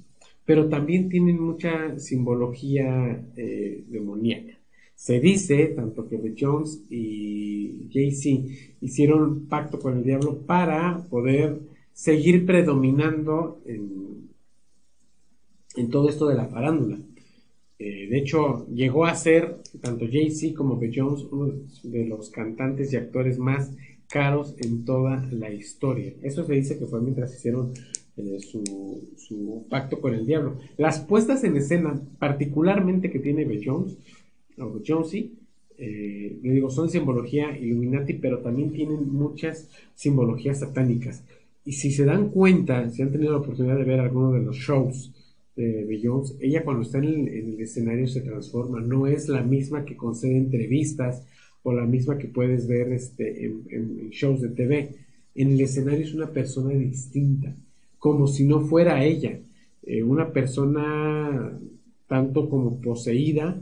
pero 0.48 0.66
también 0.70 1.10
tienen 1.10 1.38
mucha 1.38 1.98
simbología 1.98 3.22
eh, 3.36 3.84
demoníaca. 3.86 4.58
Se 4.94 5.20
dice, 5.20 5.66
tanto 5.76 6.08
que 6.08 6.16
The 6.16 6.34
Jones 6.40 6.86
y 6.88 7.86
Jay-Z 7.92 8.48
hicieron 8.80 9.44
pacto 9.44 9.78
con 9.78 9.98
el 9.98 10.04
diablo 10.04 10.38
para 10.46 11.06
poder 11.10 11.58
seguir 11.92 12.46
predominando 12.46 13.60
en, 13.66 14.30
en 15.76 15.90
todo 15.90 16.08
esto 16.08 16.26
de 16.28 16.36
la 16.36 16.46
farándula. 16.46 16.98
Eh, 17.78 18.08
de 18.08 18.18
hecho, 18.18 18.66
llegó 18.68 19.04
a 19.04 19.14
ser 19.16 19.58
tanto 19.82 20.06
Jay-Z 20.10 20.56
como 20.56 20.78
The 20.78 20.90
Jones 20.94 21.26
uno 21.30 21.52
de 21.82 22.06
los 22.06 22.30
cantantes 22.30 22.90
y 22.90 22.96
actores 22.96 23.36
más 23.38 23.70
caros 24.08 24.54
en 24.60 24.86
toda 24.86 25.28
la 25.30 25.50
historia. 25.52 26.14
Eso 26.22 26.42
se 26.46 26.54
dice 26.54 26.78
que 26.78 26.86
fue 26.86 27.02
mientras 27.02 27.34
hicieron 27.34 27.74
eh, 28.18 28.40
su, 28.40 29.66
pacto 29.68 30.00
con 30.00 30.14
el 30.14 30.26
diablo. 30.26 30.58
Las 30.76 31.00
puestas 31.00 31.44
en 31.44 31.56
escena, 31.56 32.00
particularmente 32.18 33.10
que 33.10 33.18
tiene 33.18 33.44
The 33.44 33.60
Jones, 33.64 33.96
Jonesy, 34.84 35.38
eh, 35.76 36.38
digo, 36.42 36.70
son 36.70 36.90
simbología 36.90 37.56
Illuminati, 37.56 38.14
pero 38.14 38.38
también 38.38 38.72
tienen 38.72 39.12
muchas 39.12 39.68
simbologías 39.94 40.60
satánicas. 40.60 41.22
Y 41.64 41.72
si 41.72 41.92
se 41.92 42.04
dan 42.04 42.30
cuenta, 42.30 42.88
si 42.90 43.02
han 43.02 43.12
tenido 43.12 43.32
la 43.32 43.38
oportunidad 43.38 43.76
de 43.76 43.84
ver 43.84 44.00
alguno 44.00 44.32
de 44.32 44.40
los 44.40 44.56
shows 44.56 45.12
de 45.54 46.00
Jones, 46.02 46.36
ella 46.40 46.64
cuando 46.64 46.82
está 46.82 46.98
en 46.98 47.28
el, 47.28 47.60
escenario 47.60 48.06
se 48.06 48.20
transforma, 48.20 48.80
no 48.80 49.06
es 49.08 49.28
la 49.28 49.42
misma 49.42 49.84
que 49.84 49.96
concede 49.96 50.36
entrevistas 50.36 51.24
o 51.62 51.72
la 51.72 51.84
misma 51.84 52.16
que 52.16 52.28
puedes 52.28 52.66
ver 52.68 52.92
este, 52.92 53.44
en, 53.46 54.10
shows 54.10 54.40
de 54.40 54.50
TV. 54.50 54.94
En 55.34 55.52
el 55.52 55.60
escenario 55.60 56.04
es 56.04 56.14
una 56.14 56.32
persona 56.32 56.70
distinta, 56.70 57.54
como 57.98 58.26
si 58.26 58.44
no 58.44 58.60
fuera 58.60 59.04
ella, 59.04 59.38
eh, 59.82 60.02
una 60.02 60.32
persona 60.32 61.58
tanto 62.06 62.48
como 62.48 62.80
poseída, 62.80 63.60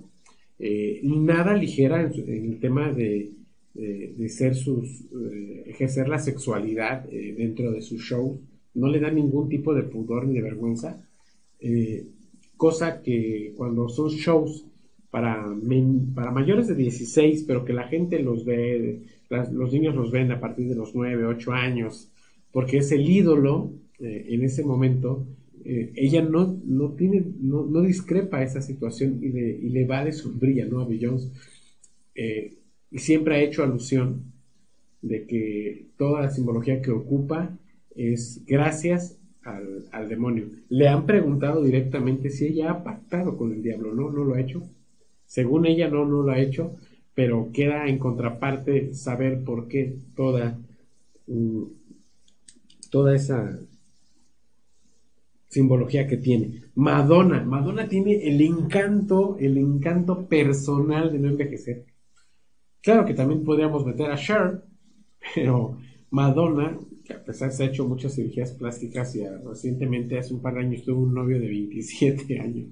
eh, 0.58 1.00
nada 1.02 1.54
ligera 1.54 2.02
en, 2.02 2.52
el 2.52 2.60
tema 2.60 2.92
de, 2.92 3.32
ser 4.28 4.54
sus, 4.54 5.02
eh, 5.12 5.64
ejercer 5.66 6.08
la 6.08 6.18
sexualidad 6.18 7.04
dentro 7.04 7.70
de 7.70 7.82
su 7.82 7.98
show, 7.98 8.40
no 8.74 8.88
le 8.88 9.00
da 9.00 9.10
ningún 9.10 9.48
tipo 9.48 9.74
de 9.74 9.82
pudor 9.82 10.26
ni 10.26 10.34
de 10.34 10.42
vergüenza 10.42 11.02
cosa 12.56 13.02
que 13.02 13.52
cuando 13.56 13.88
son 13.88 14.08
shows 14.08 14.64
para, 15.10 15.46
para 16.14 16.30
mayores 16.30 16.68
de 16.68 16.74
16, 16.74 17.44
pero 17.46 17.64
que 17.64 17.72
la 17.72 17.88
gente 17.88 18.20
los 18.20 18.44
ve, 18.44 19.02
los 19.52 19.72
niños 19.72 19.94
los 19.94 20.10
ven 20.10 20.32
a 20.32 20.40
partir 20.40 20.68
de 20.68 20.74
los 20.74 20.94
9, 20.94 21.26
8 21.26 21.52
años, 21.52 22.10
porque 22.52 22.78
es 22.78 22.92
el 22.92 23.08
ídolo 23.08 23.72
eh, 23.98 24.26
en 24.30 24.44
ese 24.44 24.64
momento, 24.64 25.26
eh, 25.64 25.92
ella 25.96 26.22
no, 26.22 26.58
no, 26.64 26.92
tiene, 26.92 27.24
no, 27.40 27.66
no, 27.66 27.82
discrepa 27.82 28.42
esa 28.42 28.60
situación 28.60 29.18
y 29.22 29.28
le, 29.28 29.50
y 29.58 29.68
le 29.70 29.86
va 29.86 30.04
de 30.04 30.12
sombría 30.12 30.66
¿no? 30.66 30.80
a 30.80 30.86
Beyoncé. 30.86 31.30
y 32.90 32.98
siempre 32.98 33.36
ha 33.36 33.42
hecho 33.42 33.62
alusión 33.62 34.32
de 35.02 35.26
que 35.26 35.86
toda 35.96 36.22
la 36.22 36.30
simbología 36.30 36.82
que 36.82 36.90
ocupa 36.90 37.56
es 37.94 38.42
gracias 38.46 39.18
al, 39.92 40.08
demonio. 40.08 40.48
Le 40.68 40.88
han 40.88 41.06
preguntado 41.06 41.62
directamente 41.62 42.30
si 42.30 42.46
ella 42.46 42.70
ha 42.70 42.84
pactado 42.84 43.36
con 43.36 43.52
el 43.52 43.62
diablo. 43.62 43.94
No, 43.94 44.10
no 44.10 44.24
lo 44.24 44.34
ha 44.34 44.40
hecho. 44.40 44.62
Según 45.26 45.66
ella, 45.66 45.88
no, 45.88 46.04
no 46.04 46.22
lo 46.22 46.32
ha 46.32 46.40
hecho. 46.40 46.76
Pero 47.14 47.50
queda 47.52 47.88
en 47.88 47.98
contraparte 47.98 48.92
saber 48.94 49.42
por 49.44 49.68
qué 49.68 49.96
toda, 50.14 50.58
mm, 51.26 51.62
toda 52.90 53.14
esa 53.14 53.58
simbología 55.56 56.06
que 56.06 56.18
tiene. 56.18 56.62
Madonna, 56.74 57.42
Madonna 57.42 57.88
tiene 57.88 58.28
el 58.28 58.42
encanto, 58.42 59.38
el 59.38 59.56
encanto 59.56 60.28
personal 60.28 61.10
de 61.10 61.18
no 61.18 61.28
envejecer. 61.28 61.86
Claro 62.82 63.06
que 63.06 63.14
también 63.14 63.42
podríamos 63.42 63.84
meter 63.86 64.10
a 64.10 64.16
Cher, 64.16 64.62
pero 65.34 65.78
Madonna 66.10 66.78
que 67.06 67.14
a 67.14 67.24
pesar 67.24 67.52
se 67.52 67.62
ha 67.62 67.66
hecho 67.68 67.88
muchas 67.88 68.14
cirugías 68.14 68.52
plásticas 68.52 69.14
y 69.16 69.24
recientemente 69.26 70.18
hace 70.18 70.34
un 70.34 70.42
par 70.42 70.54
de 70.54 70.60
años 70.60 70.84
tuvo 70.84 71.02
un 71.02 71.14
novio 71.14 71.40
de 71.40 71.46
27 71.48 72.40
años 72.46 72.68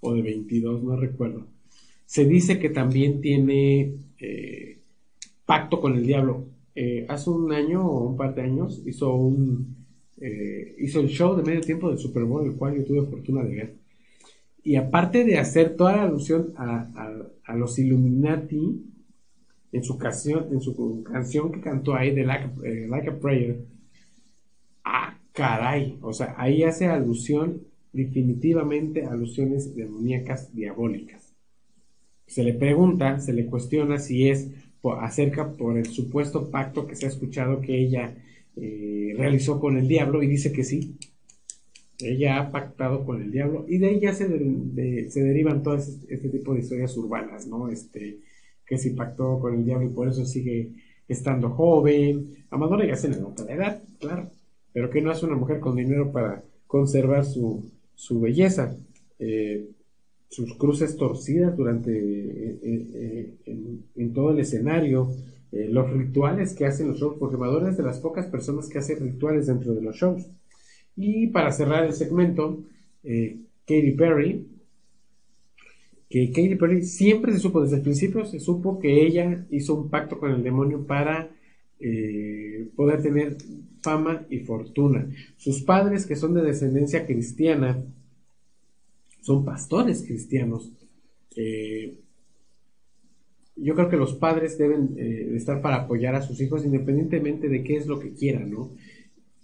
o 0.00 0.14
de 0.14 0.22
22, 0.22 0.82
no 0.82 0.96
recuerdo. 0.96 1.46
Se 2.06 2.24
dice 2.24 2.58
que 2.58 2.70
también 2.70 3.20
tiene 3.20 3.94
eh, 4.18 4.78
pacto 5.46 5.80
con 5.80 5.94
el 5.94 6.04
diablo. 6.04 6.46
Eh, 6.74 7.06
hace 7.08 7.30
un 7.30 7.52
año 7.52 7.86
o 7.86 8.08
un 8.08 8.16
par 8.16 8.34
de 8.34 8.42
años 8.42 8.82
hizo 8.86 9.14
un 9.14 9.83
eh, 10.20 10.76
hizo 10.78 11.00
el 11.00 11.08
show 11.08 11.36
de 11.36 11.42
medio 11.42 11.60
tiempo 11.60 11.88
del 11.88 11.98
Super 11.98 12.24
Bowl, 12.24 12.46
el 12.46 12.56
cual 12.56 12.76
yo 12.76 12.84
tuve 12.84 13.02
fortuna 13.02 13.42
de 13.42 13.54
ver. 13.54 13.74
Y 14.62 14.76
aparte 14.76 15.24
de 15.24 15.38
hacer 15.38 15.76
toda 15.76 15.96
la 15.96 16.02
alusión 16.04 16.54
a 16.56 17.54
los 17.54 17.78
Illuminati, 17.78 18.82
en 19.74 19.82
su 19.82 19.98
canción, 19.98 20.46
en 20.52 20.60
su 20.60 21.02
canción 21.02 21.50
que 21.50 21.60
cantó 21.60 21.96
ahí 21.96 22.14
de 22.14 22.24
like, 22.24 23.10
a 23.10 23.18
Prayer, 23.18 23.58
ah, 24.84 25.18
caray, 25.32 25.98
o 26.00 26.12
sea, 26.12 26.36
ahí 26.38 26.62
hace 26.62 26.86
alusión, 26.86 27.62
definitivamente 27.92 29.04
alusiones 29.04 29.74
demoníacas 29.74 30.54
diabólicas. 30.54 31.34
Se 32.24 32.44
le 32.44 32.54
pregunta, 32.54 33.18
se 33.18 33.32
le 33.32 33.46
cuestiona 33.46 33.98
si 33.98 34.28
es 34.28 34.48
acerca 35.00 35.50
por 35.50 35.76
el 35.76 35.86
supuesto 35.86 36.50
pacto 36.50 36.86
que 36.86 36.94
se 36.94 37.06
ha 37.06 37.08
escuchado 37.08 37.60
que 37.60 37.76
ella 37.76 38.14
eh, 38.56 39.14
realizó 39.16 39.60
con 39.60 39.76
el 39.76 39.88
diablo 39.88 40.22
y 40.22 40.28
dice 40.28 40.52
que 40.52 40.64
sí. 40.64 40.96
Ella 41.98 42.40
ha 42.40 42.50
pactado 42.50 43.04
con 43.04 43.22
el 43.22 43.30
diablo 43.30 43.66
y 43.68 43.78
de 43.78 43.86
ahí 43.86 44.00
ya 44.00 44.12
se, 44.14 44.26
se 45.10 45.22
derivan 45.22 45.62
todas 45.62 45.88
este, 46.08 46.28
tipo 46.28 46.52
de 46.52 46.60
historias 46.60 46.96
urbanas, 46.96 47.46
¿no? 47.46 47.68
Este, 47.68 48.18
que 48.66 48.78
se 48.78 48.90
impactó 48.90 49.38
con 49.38 49.54
el 49.54 49.64
diablo 49.64 49.86
y 49.86 49.92
por 49.92 50.08
eso 50.08 50.24
sigue 50.24 50.72
estando 51.06 51.50
joven. 51.50 52.46
A 52.50 52.56
Madonna 52.56 52.86
ya 52.86 52.96
se 52.96 53.08
le 53.08 53.20
nota 53.20 53.44
la 53.44 53.54
edad, 53.54 53.82
claro, 54.00 54.30
pero 54.72 54.90
que 54.90 55.00
no 55.00 55.12
es 55.12 55.22
una 55.22 55.36
mujer 55.36 55.60
con 55.60 55.76
dinero 55.76 56.10
para 56.10 56.42
conservar 56.66 57.24
su, 57.24 57.70
su 57.94 58.20
belleza. 58.20 58.76
Eh, 59.18 59.70
sus 60.34 60.54
cruces 60.56 60.96
torcidas 60.96 61.56
durante 61.56 61.92
eh, 61.92 63.34
en, 63.46 64.12
todo 64.12 64.32
el 64.32 64.40
escenario, 64.40 65.12
los 65.68 65.90
rituales 65.90 66.54
que 66.54 66.66
hacen 66.66 66.88
los 66.88 66.98
shows, 66.98 67.16
porque 67.18 67.36
Madonna 67.36 67.70
es 67.70 67.76
de 67.76 67.82
las 67.82 68.00
pocas 68.00 68.26
personas 68.26 68.68
que 68.68 68.78
hacen 68.78 69.00
rituales 69.00 69.46
dentro 69.46 69.74
de 69.74 69.82
los 69.82 69.96
shows. 69.96 70.26
Y 70.96 71.28
para 71.28 71.52
cerrar 71.52 71.84
el 71.84 71.92
segmento, 71.92 72.64
Katy 73.02 73.92
Perry 73.92 74.46
que 76.14 76.30
Katy 76.30 76.54
Perry 76.54 76.84
siempre 76.84 77.32
se 77.32 77.40
supo, 77.40 77.60
desde 77.60 77.78
el 77.78 77.82
principio 77.82 78.24
se 78.24 78.38
supo 78.38 78.78
que 78.78 79.04
ella 79.04 79.44
hizo 79.50 79.74
un 79.74 79.90
pacto 79.90 80.20
con 80.20 80.30
el 80.30 80.44
demonio 80.44 80.86
para 80.86 81.28
eh, 81.80 82.68
poder 82.76 83.02
tener 83.02 83.36
fama 83.82 84.24
y 84.30 84.38
fortuna. 84.38 85.08
Sus 85.36 85.62
padres, 85.62 86.06
que 86.06 86.14
son 86.14 86.34
de 86.34 86.42
descendencia 86.42 87.04
cristiana, 87.04 87.82
son 89.22 89.44
pastores 89.44 90.04
cristianos. 90.06 90.70
Eh, 91.34 91.98
yo 93.56 93.74
creo 93.74 93.88
que 93.88 93.96
los 93.96 94.14
padres 94.14 94.58
deben 94.58 94.94
eh, 94.96 95.32
estar 95.34 95.60
para 95.60 95.76
apoyar 95.76 96.14
a 96.14 96.22
sus 96.22 96.40
hijos 96.40 96.64
independientemente 96.64 97.48
de 97.48 97.62
qué 97.62 97.76
es 97.76 97.86
lo 97.86 98.00
que 98.00 98.12
quieran, 98.12 98.50
¿no? 98.50 98.70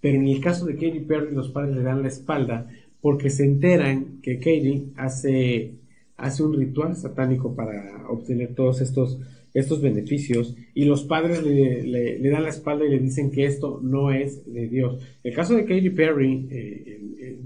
Pero 0.00 0.18
en 0.18 0.28
el 0.28 0.40
caso 0.40 0.66
de 0.66 0.74
Katy 0.74 1.00
Perry, 1.00 1.34
los 1.34 1.50
padres 1.50 1.76
le 1.76 1.82
dan 1.82 2.02
la 2.02 2.08
espalda 2.08 2.68
porque 3.00 3.30
se 3.30 3.44
enteran 3.44 4.20
que 4.22 4.38
Katy 4.38 4.92
hace 4.96 5.74
hace 6.20 6.42
un 6.42 6.54
ritual 6.54 6.96
satánico 6.96 7.54
para 7.54 8.06
obtener 8.08 8.54
todos 8.54 8.80
estos, 8.80 9.18
estos 9.54 9.80
beneficios 9.80 10.54
y 10.74 10.84
los 10.84 11.04
padres 11.04 11.42
le, 11.42 12.28
dan 12.28 12.42
la 12.42 12.50
espalda 12.50 12.84
y 12.84 12.90
le 12.90 12.98
dicen 12.98 13.30
que 13.30 13.46
esto 13.46 13.80
no 13.82 14.12
es 14.12 14.44
de 14.52 14.68
Dios. 14.68 15.02
El 15.24 15.34
caso 15.34 15.54
de 15.54 15.64
Katy 15.64 15.90
Perry 15.90 16.46
eh, 16.50 17.40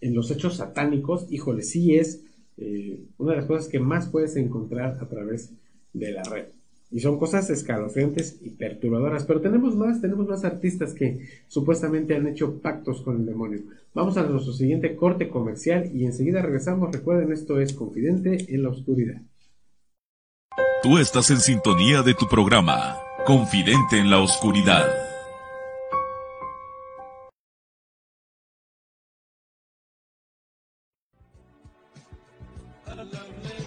en, 0.00 0.14
los 0.14 0.30
hechos 0.30 0.56
satánicos, 0.56 1.26
híjole, 1.30 1.62
sí 1.62 1.94
es 1.94 2.24
eh, 2.60 3.00
una 3.18 3.32
de 3.32 3.38
las 3.38 3.46
cosas 3.46 3.68
que 3.68 3.80
más 3.80 4.08
puedes 4.08 4.36
encontrar 4.36 4.98
a 5.00 5.08
través 5.08 5.50
de 5.92 6.12
la 6.12 6.22
red. 6.22 6.46
Y 6.92 7.00
son 7.00 7.18
cosas 7.18 7.48
escalofriantes 7.50 8.38
y 8.42 8.50
perturbadoras. 8.50 9.24
Pero 9.24 9.40
tenemos 9.40 9.76
más, 9.76 10.00
tenemos 10.00 10.26
más 10.26 10.44
artistas 10.44 10.92
que 10.92 11.28
supuestamente 11.48 12.16
han 12.16 12.26
hecho 12.26 12.60
pactos 12.60 13.02
con 13.02 13.16
el 13.16 13.26
demonio. 13.26 13.60
Vamos 13.94 14.16
a 14.16 14.24
nuestro 14.24 14.52
siguiente 14.52 14.96
corte 14.96 15.28
comercial 15.28 15.90
y 15.94 16.04
enseguida 16.04 16.42
regresamos. 16.42 16.92
Recuerden, 16.92 17.32
esto 17.32 17.60
es 17.60 17.72
Confidente 17.72 18.52
en 18.52 18.62
la 18.62 18.70
Oscuridad. 18.70 19.22
Tú 20.82 20.98
estás 20.98 21.30
en 21.30 21.38
sintonía 21.38 22.02
de 22.02 22.14
tu 22.14 22.26
programa, 22.26 22.96
Confidente 23.24 23.98
en 23.98 24.10
la 24.10 24.18
Oscuridad. 24.18 25.09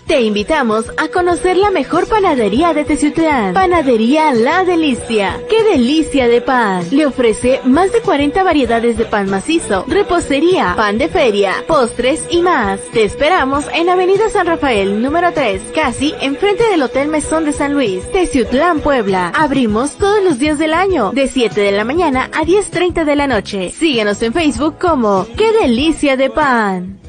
Te 0.08 0.22
invitamos 0.22 0.86
a 0.98 1.08
conocer 1.08 1.56
la 1.56 1.72
mejor 1.72 2.08
panadería 2.08 2.74
de 2.74 2.84
Teciutlán. 2.84 3.54
Panadería 3.54 4.34
La 4.34 4.66
Delicia. 4.66 5.40
¡Qué 5.50 5.64
delicia 5.64 6.28
de 6.28 6.42
pan! 6.42 6.86
Le 6.92 7.06
ofrece 7.06 7.62
más 7.64 7.92
de 7.94 8.02
40 8.02 8.44
variedades 8.44 8.98
de 8.98 9.06
pan 9.06 9.30
macizo, 9.30 9.86
repostería, 9.88 10.74
pan 10.76 10.98
de 10.98 11.08
feria, 11.08 11.64
postres 11.68 12.22
y 12.30 12.42
más. 12.42 12.82
Te 12.92 13.06
esperamos 13.06 13.66
en 13.74 13.90
Avenida 13.90 14.30
San 14.30 14.46
Rafael, 14.46 15.02
número 15.02 15.32
3, 15.32 15.62
casi 15.74 16.14
enfrente 16.22 16.64
del 16.70 16.84
Hotel 16.84 17.08
Mesón 17.08 17.46
de 17.46 17.54
San 17.54 17.74
Luis, 17.74 18.04
Teciutlán, 18.12 18.82
Puebla. 18.82 19.32
Abrimos 19.34 19.96
todos 19.96 20.22
los 20.22 20.38
días 20.38 20.60
del 20.60 20.74
año, 20.74 21.12
de 21.12 21.28
7 21.28 21.60
de 21.60 21.72
la 21.72 21.86
mañana 21.86 22.30
a 22.34 22.44
10.30 22.44 23.06
de 23.06 23.16
la 23.16 23.28
noche. 23.28 23.70
Síguenos 23.72 24.22
en 24.22 24.34
Facebook 24.34 24.76
como 24.80 25.26
¡Qué 25.38 25.54
delicia 25.54 26.18
de 26.18 26.30
pan! 26.30 27.03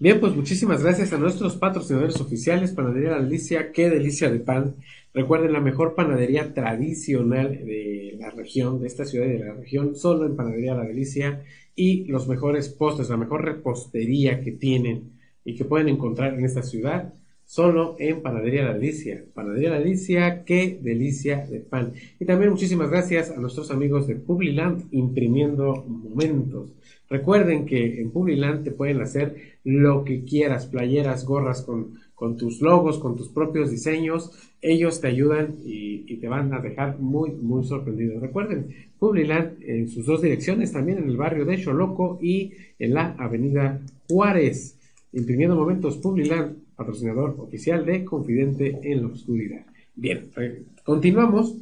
Bien, 0.00 0.20
pues 0.20 0.32
muchísimas 0.36 0.84
gracias 0.84 1.12
a 1.12 1.18
nuestros 1.18 1.56
patrocinadores 1.56 2.20
oficiales, 2.20 2.70
Panadería 2.70 3.10
La 3.10 3.20
Delicia, 3.20 3.72
qué 3.72 3.90
delicia 3.90 4.30
de 4.30 4.38
pan. 4.38 4.76
Recuerden, 5.12 5.52
la 5.52 5.60
mejor 5.60 5.96
panadería 5.96 6.54
tradicional 6.54 7.64
de 7.64 8.16
la 8.16 8.30
región, 8.30 8.80
de 8.80 8.86
esta 8.86 9.04
ciudad 9.04 9.26
y 9.26 9.32
de 9.32 9.44
la 9.44 9.54
región, 9.54 9.96
solo 9.96 10.24
en 10.24 10.36
Panadería 10.36 10.76
La 10.76 10.84
Delicia, 10.84 11.42
y 11.74 12.04
los 12.04 12.28
mejores 12.28 12.68
postres, 12.68 13.10
la 13.10 13.16
mejor 13.16 13.44
repostería 13.44 14.40
que 14.40 14.52
tienen 14.52 15.18
y 15.44 15.56
que 15.56 15.64
pueden 15.64 15.88
encontrar 15.88 16.34
en 16.34 16.44
esta 16.44 16.62
ciudad, 16.62 17.12
solo 17.44 17.96
en 17.98 18.22
Panadería 18.22 18.66
La 18.66 18.74
Delicia. 18.74 19.24
Panadería 19.34 19.70
La 19.70 19.80
Delicia, 19.80 20.44
qué 20.44 20.78
delicia 20.80 21.44
de 21.44 21.58
pan. 21.58 21.94
Y 22.20 22.24
también 22.24 22.52
muchísimas 22.52 22.88
gracias 22.88 23.32
a 23.32 23.40
nuestros 23.40 23.72
amigos 23.72 24.06
de 24.06 24.14
Publiland, 24.14 24.84
imprimiendo 24.92 25.84
momentos. 25.88 26.77
Recuerden 27.10 27.64
que 27.64 28.00
en 28.00 28.10
Publiland 28.10 28.64
te 28.64 28.70
pueden 28.70 29.00
hacer 29.00 29.58
lo 29.64 30.04
que 30.04 30.24
quieras, 30.24 30.66
playeras, 30.66 31.24
gorras 31.24 31.62
con, 31.62 31.98
con 32.18 32.36
tus 32.36 32.60
logos, 32.60 32.98
con 32.98 33.16
tus 33.16 33.28
propios 33.28 33.70
diseños. 33.70 34.32
Ellos 34.60 35.00
te 35.00 35.06
ayudan 35.06 35.54
y, 35.64 36.16
te 36.16 36.26
van 36.26 36.52
a 36.52 36.58
dejar 36.58 36.98
muy, 36.98 37.30
muy 37.30 37.64
sorprendido. 37.64 38.18
Recuerden, 38.18 38.74
Publiland 38.98 39.62
en 39.62 39.88
sus 39.88 40.04
dos 40.04 40.20
direcciones, 40.20 40.72
también 40.72 40.98
en 40.98 41.08
el 41.08 41.16
barrio 41.16 41.44
de 41.44 41.62
Choloco 41.62 42.18
y 42.20 42.54
en 42.80 42.94
la 42.94 43.14
avenida 43.18 43.80
Juárez. 44.08 44.76
Imprimiendo 45.12 45.54
momentos, 45.54 45.96
Publiland, 45.98 46.56
patrocinador 46.74 47.36
oficial 47.38 47.86
de 47.86 48.04
Confidente 48.04 48.80
en 48.82 49.02
la 49.02 49.08
Oscuridad. 49.08 49.64
Bien, 49.94 50.28
continuamos. 50.82 51.56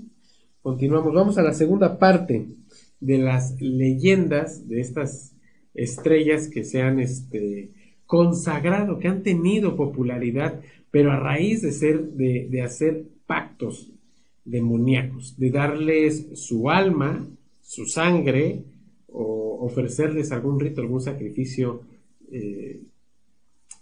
Continuamos. 0.62 1.12
Vamos 1.12 1.36
a 1.36 1.42
la 1.42 1.52
segunda 1.52 1.98
parte 1.98 2.46
de 2.98 3.18
las 3.18 3.60
leyendas 3.60 4.66
de 4.68 4.80
estas 4.80 5.35
estrellas 5.76 6.48
que 6.48 6.64
se 6.64 6.82
han 6.82 6.98
este, 6.98 7.70
consagrado, 8.06 8.98
que 8.98 9.08
han 9.08 9.22
tenido 9.22 9.76
popularidad, 9.76 10.60
pero 10.90 11.12
a 11.12 11.20
raíz 11.20 11.62
de 11.62 11.72
ser, 11.72 12.02
de, 12.10 12.48
de 12.50 12.62
hacer 12.62 13.04
pactos 13.26 13.92
demoníacos, 14.44 15.36
de 15.38 15.50
darles 15.50 16.28
su 16.34 16.70
alma, 16.70 17.26
su 17.62 17.86
sangre, 17.86 18.64
o 19.08 19.64
ofrecerles 19.64 20.30
algún 20.30 20.60
rito, 20.60 20.82
algún 20.82 21.00
sacrificio 21.00 21.82
eh, 22.30 22.82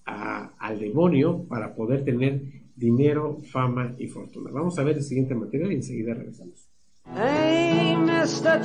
al 0.05 0.79
demonio 0.79 1.45
para 1.49 1.75
poder 1.75 2.05
tener 2.05 2.41
dinero, 2.77 3.41
fama 3.51 3.95
y 3.99 4.07
fortuna. 4.07 4.51
Vamos 4.53 4.79
a 4.79 4.85
ver 4.85 4.97
el 4.97 5.03
siguiente 5.03 5.35
material 5.35 5.73
y 5.73 5.77
enseguida 5.77 6.15
regresamos. 6.15 6.69
Hey, 7.07 7.97
Mr. 7.97 8.61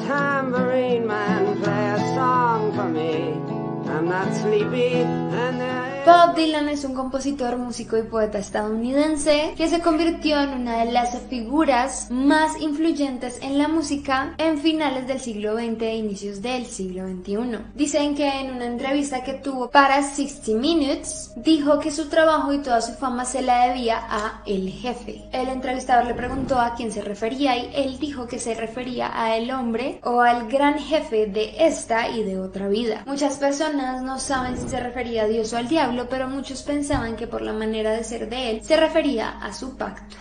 not 4.10 4.34
sleepy 4.34 4.96
and 4.96 5.62
I... 5.62 5.99
Bob 6.10 6.34
Dylan 6.34 6.70
es 6.70 6.86
un 6.86 6.96
compositor, 6.96 7.56
músico 7.60 7.96
y 7.96 8.02
poeta 8.02 8.40
estadounidense 8.40 9.54
que 9.56 9.70
se 9.70 9.80
convirtió 9.80 10.42
en 10.42 10.50
una 10.50 10.84
de 10.84 10.92
las 10.92 11.16
figuras 11.30 12.10
más 12.10 12.60
influyentes 12.60 13.38
en 13.44 13.60
la 13.60 13.68
música 13.68 14.34
en 14.40 14.58
finales 14.58 15.06
del 15.06 15.20
siglo 15.20 15.54
XX 15.54 15.82
e 15.84 15.96
inicios 15.98 16.42
del 16.42 16.66
siglo 16.66 17.08
XXI. 17.08 17.60
Dicen 17.76 18.16
que 18.16 18.28
en 18.28 18.50
una 18.50 18.66
entrevista 18.66 19.24
que 19.24 19.36
tuvo 19.36 19.70
para 19.70 20.02
60 20.02 20.60
Minutes 20.60 21.32
dijo 21.36 21.78
que 21.78 21.92
su 21.92 22.10
trabajo 22.10 22.54
y 22.54 22.58
toda 22.58 22.82
su 22.82 22.94
fama 22.94 23.24
se 23.24 23.44
la 23.44 23.68
debía 23.68 24.00
a 24.10 24.42
el 24.48 24.68
jefe. 24.72 25.30
El 25.32 25.50
entrevistador 25.50 26.08
le 26.08 26.16
preguntó 26.16 26.60
a 26.60 26.74
quién 26.74 26.92
se 26.92 27.04
refería 27.04 27.56
y 27.56 27.72
él 27.76 28.00
dijo 28.00 28.26
que 28.26 28.40
se 28.40 28.56
refería 28.56 29.12
a 29.14 29.38
el 29.38 29.52
hombre 29.52 30.00
o 30.04 30.22
al 30.22 30.48
gran 30.48 30.80
jefe 30.80 31.28
de 31.28 31.68
esta 31.68 32.10
y 32.10 32.24
de 32.24 32.40
otra 32.40 32.68
vida. 32.68 33.04
Muchas 33.06 33.38
personas 33.38 34.02
no 34.02 34.18
saben 34.18 34.58
si 34.58 34.68
se 34.70 34.80
refería 34.80 35.26
a 35.26 35.28
Dios 35.28 35.54
o 35.54 35.58
al 35.58 35.68
diablo 35.68 35.99
pero 36.08 36.28
muchos 36.28 36.62
pensaban 36.64 37.16
que 37.16 37.28
por 37.28 37.42
la 37.42 37.54
manera 37.54 37.92
de 37.92 38.04
ser 38.04 38.30
de 38.30 38.52
él 38.52 38.64
se 38.64 38.78
refería 38.78 39.40
a 39.40 39.52
su 39.54 39.76
pacto. 39.76 40.16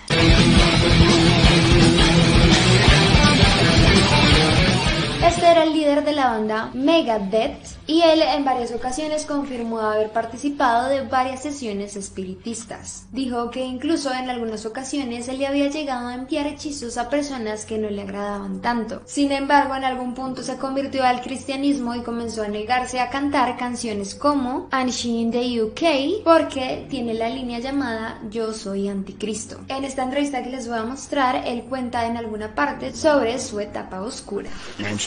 Este 5.24 5.50
era 5.50 5.64
el 5.64 5.72
líder 5.72 6.04
de 6.04 6.12
la 6.12 6.28
banda 6.28 6.70
Megadeth 6.74 7.78
y 7.88 8.02
él 8.02 8.22
en 8.22 8.44
varias 8.44 8.70
ocasiones 8.70 9.26
confirmó 9.26 9.80
haber 9.80 10.10
participado 10.10 10.88
de 10.88 11.02
varias 11.02 11.42
sesiones 11.42 11.96
espiritistas. 11.96 13.06
Dijo 13.10 13.50
que 13.50 13.64
incluso 13.64 14.12
en 14.12 14.30
algunas 14.30 14.64
ocasiones 14.64 15.26
él 15.26 15.38
le 15.38 15.48
había 15.48 15.68
llegado 15.70 16.06
a 16.06 16.14
enviar 16.14 16.46
hechizos 16.46 16.98
a 16.98 17.10
personas 17.10 17.64
que 17.64 17.78
no 17.78 17.90
le 17.90 18.02
agradaban 18.02 18.60
tanto. 18.60 19.02
Sin 19.06 19.32
embargo, 19.32 19.74
en 19.74 19.84
algún 19.84 20.14
punto 20.14 20.44
se 20.44 20.56
convirtió 20.56 21.02
al 21.02 21.20
cristianismo 21.20 21.96
y 21.96 22.02
comenzó 22.02 22.42
a 22.42 22.48
negarse 22.48 23.00
a 23.00 23.10
cantar 23.10 23.56
canciones 23.56 24.14
como 24.14 24.68
And 24.70 24.90
She 24.90 25.08
in 25.08 25.32
the 25.32 25.62
UK 25.62 26.22
porque 26.22 26.86
tiene 26.88 27.14
la 27.14 27.28
línea 27.28 27.58
llamada 27.58 28.20
Yo 28.30 28.52
soy 28.52 28.88
anticristo. 28.88 29.58
En 29.66 29.82
esta 29.84 30.04
entrevista 30.04 30.44
que 30.44 30.50
les 30.50 30.68
voy 30.68 30.78
a 30.78 30.84
mostrar, 30.84 31.42
él 31.44 31.64
cuenta 31.64 32.06
en 32.06 32.16
alguna 32.16 32.54
parte 32.54 32.94
sobre 32.94 33.40
su 33.40 33.58
etapa 33.58 34.00
oscura. 34.00 34.50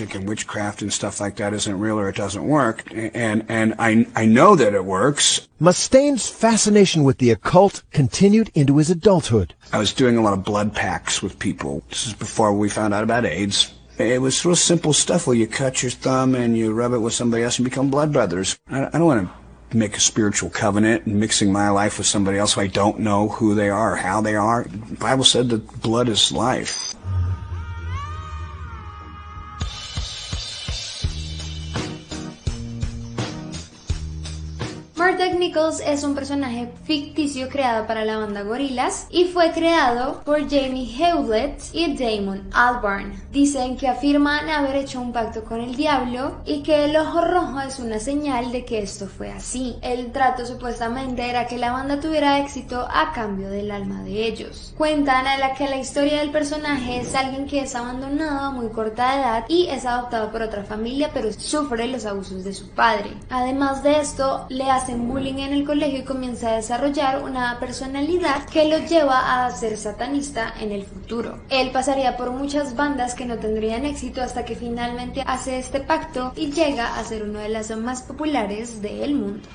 Magic 0.01 0.15
and 0.15 0.27
witchcraft 0.27 0.81
and 0.81 0.91
stuff 0.91 1.21
like 1.21 1.35
that 1.35 1.53
isn't 1.53 1.79
real 1.79 1.99
or 1.99 2.09
it 2.09 2.15
doesn't 2.15 2.47
work. 2.47 2.83
And 2.91 3.45
and 3.47 3.75
I 3.77 4.07
I 4.15 4.25
know 4.25 4.55
that 4.55 4.73
it 4.73 4.83
works. 4.83 5.47
Mustaine's 5.59 6.27
fascination 6.27 7.03
with 7.03 7.19
the 7.19 7.29
occult 7.29 7.83
continued 7.91 8.49
into 8.55 8.77
his 8.77 8.89
adulthood. 8.89 9.53
I 9.71 9.77
was 9.77 9.93
doing 9.93 10.17
a 10.17 10.21
lot 10.21 10.33
of 10.33 10.43
blood 10.43 10.73
packs 10.73 11.21
with 11.21 11.37
people. 11.37 11.83
This 11.89 12.07
is 12.07 12.13
before 12.13 12.51
we 12.53 12.69
found 12.69 12.93
out 12.93 13.03
about 13.03 13.25
AIDS. 13.25 13.73
It 13.99 14.21
was 14.21 14.43
real 14.43 14.55
simple 14.55 14.93
stuff 14.93 15.27
where 15.27 15.35
you 15.35 15.45
cut 15.45 15.83
your 15.83 15.91
thumb 15.91 16.33
and 16.33 16.57
you 16.57 16.73
rub 16.73 16.93
it 16.93 16.99
with 16.99 17.13
somebody 17.13 17.43
else 17.43 17.59
and 17.59 17.65
become 17.65 17.91
blood 17.91 18.11
brothers. 18.11 18.57
I, 18.71 18.87
I 18.87 18.91
don't 18.97 19.05
want 19.05 19.29
to 19.29 19.77
make 19.77 19.95
a 19.95 19.99
spiritual 19.99 20.49
covenant 20.49 21.05
and 21.05 21.19
mixing 21.19 21.51
my 21.51 21.69
life 21.69 21.99
with 21.99 22.07
somebody 22.07 22.39
else 22.39 22.53
who 22.53 22.61
I 22.61 22.67
don't 22.67 22.99
know 22.99 23.29
who 23.29 23.53
they 23.53 23.69
are 23.69 23.93
or 23.93 23.97
how 23.97 24.19
they 24.21 24.35
are. 24.35 24.63
The 24.63 24.95
Bible 24.95 25.23
said 25.23 25.49
that 25.49 25.81
blood 25.81 26.09
is 26.09 26.31
life. 26.31 26.95
Murdoch 35.01 35.33
Nichols 35.33 35.79
es 35.79 36.03
un 36.03 36.13
personaje 36.13 36.71
ficticio 36.83 37.49
creado 37.49 37.87
para 37.87 38.05
la 38.05 38.17
banda 38.17 38.43
Gorillaz 38.43 39.07
y 39.09 39.25
fue 39.25 39.51
creado 39.51 40.21
por 40.23 40.47
Jamie 40.47 40.95
Hewlett 40.95 41.59
y 41.73 41.97
Damon 41.97 42.47
Albarn. 42.53 43.19
Dicen 43.31 43.77
que 43.77 43.87
afirman 43.87 44.47
haber 44.47 44.75
hecho 44.75 45.01
un 45.01 45.11
pacto 45.11 45.43
con 45.43 45.59
el 45.59 45.75
diablo 45.75 46.43
y 46.45 46.61
que 46.61 46.85
el 46.85 46.95
ojo 46.95 47.21
rojo 47.21 47.61
es 47.61 47.79
una 47.79 47.97
señal 47.97 48.51
de 48.51 48.63
que 48.63 48.83
esto 48.83 49.07
fue 49.07 49.31
así. 49.31 49.75
El 49.81 50.11
trato 50.11 50.45
supuestamente 50.45 51.27
era 51.27 51.47
que 51.47 51.57
la 51.57 51.71
banda 51.71 51.99
tuviera 51.99 52.37
éxito 52.37 52.87
a 52.87 53.11
cambio 53.11 53.49
del 53.49 53.71
alma 53.71 54.03
de 54.03 54.27
ellos. 54.27 54.71
Cuentan 54.77 55.25
a 55.25 55.39
la 55.39 55.55
que 55.55 55.67
la 55.67 55.77
historia 55.77 56.19
del 56.19 56.29
personaje 56.29 56.99
es 56.99 57.15
alguien 57.15 57.47
que 57.47 57.61
es 57.61 57.73
abandonado 57.73 58.39
a 58.45 58.51
muy 58.51 58.67
corta 58.67 59.17
edad 59.19 59.45
y 59.47 59.65
es 59.65 59.83
adoptado 59.83 60.31
por 60.31 60.43
otra 60.43 60.63
familia 60.63 61.09
pero 61.11 61.33
sufre 61.33 61.87
los 61.87 62.05
abusos 62.05 62.43
de 62.43 62.53
su 62.53 62.69
padre. 62.69 63.17
Además 63.31 63.81
de 63.81 63.99
esto, 63.99 64.45
le 64.49 64.69
hacen 64.91 65.07
bullying 65.07 65.39
en 65.39 65.53
el 65.53 65.65
colegio 65.65 65.99
y 65.99 66.03
comienza 66.03 66.49
a 66.49 66.55
desarrollar 66.57 67.23
una 67.23 67.57
personalidad 67.61 68.45
que 68.45 68.67
lo 68.67 68.77
lleva 68.79 69.45
a 69.45 69.51
ser 69.51 69.77
satanista 69.77 70.53
en 70.59 70.73
el 70.73 70.83
futuro. 70.83 71.39
Él 71.49 71.71
pasaría 71.71 72.17
por 72.17 72.31
muchas 72.31 72.75
bandas 72.75 73.15
que 73.15 73.25
no 73.25 73.37
tendrían 73.37 73.85
éxito 73.85 74.21
hasta 74.21 74.43
que 74.43 74.55
finalmente 74.55 75.23
hace 75.25 75.59
este 75.59 75.79
pacto 75.79 76.33
y 76.35 76.51
llega 76.51 76.97
a 76.97 77.03
ser 77.05 77.23
uno 77.23 77.39
de 77.39 77.47
las 77.47 77.75
más 77.77 78.01
populares 78.01 78.81
del 78.81 79.15
mundo. 79.15 79.47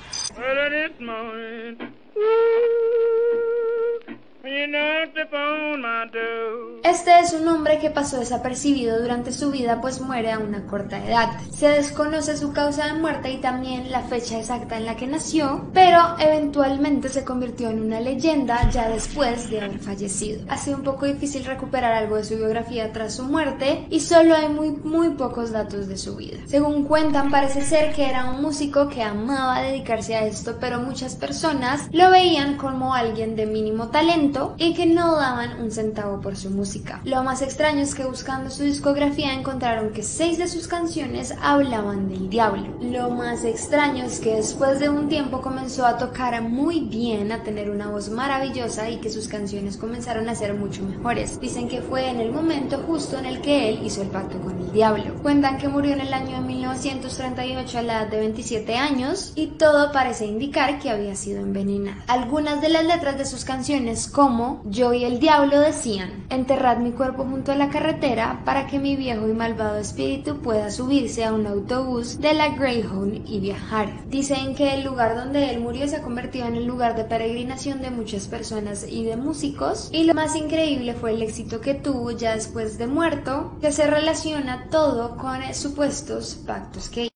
Este 6.83 7.19
es 7.19 7.33
un 7.33 7.45
hombre 7.49 7.79
que 7.79 7.89
pasó 7.89 8.17
desapercibido 8.17 9.01
durante 9.01 9.33
su 9.33 9.51
vida 9.51 9.81
pues 9.81 9.99
muere 9.99 10.31
a 10.31 10.39
una 10.39 10.65
corta 10.67 11.05
edad. 11.05 11.31
Se 11.53 11.67
desconoce 11.67 12.37
su 12.37 12.53
causa 12.53 12.85
de 12.85 12.93
muerte 12.93 13.29
y 13.29 13.41
también 13.41 13.91
la 13.91 14.03
fecha 14.03 14.39
exacta 14.39 14.77
en 14.77 14.85
la 14.85 14.95
que 14.95 15.05
nació, 15.05 15.69
pero 15.73 16.15
eventualmente 16.17 17.09
se 17.09 17.25
convirtió 17.25 17.69
en 17.69 17.81
una 17.81 17.99
leyenda 17.99 18.69
ya 18.69 18.87
después 18.87 19.49
de 19.49 19.59
haber 19.59 19.79
fallecido. 19.79 20.45
Ha 20.47 20.57
sido 20.57 20.77
un 20.77 20.83
poco 20.83 21.07
difícil 21.07 21.43
recuperar 21.43 21.91
algo 21.91 22.15
de 22.15 22.23
su 22.23 22.37
biografía 22.37 22.93
tras 22.93 23.15
su 23.15 23.23
muerte 23.23 23.85
y 23.89 23.99
solo 23.99 24.33
hay 24.33 24.47
muy 24.47 24.71
muy 24.71 25.09
pocos 25.09 25.51
datos 25.51 25.89
de 25.89 25.97
su 25.97 26.15
vida. 26.15 26.37
Según 26.45 26.85
cuentan 26.85 27.31
parece 27.31 27.63
ser 27.63 27.93
que 27.93 28.09
era 28.09 28.29
un 28.29 28.41
músico 28.41 28.87
que 28.87 29.03
amaba 29.03 29.61
dedicarse 29.61 30.15
a 30.15 30.25
esto, 30.25 30.55
pero 30.57 30.79
muchas 30.79 31.17
personas 31.17 31.89
lo 31.91 32.09
veían 32.11 32.55
como 32.55 32.93
alguien 32.93 33.35
de 33.35 33.45
mínimo 33.45 33.89
talento 33.89 34.36
y 34.57 34.73
que 34.73 34.85
no 34.85 35.15
daban 35.15 35.61
un 35.61 35.71
centavo 35.71 36.21
por 36.21 36.35
su 36.35 36.49
música. 36.49 37.01
Lo 37.03 37.23
más 37.23 37.41
extraño 37.41 37.81
es 37.81 37.95
que 37.95 38.05
buscando 38.05 38.49
su 38.49 38.63
discografía 38.63 39.33
encontraron 39.33 39.91
que 39.91 40.03
seis 40.03 40.37
de 40.37 40.47
sus 40.47 40.67
canciones 40.67 41.33
hablaban 41.41 42.09
del 42.09 42.29
diablo. 42.29 42.67
Lo 42.81 43.09
más 43.09 43.43
extraño 43.43 44.05
es 44.05 44.19
que 44.19 44.35
después 44.35 44.79
de 44.79 44.89
un 44.89 45.09
tiempo 45.09 45.41
comenzó 45.41 45.85
a 45.85 45.97
tocar 45.97 46.41
muy 46.41 46.81
bien, 46.81 47.31
a 47.31 47.43
tener 47.43 47.69
una 47.69 47.89
voz 47.89 48.09
maravillosa 48.09 48.89
y 48.89 48.97
que 48.97 49.09
sus 49.09 49.27
canciones 49.27 49.77
comenzaron 49.77 50.29
a 50.29 50.35
ser 50.35 50.53
mucho 50.53 50.83
mejores. 50.83 51.39
Dicen 51.39 51.67
que 51.67 51.81
fue 51.81 52.09
en 52.09 52.19
el 52.19 52.31
momento 52.31 52.83
justo 52.85 53.17
en 53.17 53.25
el 53.25 53.41
que 53.41 53.69
él 53.69 53.79
hizo 53.83 54.01
el 54.01 54.09
pacto 54.09 54.39
con 54.39 54.59
el 54.59 54.71
diablo. 54.71 55.15
Cuentan 55.21 55.57
que 55.57 55.67
murió 55.67 55.93
en 55.93 56.01
el 56.01 56.13
año 56.13 56.37
de 56.37 56.47
1938 56.47 57.77
a 57.77 57.81
la 57.81 58.01
edad 58.01 58.07
de 58.07 58.19
27 58.19 58.75
años 58.75 59.31
y 59.35 59.47
todo 59.47 59.91
parece 59.91 60.25
indicar 60.25 60.79
que 60.79 60.89
había 60.89 61.15
sido 61.15 61.39
envenenado. 61.39 62.01
Algunas 62.07 62.61
de 62.61 62.69
las 62.69 62.85
letras 62.85 63.17
de 63.17 63.25
sus 63.25 63.45
canciones 63.45 64.07
como 64.07 64.26
yo 64.65 64.93
y 64.93 65.05
el 65.05 65.19
diablo 65.19 65.59
decían, 65.59 66.25
enterrad 66.29 66.77
mi 66.77 66.91
cuerpo 66.91 67.23
junto 67.23 67.53
a 67.53 67.55
la 67.55 67.69
carretera 67.69 68.41
para 68.43 68.67
que 68.67 68.77
mi 68.77 68.97
viejo 68.97 69.27
y 69.27 69.31
malvado 69.31 69.77
espíritu 69.77 70.39
pueda 70.41 70.69
subirse 70.69 71.23
a 71.23 71.33
un 71.33 71.47
autobús 71.47 72.19
de 72.19 72.33
la 72.33 72.49
Greyhound 72.49 73.23
y 73.25 73.39
viajar. 73.39 74.05
Dicen 74.09 74.53
que 74.53 74.73
el 74.73 74.83
lugar 74.83 75.15
donde 75.15 75.49
él 75.49 75.61
murió 75.61 75.87
se 75.87 75.97
ha 75.97 76.01
convertido 76.01 76.45
en 76.45 76.55
el 76.55 76.65
lugar 76.65 76.97
de 76.97 77.05
peregrinación 77.05 77.81
de 77.81 77.89
muchas 77.89 78.27
personas 78.27 78.85
y 78.89 79.05
de 79.05 79.15
músicos 79.15 79.89
y 79.93 80.03
lo 80.03 80.13
más 80.13 80.35
increíble 80.35 80.93
fue 80.93 81.11
el 81.11 81.21
éxito 81.21 81.61
que 81.61 81.73
tuvo 81.73 82.11
ya 82.11 82.35
después 82.35 82.77
de 82.77 82.87
muerto, 82.87 83.55
que 83.61 83.71
se 83.71 83.87
relaciona 83.87 84.67
todo 84.69 85.15
con 85.15 85.41
supuestos 85.53 86.35
pactos 86.45 86.89
que 86.89 87.09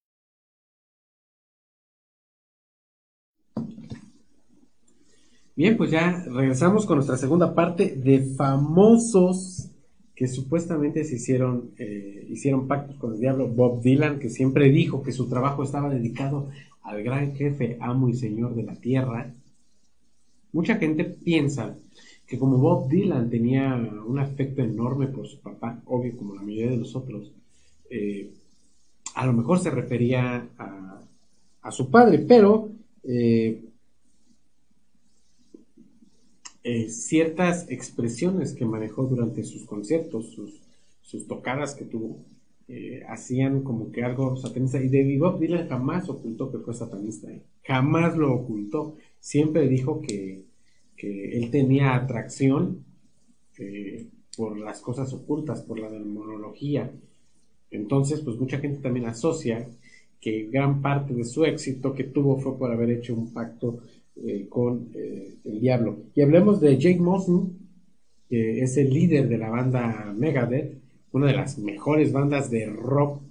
Bien, 5.61 5.77
pues 5.77 5.91
ya 5.91 6.25
regresamos 6.27 6.87
con 6.87 6.95
nuestra 6.95 7.17
segunda 7.17 7.53
parte 7.53 7.95
de 7.95 8.23
famosos 8.35 9.69
que 10.15 10.27
supuestamente 10.27 11.03
se 11.03 11.17
hicieron, 11.17 11.69
eh, 11.77 12.25
hicieron 12.31 12.67
pactos 12.67 12.95
con 12.95 13.13
el 13.13 13.19
diablo. 13.19 13.47
Bob 13.47 13.79
Dylan, 13.79 14.17
que 14.17 14.31
siempre 14.31 14.71
dijo 14.71 15.03
que 15.03 15.11
su 15.11 15.29
trabajo 15.29 15.61
estaba 15.61 15.91
dedicado 15.91 16.49
al 16.81 17.03
gran 17.03 17.35
jefe, 17.35 17.77
amo 17.79 18.09
y 18.09 18.15
señor 18.15 18.55
de 18.55 18.63
la 18.63 18.73
tierra. 18.73 19.31
Mucha 20.51 20.77
gente 20.77 21.03
piensa 21.03 21.77
que 22.25 22.39
como 22.39 22.57
Bob 22.57 22.89
Dylan 22.89 23.29
tenía 23.29 23.75
un 24.07 24.17
afecto 24.17 24.63
enorme 24.63 25.09
por 25.09 25.27
su 25.27 25.41
papá, 25.41 25.79
obvio 25.85 26.17
como 26.17 26.33
la 26.33 26.41
mayoría 26.41 26.71
de 26.71 26.77
nosotros, 26.77 27.31
eh, 27.87 28.31
a 29.13 29.27
lo 29.27 29.33
mejor 29.33 29.59
se 29.59 29.69
refería 29.69 30.43
a, 30.57 31.01
a 31.61 31.71
su 31.71 31.91
padre, 31.91 32.17
pero 32.17 32.67
eh, 33.03 33.61
eh, 36.63 36.89
ciertas 36.89 37.69
expresiones 37.69 38.53
que 38.53 38.65
manejó 38.65 39.03
durante 39.03 39.43
sus 39.43 39.65
conciertos, 39.65 40.31
sus, 41.01 41.27
tocadas 41.27 41.75
que 41.75 41.85
tuvo, 41.85 42.23
eh, 42.67 43.03
hacían 43.09 43.63
como 43.63 43.91
que 43.91 44.03
algo 44.03 44.37
satanista. 44.37 44.81
Y 44.81 44.89
David 44.89 45.19
Bob 45.19 45.39
Dylan 45.39 45.67
jamás 45.67 46.07
ocultó 46.09 46.51
que 46.51 46.59
fue 46.59 46.73
satanista, 46.73 47.31
¿eh? 47.31 47.41
jamás 47.63 48.15
lo 48.15 48.33
ocultó. 48.33 48.95
Siempre 49.19 49.67
dijo 49.67 50.01
que, 50.01 50.45
que 50.95 51.37
él 51.37 51.49
tenía 51.51 51.95
atracción 51.95 52.85
por 54.35 54.57
las 54.57 54.81
cosas 54.81 55.13
ocultas, 55.13 55.61
por 55.61 55.77
la 55.79 55.89
demonología. 55.89 56.91
Entonces, 57.69 58.21
pues 58.21 58.37
mucha 58.37 58.57
gente 58.57 58.81
también 58.81 59.05
asocia 59.05 59.67
que 60.19 60.49
gran 60.51 60.81
parte 60.81 61.13
de 61.13 61.25
su 61.25 61.45
éxito 61.45 61.93
que 61.93 62.03
tuvo 62.03 62.37
fue 62.37 62.57
por 62.57 62.71
haber 62.71 62.91
hecho 62.91 63.15
un 63.15 63.33
pacto 63.33 63.79
eh, 64.17 64.47
con 64.49 64.91
eh, 64.93 65.35
el 65.45 65.61
diablo. 65.61 66.03
Y 66.13 66.21
hablemos 66.21 66.59
de 66.59 66.77
Jake 66.77 66.99
Mosley, 66.99 67.49
que 68.27 68.61
es 68.61 68.75
el 68.75 68.89
líder 68.89 69.29
de 69.29 69.37
la 69.37 69.49
banda 69.49 70.13
Megadeth, 70.17 70.81
una 71.13 71.27
de 71.27 71.33
las 71.33 71.57
mejores 71.57 72.11
bandas 72.11 72.51
de 72.51 72.65
rock 72.65 73.21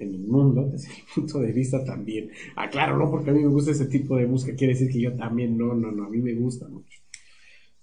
en 0.00 0.08
el 0.12 0.26
mundo, 0.26 0.68
desde 0.72 0.88
mi 0.88 1.02
punto 1.14 1.38
de 1.38 1.52
vista 1.52 1.84
también. 1.84 2.30
Aclaro, 2.56 2.98
no 2.98 3.10
porque 3.10 3.30
a 3.30 3.32
mí 3.32 3.40
me 3.40 3.48
gusta 3.48 3.70
ese 3.70 3.86
tipo 3.86 4.16
de 4.16 4.26
música, 4.26 4.56
quiere 4.56 4.74
decir 4.74 4.90
que 4.90 5.00
yo 5.00 5.14
también, 5.14 5.56
no, 5.56 5.72
no, 5.74 5.92
no, 5.92 6.04
a 6.04 6.10
mí 6.10 6.18
me 6.18 6.34
gusta 6.34 6.68
mucho. 6.68 7.00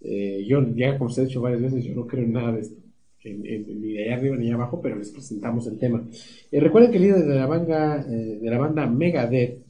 Eh, 0.02 0.44
yo 0.46 0.62
ya, 0.76 0.98
como 0.98 1.10
se 1.10 1.22
ha 1.22 1.26
dicho 1.26 1.42
varias 1.42 1.62
veces, 1.62 1.86
yo 1.86 1.96
no 1.96 2.06
creo 2.06 2.26
en 2.26 2.34
nada 2.34 2.52
de 2.52 2.62
esto, 2.62 2.76
ni 3.24 3.94
de 3.94 4.04
allá 4.04 4.16
arriba 4.18 4.36
ni 4.36 4.48
allá 4.48 4.56
abajo, 4.56 4.82
pero 4.82 4.98
les 4.98 5.10
presentamos 5.10 5.66
el 5.68 5.80
tema. 5.80 6.06
recuerden 6.52 6.92
que 6.92 6.98
el 6.98 7.04
líder 7.04 7.26
de 7.26 7.36
la 7.36 7.48
banda, 7.48 8.04
de 8.04 8.50
la 8.50 8.58
banda 8.58 8.86
Megadeth, 8.88 9.64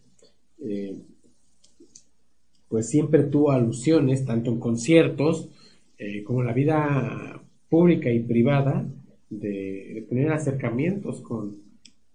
pues 2.74 2.90
siempre 2.90 3.22
tuvo 3.26 3.52
alusiones, 3.52 4.26
tanto 4.26 4.50
en 4.50 4.60
conciertos 4.60 5.48
eh, 6.00 6.24
como 6.24 6.42
en 6.42 6.48
la 6.48 6.54
vida 6.54 7.40
pública 7.70 8.10
y 8.10 8.20
privada, 8.20 8.84
de, 9.30 10.08
tener 10.10 10.32
acercamientos 10.32 11.22
con, 11.22 11.56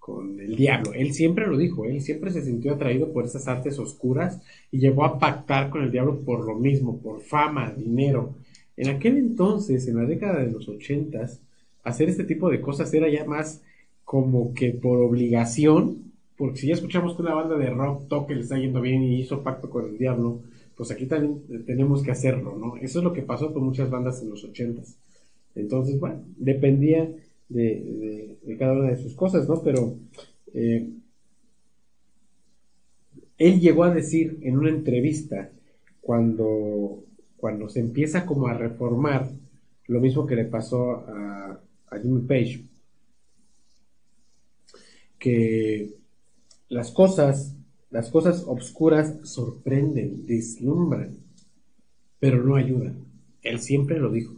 con, 0.01 0.41
el 0.41 0.57
diablo. 0.57 0.95
Él 0.95 1.13
siempre 1.13 1.47
lo 1.47 1.57
dijo, 1.57 1.85
él 1.85 2.01
siempre 2.01 2.33
se 2.33 2.43
sintió 2.43 2.75
atraído 2.75 3.13
por 3.13 3.25
esas 3.25 3.47
artes 3.47 3.79
oscuras 3.79 4.43
y 4.73 4.81
llegó 4.81 5.05
a 5.05 5.21
pactar 5.21 5.71
con 5.71 5.85
el 5.85 5.93
diablo 5.93 6.23
por 6.23 6.45
lo 6.45 6.57
mismo, 6.57 6.99
por 6.99 7.21
fama, 7.21 7.71
dinero. 7.71 8.35
En 8.77 8.89
aquel 8.89 9.17
entonces, 9.17 9.87
en 9.87 9.95
la 9.95 10.07
década 10.07 10.41
de 10.41 10.51
los 10.51 10.69
ochentas, 10.69 11.41
hacer 11.85 12.09
este 12.09 12.25
tipo 12.25 12.51
de 12.51 12.61
cosas 12.61 12.93
era 12.93 13.09
ya 13.09 13.25
más 13.25 13.63
como 14.03 14.53
que 14.55 14.73
por 14.73 14.99
obligación 14.99 16.08
porque 16.39 16.61
si 16.61 16.68
ya 16.68 16.74
escuchamos 16.74 17.16
que 17.16 17.22
una 17.22 17.34
banda 17.34 17.59
de 17.59 17.68
rock 17.68 18.07
toque 18.07 18.34
le 18.34 18.43
está 18.43 18.57
yendo 18.57 18.80
bien 18.80 19.03
y 19.03 19.20
hizo 19.20 19.43
pacto 19.43 19.68
con 19.68 19.86
el 19.86 19.99
diablo, 19.99 20.41
pues 20.76 20.93
aquí 20.93 21.07
también 21.07 21.43
tenemos 21.66 22.01
que 22.01 22.12
hacerlo, 22.12 22.57
¿no? 22.57 22.76
Eso 22.76 23.01
es 23.01 23.05
lo 23.05 23.12
que 23.12 23.22
pasó 23.22 23.53
con 23.53 23.64
muchas 23.64 23.91
bandas 23.91 24.22
en 24.22 24.30
los 24.30 24.45
ochentas. 24.45 24.97
Entonces, 25.57 25.99
bueno, 25.99 26.22
dependía 26.36 27.11
de, 27.49 28.36
cada 28.57 28.74
una 28.74 28.91
de 28.91 29.03
sus 29.03 29.14
cosas, 29.14 29.49
¿no? 29.49 29.61
Pero 29.64 29.97
eh, 30.55 30.89
él 33.36 33.61
llegó 33.61 33.82
a 33.82 33.93
decir 33.93 34.39
en 34.43 34.59
una 34.59 34.70
entrevista, 34.70 35.51
cuando, 36.01 37.03
cuando 37.36 37.68
se 37.68 37.80
empieza 37.80 38.24
como 38.24 38.47
a 38.47 38.55
reformar, 38.55 39.28
lo 39.89 40.01
mismo 40.01 40.24
que 40.24 40.36
le 40.36 40.45
pasó 40.45 40.93
a, 40.93 41.61
a 41.91 41.99
Jimmy 41.99 42.20
Page, 42.20 42.62
que 45.18 45.97
las 46.69 46.91
cosas, 46.91 47.55
las 47.91 48.11
cosas 48.11 48.45
obscuras 48.47 49.16
sorprenden, 49.23 50.27
deslumbran, 50.27 51.16
pero 52.21 52.43
no 52.43 52.57
ayudan. 52.57 52.97
Él 53.43 53.61
siempre 53.61 53.99
lo 53.99 54.11
dijo. 54.11 54.35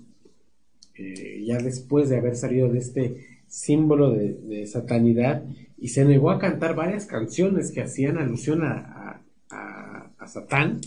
Eh, 0.95 1.45
ya 1.47 1.59
después 1.59 2.09
de 2.09 2.19
haber 2.19 2.37
salido 2.37 2.69
de 2.69 2.79
este 2.79 3.27
símbolo 3.49 4.13
de, 4.13 4.67
satanidad 4.67 5.43
y 5.79 5.89
se 5.89 6.05
negó 6.05 6.31
a 6.31 6.39
cantar 6.39 6.77
varias 6.77 7.07
canciones 7.07 7.73
que 7.73 7.83
hacían 7.83 8.19
alusión 8.19 8.63
a, 8.63 9.23
a, 9.51 10.27
Satán. 10.27 10.81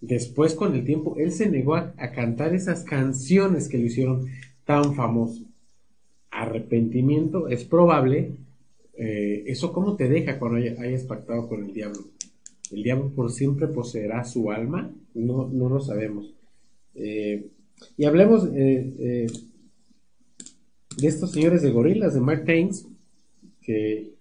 Después, 0.00 0.54
con 0.54 0.74
el 0.74 0.84
tiempo, 0.84 1.14
él 1.18 1.30
se 1.30 1.48
negó 1.48 1.76
a, 1.76 1.94
cantar 2.12 2.54
esas 2.54 2.82
canciones 2.82 3.68
que 3.68 3.78
lo 3.78 3.84
hicieron 3.84 4.26
tan 4.64 4.94
famoso. 4.94 5.44
Arrepentimiento 6.30 7.48
es 7.48 7.64
probable 7.64 8.32
eh, 8.96 9.44
¿Eso 9.46 9.72
cómo 9.72 9.96
te 9.96 10.08
deja 10.08 10.38
cuando 10.38 10.58
hayas 10.58 11.02
pactado 11.04 11.48
con 11.48 11.64
el 11.64 11.72
diablo? 11.72 12.00
¿El 12.70 12.82
diablo 12.82 13.10
por 13.10 13.30
siempre 13.32 13.66
poseerá 13.68 14.24
su 14.24 14.50
alma? 14.50 14.90
No, 15.14 15.48
no 15.48 15.68
lo 15.68 15.80
sabemos. 15.80 16.34
Eh, 16.94 17.50
y 17.96 18.04
hablemos 18.04 18.48
eh, 18.54 19.26
de 20.96 21.06
estos 21.06 21.32
señores 21.32 21.62
de 21.62 21.70
gorilas, 21.70 22.14
de 22.14 22.20
Mark 22.20 22.44
Tains, 22.44 22.86
que 23.60 24.14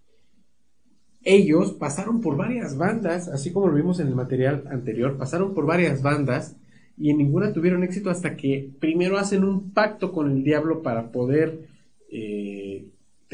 ellos 1.22 1.74
pasaron 1.74 2.20
por 2.20 2.36
varias 2.36 2.78
bandas, 2.78 3.28
así 3.28 3.52
como 3.52 3.68
lo 3.68 3.76
vimos 3.76 4.00
en 4.00 4.08
el 4.08 4.16
material 4.16 4.64
anterior, 4.70 5.18
pasaron 5.18 5.54
por 5.54 5.66
varias 5.66 6.02
bandas 6.02 6.56
y 6.98 7.12
en 7.12 7.18
ninguna 7.18 7.54
tuvieron 7.54 7.84
éxito 7.84 8.10
hasta 8.10 8.36
que 8.36 8.72
primero 8.80 9.18
hacen 9.18 9.44
un 9.44 9.72
pacto 9.72 10.12
con 10.12 10.32
el 10.32 10.44
diablo 10.44 10.82
para 10.82 11.12
poder 11.12 11.70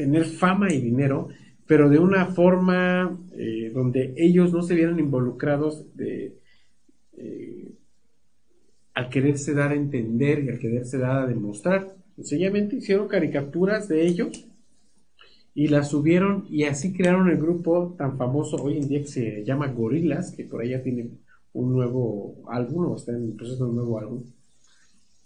tener 0.00 0.24
fama 0.24 0.72
y 0.72 0.80
dinero, 0.80 1.28
pero 1.66 1.90
de 1.90 1.98
una 1.98 2.24
forma 2.24 3.20
eh, 3.36 3.70
donde 3.74 4.14
ellos 4.16 4.50
no 4.50 4.62
se 4.62 4.74
vieran 4.74 4.98
involucrados 4.98 5.94
de, 5.94 6.38
eh, 7.18 7.74
al 8.94 9.10
quererse 9.10 9.52
dar 9.52 9.72
a 9.72 9.74
entender 9.74 10.42
y 10.42 10.48
al 10.48 10.58
quererse 10.58 10.96
dar 10.96 11.24
a 11.24 11.26
demostrar. 11.26 11.94
Sencillamente 12.16 12.76
hicieron 12.76 13.08
caricaturas 13.08 13.88
de 13.88 14.06
ellos 14.06 14.48
y 15.54 15.68
las 15.68 15.90
subieron 15.90 16.46
y 16.48 16.64
así 16.64 16.94
crearon 16.94 17.28
el 17.28 17.36
grupo 17.36 17.94
tan 17.98 18.16
famoso 18.16 18.56
hoy 18.56 18.78
en 18.78 18.88
día 18.88 19.00
que 19.00 19.08
se 19.08 19.44
llama 19.44 19.68
Gorilas, 19.68 20.32
que 20.34 20.44
por 20.44 20.66
ya 20.66 20.82
tiene 20.82 21.10
un 21.52 21.74
nuevo 21.74 22.42
álbum 22.48 22.86
o 22.86 22.96
está 22.96 23.12
en 23.12 23.24
el 23.24 23.32
proceso 23.34 23.64
de 23.64 23.70
un 23.70 23.76
nuevo 23.76 23.98
álbum. 23.98 24.24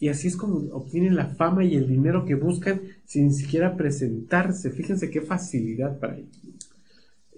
Y 0.05 0.11
así 0.11 0.29
es 0.29 0.37
como 0.37 0.59
obtienen 0.75 1.17
la 1.17 1.29
fama 1.29 1.65
y 1.65 1.77
el 1.77 1.89
dinero 1.89 2.27
que 2.27 2.35
buscan 2.35 2.83
sin 3.07 3.33
siquiera 3.33 3.75
presentarse. 3.75 4.71
Fíjense 4.71 5.09
qué 5.09 5.23
facilidad 5.23 5.99
para 5.99 6.19
ellos. 6.19 6.29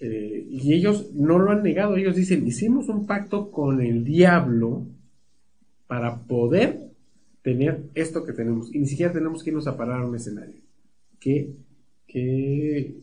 Eh, 0.00 0.48
y 0.50 0.74
ellos 0.74 1.12
no 1.14 1.38
lo 1.38 1.52
han 1.52 1.62
negado. 1.62 1.94
Ellos 1.94 2.16
dicen, 2.16 2.44
hicimos 2.44 2.88
un 2.88 3.06
pacto 3.06 3.52
con 3.52 3.80
el 3.80 4.02
diablo 4.02 4.84
para 5.86 6.24
poder 6.24 6.90
tener 7.40 7.84
esto 7.94 8.24
que 8.24 8.32
tenemos. 8.32 8.74
Y 8.74 8.80
ni 8.80 8.88
siquiera 8.88 9.12
tenemos 9.12 9.44
que 9.44 9.50
irnos 9.50 9.68
a 9.68 9.76
parar 9.76 10.02
a 10.02 10.08
un 10.08 10.16
escenario. 10.16 10.60
Qué, 11.20 11.52
qué 12.04 12.96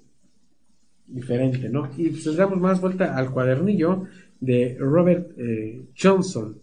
diferente, 1.08 1.70
¿no? 1.70 1.90
Y 1.96 2.10
pues 2.10 2.36
damos 2.36 2.60
más 2.60 2.82
vuelta 2.82 3.16
al 3.16 3.32
cuadernillo 3.32 4.08
de 4.42 4.76
Robert 4.78 5.32
eh, 5.38 5.86
Johnson, 5.98 6.58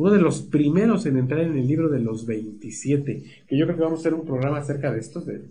uno 0.00 0.12
de 0.12 0.20
los 0.20 0.40
primeros 0.40 1.04
en 1.04 1.18
entrar 1.18 1.42
en 1.42 1.58
el 1.58 1.66
libro 1.66 1.90
de 1.90 2.00
los 2.00 2.24
27, 2.24 3.22
que 3.46 3.58
yo 3.58 3.66
creo 3.66 3.76
que 3.76 3.82
vamos 3.82 3.98
a 3.98 4.00
hacer 4.00 4.14
un 4.14 4.24
programa 4.24 4.56
acerca 4.56 4.90
de 4.90 4.98
estos, 4.98 5.26
de, 5.26 5.42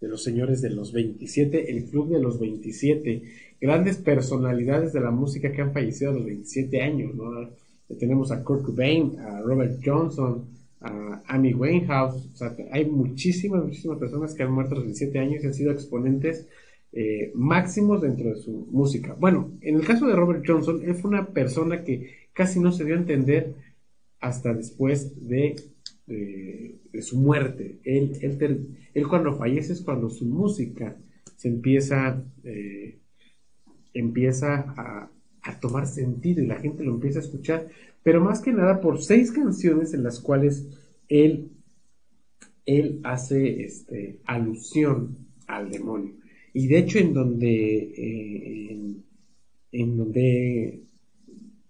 los 0.00 0.22
señores 0.22 0.62
de 0.62 0.70
los 0.70 0.92
27, 0.92 1.72
el 1.72 1.86
club 1.86 2.10
de 2.10 2.20
los 2.20 2.38
27, 2.38 3.22
grandes 3.60 3.96
personalidades 3.96 4.92
de 4.92 5.00
la 5.00 5.10
música 5.10 5.50
que 5.50 5.60
han 5.60 5.72
fallecido 5.72 6.12
a 6.12 6.14
los 6.14 6.24
27 6.24 6.82
años, 6.82 7.16
¿no? 7.16 7.50
Tenemos 7.98 8.30
a 8.30 8.44
Kurt 8.44 8.62
Cobain, 8.62 9.18
a 9.18 9.40
Robert 9.40 9.80
Johnson, 9.84 10.44
a 10.80 11.22
Amy 11.26 11.52
Winehouse, 11.54 12.28
hay 12.70 12.84
muchísimas, 12.84 13.64
muchísimas 13.64 13.98
personas 13.98 14.34
que 14.34 14.44
han 14.44 14.52
muerto 14.52 14.74
a 14.74 14.76
los 14.76 14.84
27 14.84 15.18
años 15.18 15.42
y 15.42 15.46
han 15.48 15.54
sido 15.54 15.72
exponentes 15.72 16.46
eh, 16.92 17.32
máximos 17.34 18.02
dentro 18.02 18.30
de 18.30 18.36
su 18.36 18.68
música. 18.70 19.16
Bueno, 19.18 19.50
en 19.62 19.74
el 19.74 19.84
caso 19.84 20.06
de 20.06 20.14
Robert 20.14 20.44
Johnson, 20.46 20.80
él 20.84 20.94
fue 20.94 21.10
una 21.10 21.26
persona 21.26 21.82
que 21.82 22.28
casi 22.32 22.60
no 22.60 22.70
se 22.70 22.84
dio 22.84 22.94
a 22.94 22.98
entender 22.98 23.65
hasta 24.20 24.52
después 24.54 25.28
de, 25.28 25.56
su 27.00 27.18
muerte. 27.18 27.78
Él, 27.84 28.12
él, 28.94 29.08
cuando 29.08 29.36
fallece 29.36 29.72
es 29.72 29.82
cuando 29.82 30.08
su 30.08 30.24
música 30.24 30.96
se 31.36 31.48
empieza, 31.48 32.24
eh, 32.44 32.98
empieza 33.92 34.64
a, 34.76 35.10
tomar 35.60 35.86
sentido 35.86 36.42
y 36.42 36.46
la 36.46 36.56
gente 36.56 36.82
lo 36.82 36.94
empieza 36.94 37.20
a 37.20 37.22
escuchar, 37.22 37.68
pero 38.02 38.20
más 38.20 38.40
que 38.40 38.52
nada 38.52 38.80
por 38.80 39.00
seis 39.00 39.30
canciones 39.30 39.94
en 39.94 40.02
las 40.02 40.18
cuales 40.18 40.66
él, 41.08 41.52
él 42.64 43.00
hace 43.04 43.62
este, 43.62 44.18
alusión 44.24 45.16
al 45.46 45.70
demonio. 45.70 46.14
Y 46.52 46.66
de 46.66 46.78
hecho 46.78 46.98
en 46.98 47.12
donde, 47.14 47.76
eh, 47.96 48.96
en, 49.72 49.96
donde 49.96 50.82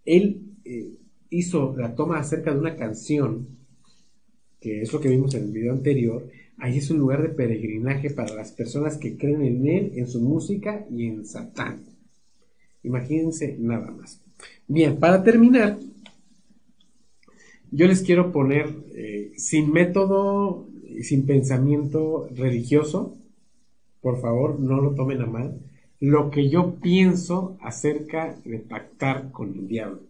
él 0.06 0.40
eh, 0.64 0.94
hizo 1.30 1.74
la 1.76 1.94
toma 1.94 2.18
acerca 2.18 2.52
de 2.52 2.60
una 2.60 2.76
canción, 2.76 3.48
que 4.60 4.82
es 4.82 4.92
lo 4.92 5.00
que 5.00 5.08
vimos 5.08 5.34
en 5.34 5.44
el 5.44 5.52
video 5.52 5.72
anterior, 5.72 6.28
ahí 6.58 6.78
es 6.78 6.90
un 6.90 6.98
lugar 6.98 7.22
de 7.22 7.28
peregrinaje 7.28 8.10
para 8.10 8.34
las 8.34 8.52
personas 8.52 8.96
que 8.96 9.16
creen 9.16 9.42
en 9.42 9.66
él, 9.66 9.92
en 9.96 10.08
su 10.08 10.20
música 10.20 10.86
y 10.90 11.06
en 11.06 11.24
Satán. 11.24 11.84
Imagínense 12.82 13.56
nada 13.58 13.90
más. 13.90 14.20
Bien, 14.68 14.98
para 14.98 15.22
terminar, 15.22 15.78
yo 17.70 17.86
les 17.86 18.02
quiero 18.02 18.32
poner, 18.32 18.74
eh, 18.94 19.32
sin 19.36 19.72
método, 19.72 20.68
sin 21.02 21.26
pensamiento 21.26 22.28
religioso, 22.34 23.16
por 24.00 24.20
favor, 24.20 24.60
no 24.60 24.80
lo 24.80 24.94
tomen 24.94 25.20
a 25.22 25.26
mal, 25.26 25.60
lo 25.98 26.30
que 26.30 26.48
yo 26.48 26.76
pienso 26.76 27.56
acerca 27.60 28.36
de 28.44 28.58
pactar 28.58 29.32
con 29.32 29.52
el 29.54 29.66
diablo. 29.66 30.05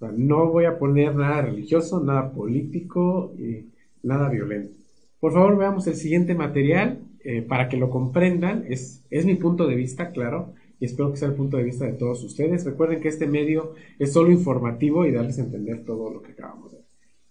No 0.00 0.50
voy 0.50 0.64
a 0.64 0.78
poner 0.78 1.14
nada 1.14 1.42
religioso, 1.42 2.02
nada 2.02 2.32
político, 2.32 3.32
y 3.38 3.66
nada 4.02 4.28
violento. 4.28 4.74
Por 5.18 5.32
favor, 5.32 5.58
veamos 5.58 5.86
el 5.86 5.96
siguiente 5.96 6.34
material 6.34 7.00
eh, 7.22 7.42
para 7.42 7.68
que 7.68 7.76
lo 7.76 7.90
comprendan. 7.90 8.64
Es, 8.68 9.04
es 9.10 9.26
mi 9.26 9.34
punto 9.34 9.66
de 9.66 9.76
vista, 9.76 10.10
claro, 10.10 10.54
y 10.78 10.86
espero 10.86 11.10
que 11.10 11.18
sea 11.18 11.28
el 11.28 11.34
punto 11.34 11.58
de 11.58 11.64
vista 11.64 11.84
de 11.84 11.92
todos 11.92 12.24
ustedes. 12.24 12.64
Recuerden 12.64 13.00
que 13.00 13.08
este 13.08 13.26
medio 13.26 13.74
es 13.98 14.12
solo 14.12 14.30
informativo 14.30 15.04
y 15.04 15.12
darles 15.12 15.38
a 15.38 15.42
entender 15.42 15.84
todo 15.84 16.10
lo 16.10 16.22
que 16.22 16.32
acabamos 16.32 16.72
de 16.72 16.78
ver. 16.78 16.86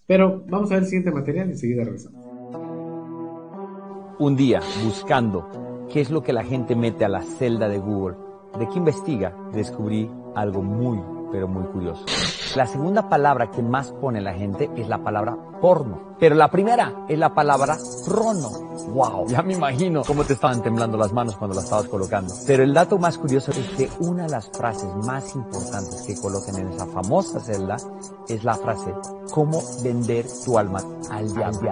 Pero 0.06 0.44
vamos 0.48 0.70
a 0.70 0.74
ver 0.74 0.84
el 0.84 0.88
siguiente 0.88 1.10
material 1.10 1.48
y 1.48 1.52
enseguida 1.52 1.84
regresamos. 1.84 2.24
Un 4.20 4.36
día, 4.36 4.60
buscando 4.84 5.86
qué 5.92 6.00
es 6.00 6.10
lo 6.10 6.22
que 6.22 6.32
la 6.32 6.44
gente 6.44 6.76
mete 6.76 7.04
a 7.04 7.08
la 7.08 7.22
celda 7.22 7.68
de 7.68 7.78
Google, 7.78 8.16
de 8.58 8.68
que 8.68 8.78
investiga, 8.78 9.34
descubrí 9.52 10.08
algo 10.36 10.62
muy, 10.62 11.00
pero 11.30 11.48
muy 11.48 11.64
curioso. 11.64 12.04
La 12.56 12.66
segunda 12.66 13.08
palabra 13.08 13.50
que 13.50 13.62
más 13.62 13.92
pone 13.92 14.20
la 14.20 14.34
gente 14.34 14.70
es 14.76 14.88
la 14.88 14.98
palabra 14.98 15.36
porno. 15.60 16.16
Pero 16.18 16.34
la 16.34 16.50
primera 16.50 17.04
es 17.08 17.18
la 17.18 17.34
palabra 17.34 17.76
prono. 18.04 18.50
¡Wow! 18.92 19.28
Ya 19.28 19.42
me 19.42 19.54
imagino 19.54 20.02
cómo 20.04 20.24
te 20.24 20.32
estaban 20.32 20.62
temblando 20.62 20.98
las 20.98 21.12
manos 21.12 21.36
cuando 21.36 21.54
la 21.54 21.62
estabas 21.62 21.86
colocando. 21.86 22.34
Pero 22.46 22.62
el 22.64 22.74
dato 22.74 22.98
más 22.98 23.18
curioso 23.18 23.52
es 23.52 23.68
que 23.76 23.88
una 24.00 24.24
de 24.24 24.30
las 24.30 24.50
frases 24.50 24.92
más 25.04 25.34
importantes 25.34 26.02
que 26.02 26.20
colocan 26.20 26.56
en 26.56 26.68
esa 26.68 26.86
famosa 26.86 27.40
celda 27.40 27.76
es 28.28 28.42
la 28.42 28.54
frase, 28.54 28.92
¿cómo 29.32 29.62
vender 29.82 30.26
tu 30.44 30.58
alma 30.58 30.82
al 31.10 31.32
diablo? 31.32 31.70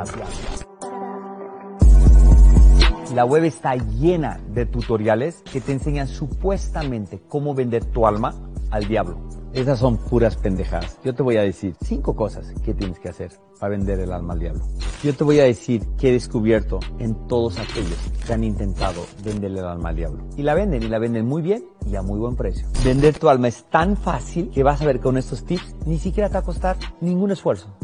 La 3.14 3.24
web 3.24 3.44
está 3.44 3.74
llena 3.74 4.38
de 4.50 4.66
tutoriales 4.66 5.42
que 5.50 5.60
te 5.60 5.72
enseñan 5.72 6.06
supuestamente 6.06 7.20
cómo 7.28 7.54
vender 7.54 7.84
tu 7.86 8.06
alma 8.06 8.34
al 8.70 8.86
diablo. 8.86 9.37
Esas 9.52 9.78
son 9.78 9.96
puras 9.96 10.36
pendejadas. 10.36 10.98
Yo 11.02 11.14
te 11.14 11.22
voy 11.22 11.36
a 11.38 11.42
decir 11.42 11.74
cinco 11.82 12.14
cosas 12.14 12.52
que 12.64 12.74
tienes 12.74 12.98
que 12.98 13.08
hacer 13.08 13.32
para 13.58 13.70
vender 13.70 13.98
el 13.98 14.12
alma 14.12 14.34
al 14.34 14.40
diablo. 14.40 14.62
Yo 15.02 15.14
te 15.14 15.24
voy 15.24 15.40
a 15.40 15.44
decir 15.44 15.82
que 15.98 16.10
he 16.10 16.12
descubierto 16.12 16.80
en 16.98 17.14
todos 17.26 17.58
aquellos 17.58 17.96
que 18.26 18.32
han 18.32 18.44
intentado 18.44 19.06
venderle 19.24 19.60
el 19.60 19.66
alma 19.66 19.88
al 19.88 19.96
diablo. 19.96 20.24
Y 20.36 20.42
la 20.42 20.54
venden, 20.54 20.82
y 20.82 20.88
la 20.88 20.98
venden 20.98 21.26
muy 21.26 21.40
bien 21.40 21.64
y 21.86 21.96
a 21.96 22.02
muy 22.02 22.18
buen 22.18 22.36
precio. 22.36 22.68
Vender 22.84 23.18
tu 23.18 23.28
alma 23.28 23.48
es 23.48 23.64
tan 23.70 23.96
fácil 23.96 24.50
que 24.50 24.62
vas 24.62 24.82
a 24.82 24.86
ver 24.86 25.00
con 25.00 25.16
estos 25.16 25.44
tips 25.44 25.74
ni 25.86 25.98
siquiera 25.98 26.28
te 26.28 26.34
va 26.34 26.40
a 26.40 26.44
costar 26.44 26.76
ningún 27.00 27.30
esfuerzo. 27.30 27.74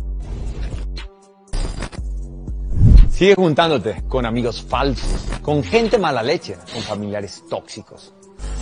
Sigue 3.08 3.36
juntándote 3.36 4.02
con 4.08 4.26
amigos 4.26 4.62
falsos, 4.62 5.24
con 5.40 5.62
gente 5.62 5.98
mala 5.98 6.22
leche, 6.22 6.56
con 6.72 6.82
familiares 6.82 7.44
tóxicos. 7.48 8.12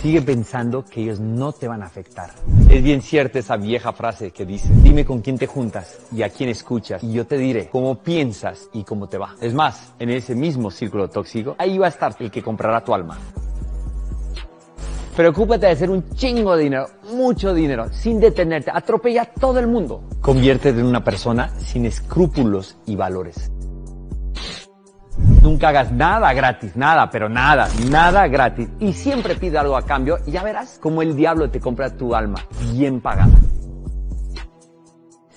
Sigue 0.01 0.21
pensando 0.21 0.83
que 0.83 1.01
ellos 1.01 1.19
no 1.19 1.53
te 1.53 1.67
van 1.67 1.81
a 1.81 1.85
afectar. 1.85 2.31
Es 2.69 2.83
bien 2.83 3.01
cierta 3.01 3.39
esa 3.39 3.55
vieja 3.55 3.93
frase 3.93 4.31
que 4.31 4.45
dice, 4.45 4.69
dime 4.83 5.05
con 5.05 5.21
quién 5.21 5.37
te 5.37 5.47
juntas 5.47 5.99
y 6.11 6.23
a 6.23 6.29
quién 6.29 6.49
escuchas 6.49 7.03
y 7.03 7.13
yo 7.13 7.25
te 7.25 7.37
diré 7.37 7.69
cómo 7.69 7.95
piensas 7.95 8.69
y 8.73 8.83
cómo 8.83 9.07
te 9.07 9.17
va. 9.17 9.35
Es 9.39 9.53
más, 9.53 9.93
en 9.99 10.09
ese 10.09 10.35
mismo 10.35 10.71
círculo 10.71 11.09
tóxico, 11.09 11.55
ahí 11.57 11.77
va 11.77 11.85
a 11.85 11.89
estar 11.89 12.15
el 12.19 12.29
que 12.29 12.43
comprará 12.43 12.83
tu 12.83 12.93
alma. 12.93 13.17
Preocúpate 15.15 15.67
de 15.67 15.71
hacer 15.71 15.91
un 15.91 16.09
chingo 16.15 16.55
de 16.57 16.63
dinero, 16.63 16.87
mucho 17.13 17.53
dinero, 17.53 17.85
sin 17.93 18.19
detenerte. 18.19 18.71
Atropella 18.73 19.21
a 19.21 19.25
todo 19.25 19.59
el 19.59 19.67
mundo. 19.67 20.01
Conviértete 20.21 20.79
en 20.79 20.87
una 20.87 21.03
persona 21.03 21.53
sin 21.59 21.85
escrúpulos 21.85 22.77
y 22.87 22.95
valores. 22.95 23.51
Nunca 25.17 25.69
hagas 25.69 25.91
nada 25.91 26.33
gratis, 26.33 26.75
nada, 26.75 27.09
pero 27.09 27.29
nada, 27.29 27.67
nada 27.89 28.27
gratis. 28.27 28.69
Y 28.79 28.93
siempre 28.93 29.35
pide 29.35 29.57
algo 29.57 29.75
a 29.75 29.85
cambio 29.85 30.19
y 30.25 30.31
ya 30.31 30.43
verás 30.43 30.79
cómo 30.81 31.01
el 31.01 31.15
diablo 31.15 31.49
te 31.49 31.59
compra 31.59 31.95
tu 31.95 32.15
alma 32.15 32.39
bien 32.71 33.01
pagada. 33.01 33.33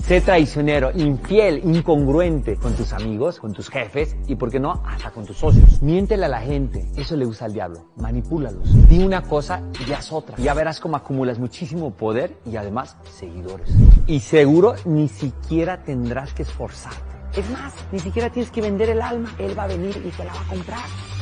Sé 0.07 0.21
traicionero, 0.21 0.93
infiel, 0.95 1.63
incongruente 1.65 2.55
con 2.55 2.75
tus 2.75 2.93
amigos, 2.93 3.41
con 3.41 3.53
tus 3.53 3.69
jefes 3.69 4.15
y, 4.29 4.37
por 4.37 4.53
qué 4.53 4.61
no, 4.61 4.81
hasta 4.87 5.11
con 5.11 5.27
tus 5.27 5.39
socios. 5.39 5.83
Miéntele 5.83 6.27
a 6.27 6.29
la 6.29 6.41
gente, 6.41 6.87
eso 6.97 7.17
le 7.17 7.25
gusta 7.25 7.47
al 7.47 7.53
diablo. 7.53 7.87
Manipúlalos. 7.97 8.89
Di 8.89 9.03
una 9.03 9.23
cosa 9.23 9.63
y 9.85 9.93
haz 9.93 10.13
otra. 10.13 10.37
Ya 10.37 10.55
verás 10.55 10.79
cómo 10.79 10.97
acumulas 10.97 11.41
muchísimo 11.41 11.91
poder 11.91 12.39
y 12.47 12.55
además 12.55 12.97
seguidores. 13.19 13.69
Y 14.07 14.21
seguro 14.21 14.77
ni 14.85 15.09
siquiera 15.09 15.83
tendrás 15.83 16.33
que 16.35 16.43
esforzarte 16.43 17.16
es 17.37 17.51
más, 17.51 17.75
ni 17.93 17.99
siquiera 17.99 18.31
tienes 18.31 18.51
que 18.51 18.63
vender 18.63 18.91
el 18.91 19.03
alma, 19.03 19.31
él 19.39 19.59
va 19.59 19.65
a 19.65 19.67
venir 19.67 19.97
y 20.05 20.11
te 20.11 20.25
la 20.25 20.33
va 20.33 20.41
a 20.41 20.49
comprar. 20.49 21.16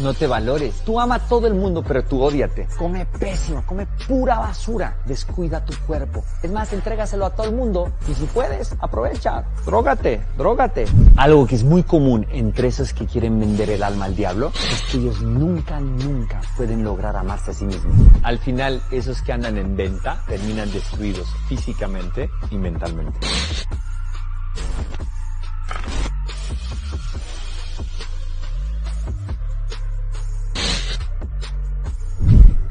No 0.00 0.14
te 0.14 0.26
valores. 0.26 0.74
Tú 0.84 1.00
ama 1.00 1.16
a 1.16 1.18
todo 1.18 1.46
el 1.46 1.54
mundo, 1.54 1.82
pero 1.86 2.04
tú 2.04 2.22
odiate. 2.22 2.68
Come 2.78 3.04
pésimo, 3.06 3.64
come 3.66 3.86
pura 4.06 4.38
basura. 4.38 4.96
Descuida 5.04 5.64
tu 5.64 5.74
cuerpo. 5.86 6.24
Es 6.42 6.52
más, 6.52 6.72
entrégaselo 6.72 7.26
a 7.26 7.30
todo 7.30 7.48
el 7.48 7.54
mundo. 7.54 7.90
Y 8.08 8.14
si 8.14 8.24
puedes, 8.26 8.74
aprovecha. 8.78 9.44
Drógate, 9.66 10.20
drógate. 10.36 10.86
Algo 11.16 11.46
que 11.46 11.56
es 11.56 11.64
muy 11.64 11.82
común 11.82 12.26
entre 12.30 12.68
esos 12.68 12.92
que 12.92 13.06
quieren 13.06 13.40
vender 13.40 13.70
el 13.70 13.82
alma 13.82 14.04
al 14.04 14.14
diablo 14.14 14.52
es 14.54 14.82
que 14.90 14.98
ellos 14.98 15.20
nunca, 15.20 15.80
nunca 15.80 16.40
pueden 16.56 16.84
lograr 16.84 17.16
amarse 17.16 17.50
a 17.50 17.54
sí 17.54 17.64
mismos. 17.64 17.94
Al 18.22 18.38
final, 18.38 18.80
esos 18.92 19.20
que 19.22 19.32
andan 19.32 19.58
en 19.58 19.76
venta 19.76 20.22
terminan 20.28 20.70
destruidos 20.72 21.26
físicamente 21.48 22.30
y 22.50 22.56
mentalmente. 22.56 23.18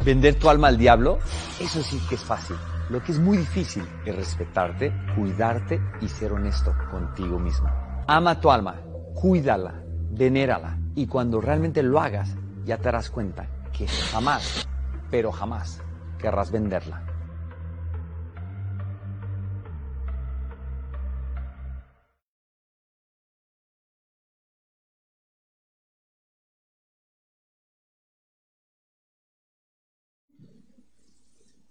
Vender 0.08 0.36
tu 0.40 0.50
alma 0.50 0.70
al 0.70 0.78
diablo, 0.78 1.20
eso 1.60 1.84
sí 1.84 2.00
que 2.08 2.16
es 2.16 2.24
fácil. 2.24 2.56
Lo 2.90 3.04
que 3.04 3.12
es 3.12 3.20
muy 3.20 3.40
difícil 3.40 3.84
es 4.06 4.16
respetarte, 4.16 4.94
cuidarte 5.14 5.82
y 6.00 6.08
ser 6.08 6.32
honesto 6.32 6.74
contigo 6.90 7.38
misma. 7.38 8.06
Ama 8.08 8.40
tu 8.40 8.50
alma, 8.50 8.76
cuídala, 9.14 9.84
venérala 10.12 10.78
y 10.96 11.08
cuando 11.08 11.42
realmente 11.42 11.84
lo 11.84 12.00
hagas 12.00 12.38
ya 12.64 12.78
te 12.78 12.84
darás 12.84 13.10
cuenta 13.10 13.48
que 13.74 13.86
jamás, 13.86 14.66
pero 15.12 15.34
jamás 15.34 15.84
querrás 16.18 16.52
venderla. 16.52 17.07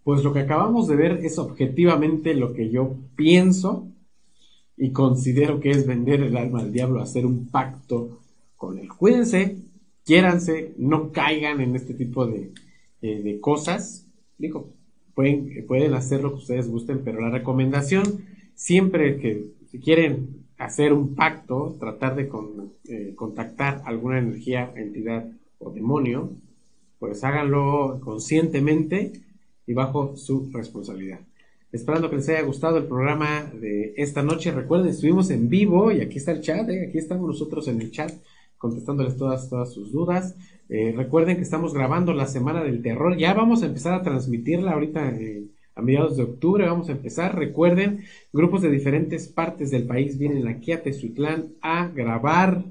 Pues 0.07 0.23
lo 0.23 0.33
que 0.33 0.39
acabamos 0.39 0.87
de 0.87 0.95
ver 0.95 1.19
es 1.25 1.37
objetivamente 1.37 2.33
lo 2.33 2.53
que 2.53 2.71
yo 2.71 2.95
pienso 3.17 3.89
y 4.77 4.93
considero 4.93 5.59
que 5.59 5.73
es 5.73 5.85
vender 5.85 6.21
el 6.21 6.37
alma 6.37 6.61
al 6.61 6.73
diablo, 6.73 7.01
hacer 7.01 7.27
un 7.27 7.49
pacto 7.49 8.21
con 8.55 8.79
él. 8.79 8.87
Cuídense, 8.87 9.57
quiéranse, 10.05 10.75
no 10.79 11.11
caigan 11.11 11.61
en 11.61 11.75
este 11.75 11.93
tipo 11.93 12.25
de, 12.25 12.53
eh, 13.03 13.21
de 13.21 13.41
cosas. 13.41 14.07
Digo, 14.39 14.75
pueden, 15.13 15.67
pueden 15.67 15.93
hacer 15.95 16.23
lo 16.23 16.35
que 16.35 16.37
ustedes 16.37 16.69
gusten, 16.69 17.01
pero 17.05 17.21
la 17.21 17.31
recomendación 17.31 18.27
siempre 18.55 19.17
que 19.17 19.55
si 19.73 19.81
quieren 19.81 20.47
hacer 20.57 20.93
un 20.93 21.17
pacto, 21.17 21.79
tratar 21.81 22.15
de 22.15 22.31
eh, 22.85 23.13
contactar 23.17 23.83
alguna 23.85 24.21
energía, 24.21 24.73
entidad 24.77 25.29
o 25.59 25.73
demonio, 25.73 26.31
pues 27.01 27.25
háganlo 27.25 27.99
conscientemente 28.05 29.26
y 29.67 29.75
bajo 29.75 30.17
su 30.17 30.51
responsabilidad. 30.53 31.21
Esperando 31.73 32.09
que 32.09 32.17
les 32.17 32.29
haya 32.29 32.43
gustado 32.43 32.79
el 32.79 32.85
programa 32.85 33.53
de 33.53 33.93
esta 33.97 34.23
noche. 34.23 34.53
Recuerden, 34.53 34.89
estuvimos 34.89 35.31
en 35.31 35.49
vivo 35.49 35.91
y 35.91 36.01
aquí 36.01 36.19
está 36.19 36.33
el 36.33 36.41
chat, 36.41 36.69
¿eh? 36.71 36.87
aquí 36.89 36.99
estamos 36.99 37.27
nosotros 37.27 37.67
en 37.69 37.81
el 37.81 37.91
chat 37.91 38.13
contestándoles 38.57 39.17
todas, 39.17 39.51
todas 39.51 39.73
sus 39.73 39.93
dudas. 39.93 40.37
Eh, 40.69 40.95
recuerden 40.97 41.37
que 41.37 41.43
estamos 41.43 41.75
grabando 41.75 42.15
la 42.15 42.27
Semana 42.27 42.63
del 42.63 42.83
Terror. 42.83 43.17
Ya 43.19 43.35
vamos 43.35 43.63
a 43.63 43.67
empezar 43.67 43.95
a 43.95 44.03
transmitirla 44.03 44.73
ahorita 44.73 45.11
eh, 45.11 45.45
a 45.75 45.83
mediados 45.83 46.17
de 46.17 46.23
octubre. 46.23 46.67
Vamos 46.67 46.89
a 46.89 46.93
empezar. 46.93 47.37
Recuerden, 47.37 48.05
grupos 48.33 48.63
de 48.63 48.71
diferentes 48.71 49.29
partes 49.29 49.71
del 49.71 49.87
país 49.87 50.19
vienen 50.19 50.49
aquí 50.49 50.73
a 50.73 50.83
Tezuitlán 50.83 51.53
a 51.61 51.89
grabar 51.89 52.65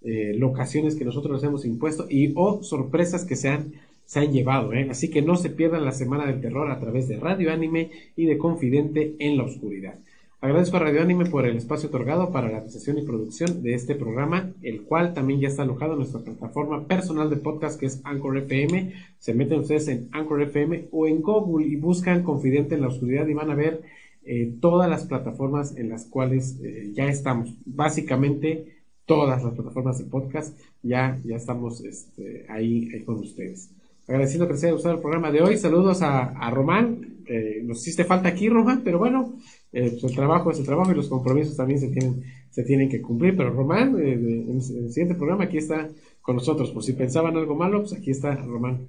locaciones 0.00 0.94
que 0.94 1.04
nosotros 1.04 1.34
les 1.34 1.44
hemos 1.46 1.66
impuesto 1.66 2.06
y 2.08 2.32
o 2.34 2.62
sorpresas 2.62 3.26
que 3.26 3.36
sean 3.36 3.74
se 4.08 4.20
han 4.20 4.32
llevado, 4.32 4.72
¿eh? 4.72 4.88
Así 4.90 5.10
que 5.10 5.20
no 5.20 5.36
se 5.36 5.50
pierdan 5.50 5.84
la 5.84 5.92
Semana 5.92 6.24
del 6.24 6.40
Terror 6.40 6.70
a 6.70 6.80
través 6.80 7.08
de 7.08 7.18
Radio 7.18 7.52
Anime 7.52 7.90
y 8.16 8.24
de 8.24 8.38
Confidente 8.38 9.14
en 9.18 9.36
la 9.36 9.44
Oscuridad. 9.44 9.98
Agradezco 10.40 10.78
a 10.78 10.80
Radio 10.80 11.02
Anime 11.02 11.26
por 11.26 11.44
el 11.44 11.58
espacio 11.58 11.90
otorgado 11.90 12.32
para 12.32 12.46
la 12.46 12.54
realización 12.54 12.96
y 12.96 13.02
producción 13.02 13.62
de 13.62 13.74
este 13.74 13.94
programa, 13.94 14.50
el 14.62 14.84
cual 14.84 15.12
también 15.12 15.40
ya 15.40 15.48
está 15.48 15.64
alojado 15.64 15.92
en 15.92 15.98
nuestra 15.98 16.22
plataforma 16.22 16.86
personal 16.86 17.28
de 17.28 17.36
podcast 17.36 17.78
que 17.78 17.84
es 17.84 18.00
Anchor 18.02 18.38
FM. 18.38 18.94
Se 19.18 19.34
meten 19.34 19.60
ustedes 19.60 19.88
en 19.88 20.08
Anchor 20.12 20.40
FM 20.40 20.88
o 20.90 21.06
en 21.06 21.20
Google 21.20 21.66
y 21.66 21.76
buscan 21.76 22.22
Confidente 22.22 22.76
en 22.76 22.80
la 22.80 22.88
Oscuridad 22.88 23.26
y 23.26 23.34
van 23.34 23.50
a 23.50 23.54
ver 23.54 23.82
eh, 24.24 24.54
todas 24.58 24.88
las 24.88 25.04
plataformas 25.04 25.76
en 25.76 25.90
las 25.90 26.06
cuales 26.06 26.58
eh, 26.62 26.92
ya 26.94 27.08
estamos. 27.08 27.52
Básicamente 27.66 28.78
todas 29.04 29.42
las 29.42 29.52
plataformas 29.52 29.98
de 29.98 30.06
podcast 30.06 30.58
ya, 30.82 31.20
ya 31.26 31.36
estamos 31.36 31.84
este, 31.84 32.46
ahí, 32.48 32.88
ahí 32.94 33.04
con 33.04 33.16
ustedes 33.16 33.68
agradeciendo 34.08 34.46
que 34.46 34.54
les 34.54 34.64
haya 34.64 34.72
gustado 34.72 34.94
el 34.94 35.00
programa 35.02 35.30
de 35.30 35.42
hoy. 35.42 35.58
Saludos 35.58 36.00
a, 36.02 36.50
Román. 36.50 37.18
Eh, 37.26 37.60
nos 37.62 37.82
hiciste 37.82 38.04
falta 38.04 38.30
aquí, 38.30 38.48
Román, 38.48 38.80
pero 38.82 38.98
bueno, 38.98 39.34
eh, 39.70 39.90
pues 39.90 40.04
el 40.04 40.14
trabajo 40.16 40.50
es 40.50 40.58
el 40.58 40.64
trabajo 40.64 40.90
y 40.90 40.94
los 40.94 41.08
compromisos 41.08 41.54
también 41.56 41.78
se 41.78 41.88
tienen, 41.88 42.22
se 42.48 42.62
tienen 42.64 42.88
que 42.88 43.02
cumplir. 43.02 43.36
Pero 43.36 43.50
Román, 43.50 43.96
eh, 44.00 44.14
en, 44.14 44.56
el 44.56 44.90
siguiente 44.90 45.14
programa 45.14 45.44
aquí 45.44 45.58
está 45.58 45.90
con 46.22 46.36
nosotros. 46.36 46.70
Por 46.70 46.82
si 46.82 46.94
pensaban 46.94 47.36
algo 47.36 47.54
malo, 47.54 47.80
pues 47.80 47.92
aquí 47.92 48.10
está 48.10 48.34
Román 48.34 48.88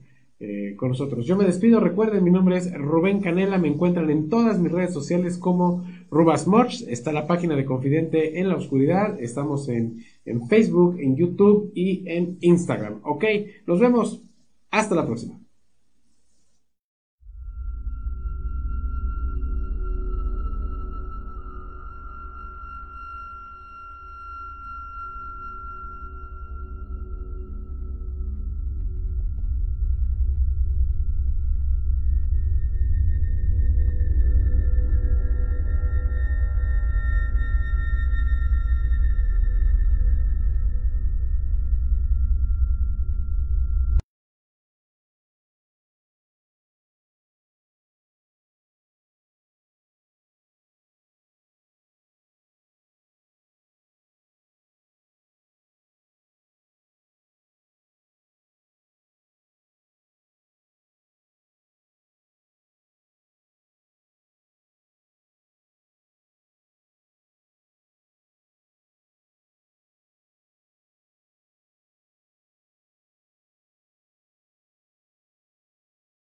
con 0.78 0.88
nosotros. 0.88 1.26
Yo 1.26 1.36
me 1.36 1.44
despido. 1.44 1.82
Recuerden, 1.82 2.24
mi 2.24 2.32
nombre 2.32 2.56
es 2.56 2.74
Rubén 2.74 3.20
Canela. 3.20 3.58
Me 3.58 3.68
encuentran 3.68 4.10
en 4.10 4.30
todas 4.30 4.58
mis 4.58 4.72
redes 4.72 4.94
sociales 4.94 5.38
como 5.38 5.86
Rubasmorch. 6.10 6.86
Está 6.88 7.12
la 7.12 7.28
página 7.28 7.58
de 7.58 7.66
Confidente 7.66 8.40
en 8.40 8.48
la 8.48 8.56
Oscuridad. 8.56 9.20
Estamos 9.20 9.68
en, 9.68 9.98
en 10.24 10.48
Facebook, 10.48 10.98
en 10.98 11.18
YouTube 11.18 11.74
y 11.76 12.08
en 12.08 12.38
Instagram. 12.40 13.02
Ok, 13.04 13.26
nos 13.68 13.82
vemos. 13.82 14.24
Hasta 14.72 14.96
la 14.96 15.06
próxima. 15.06 15.39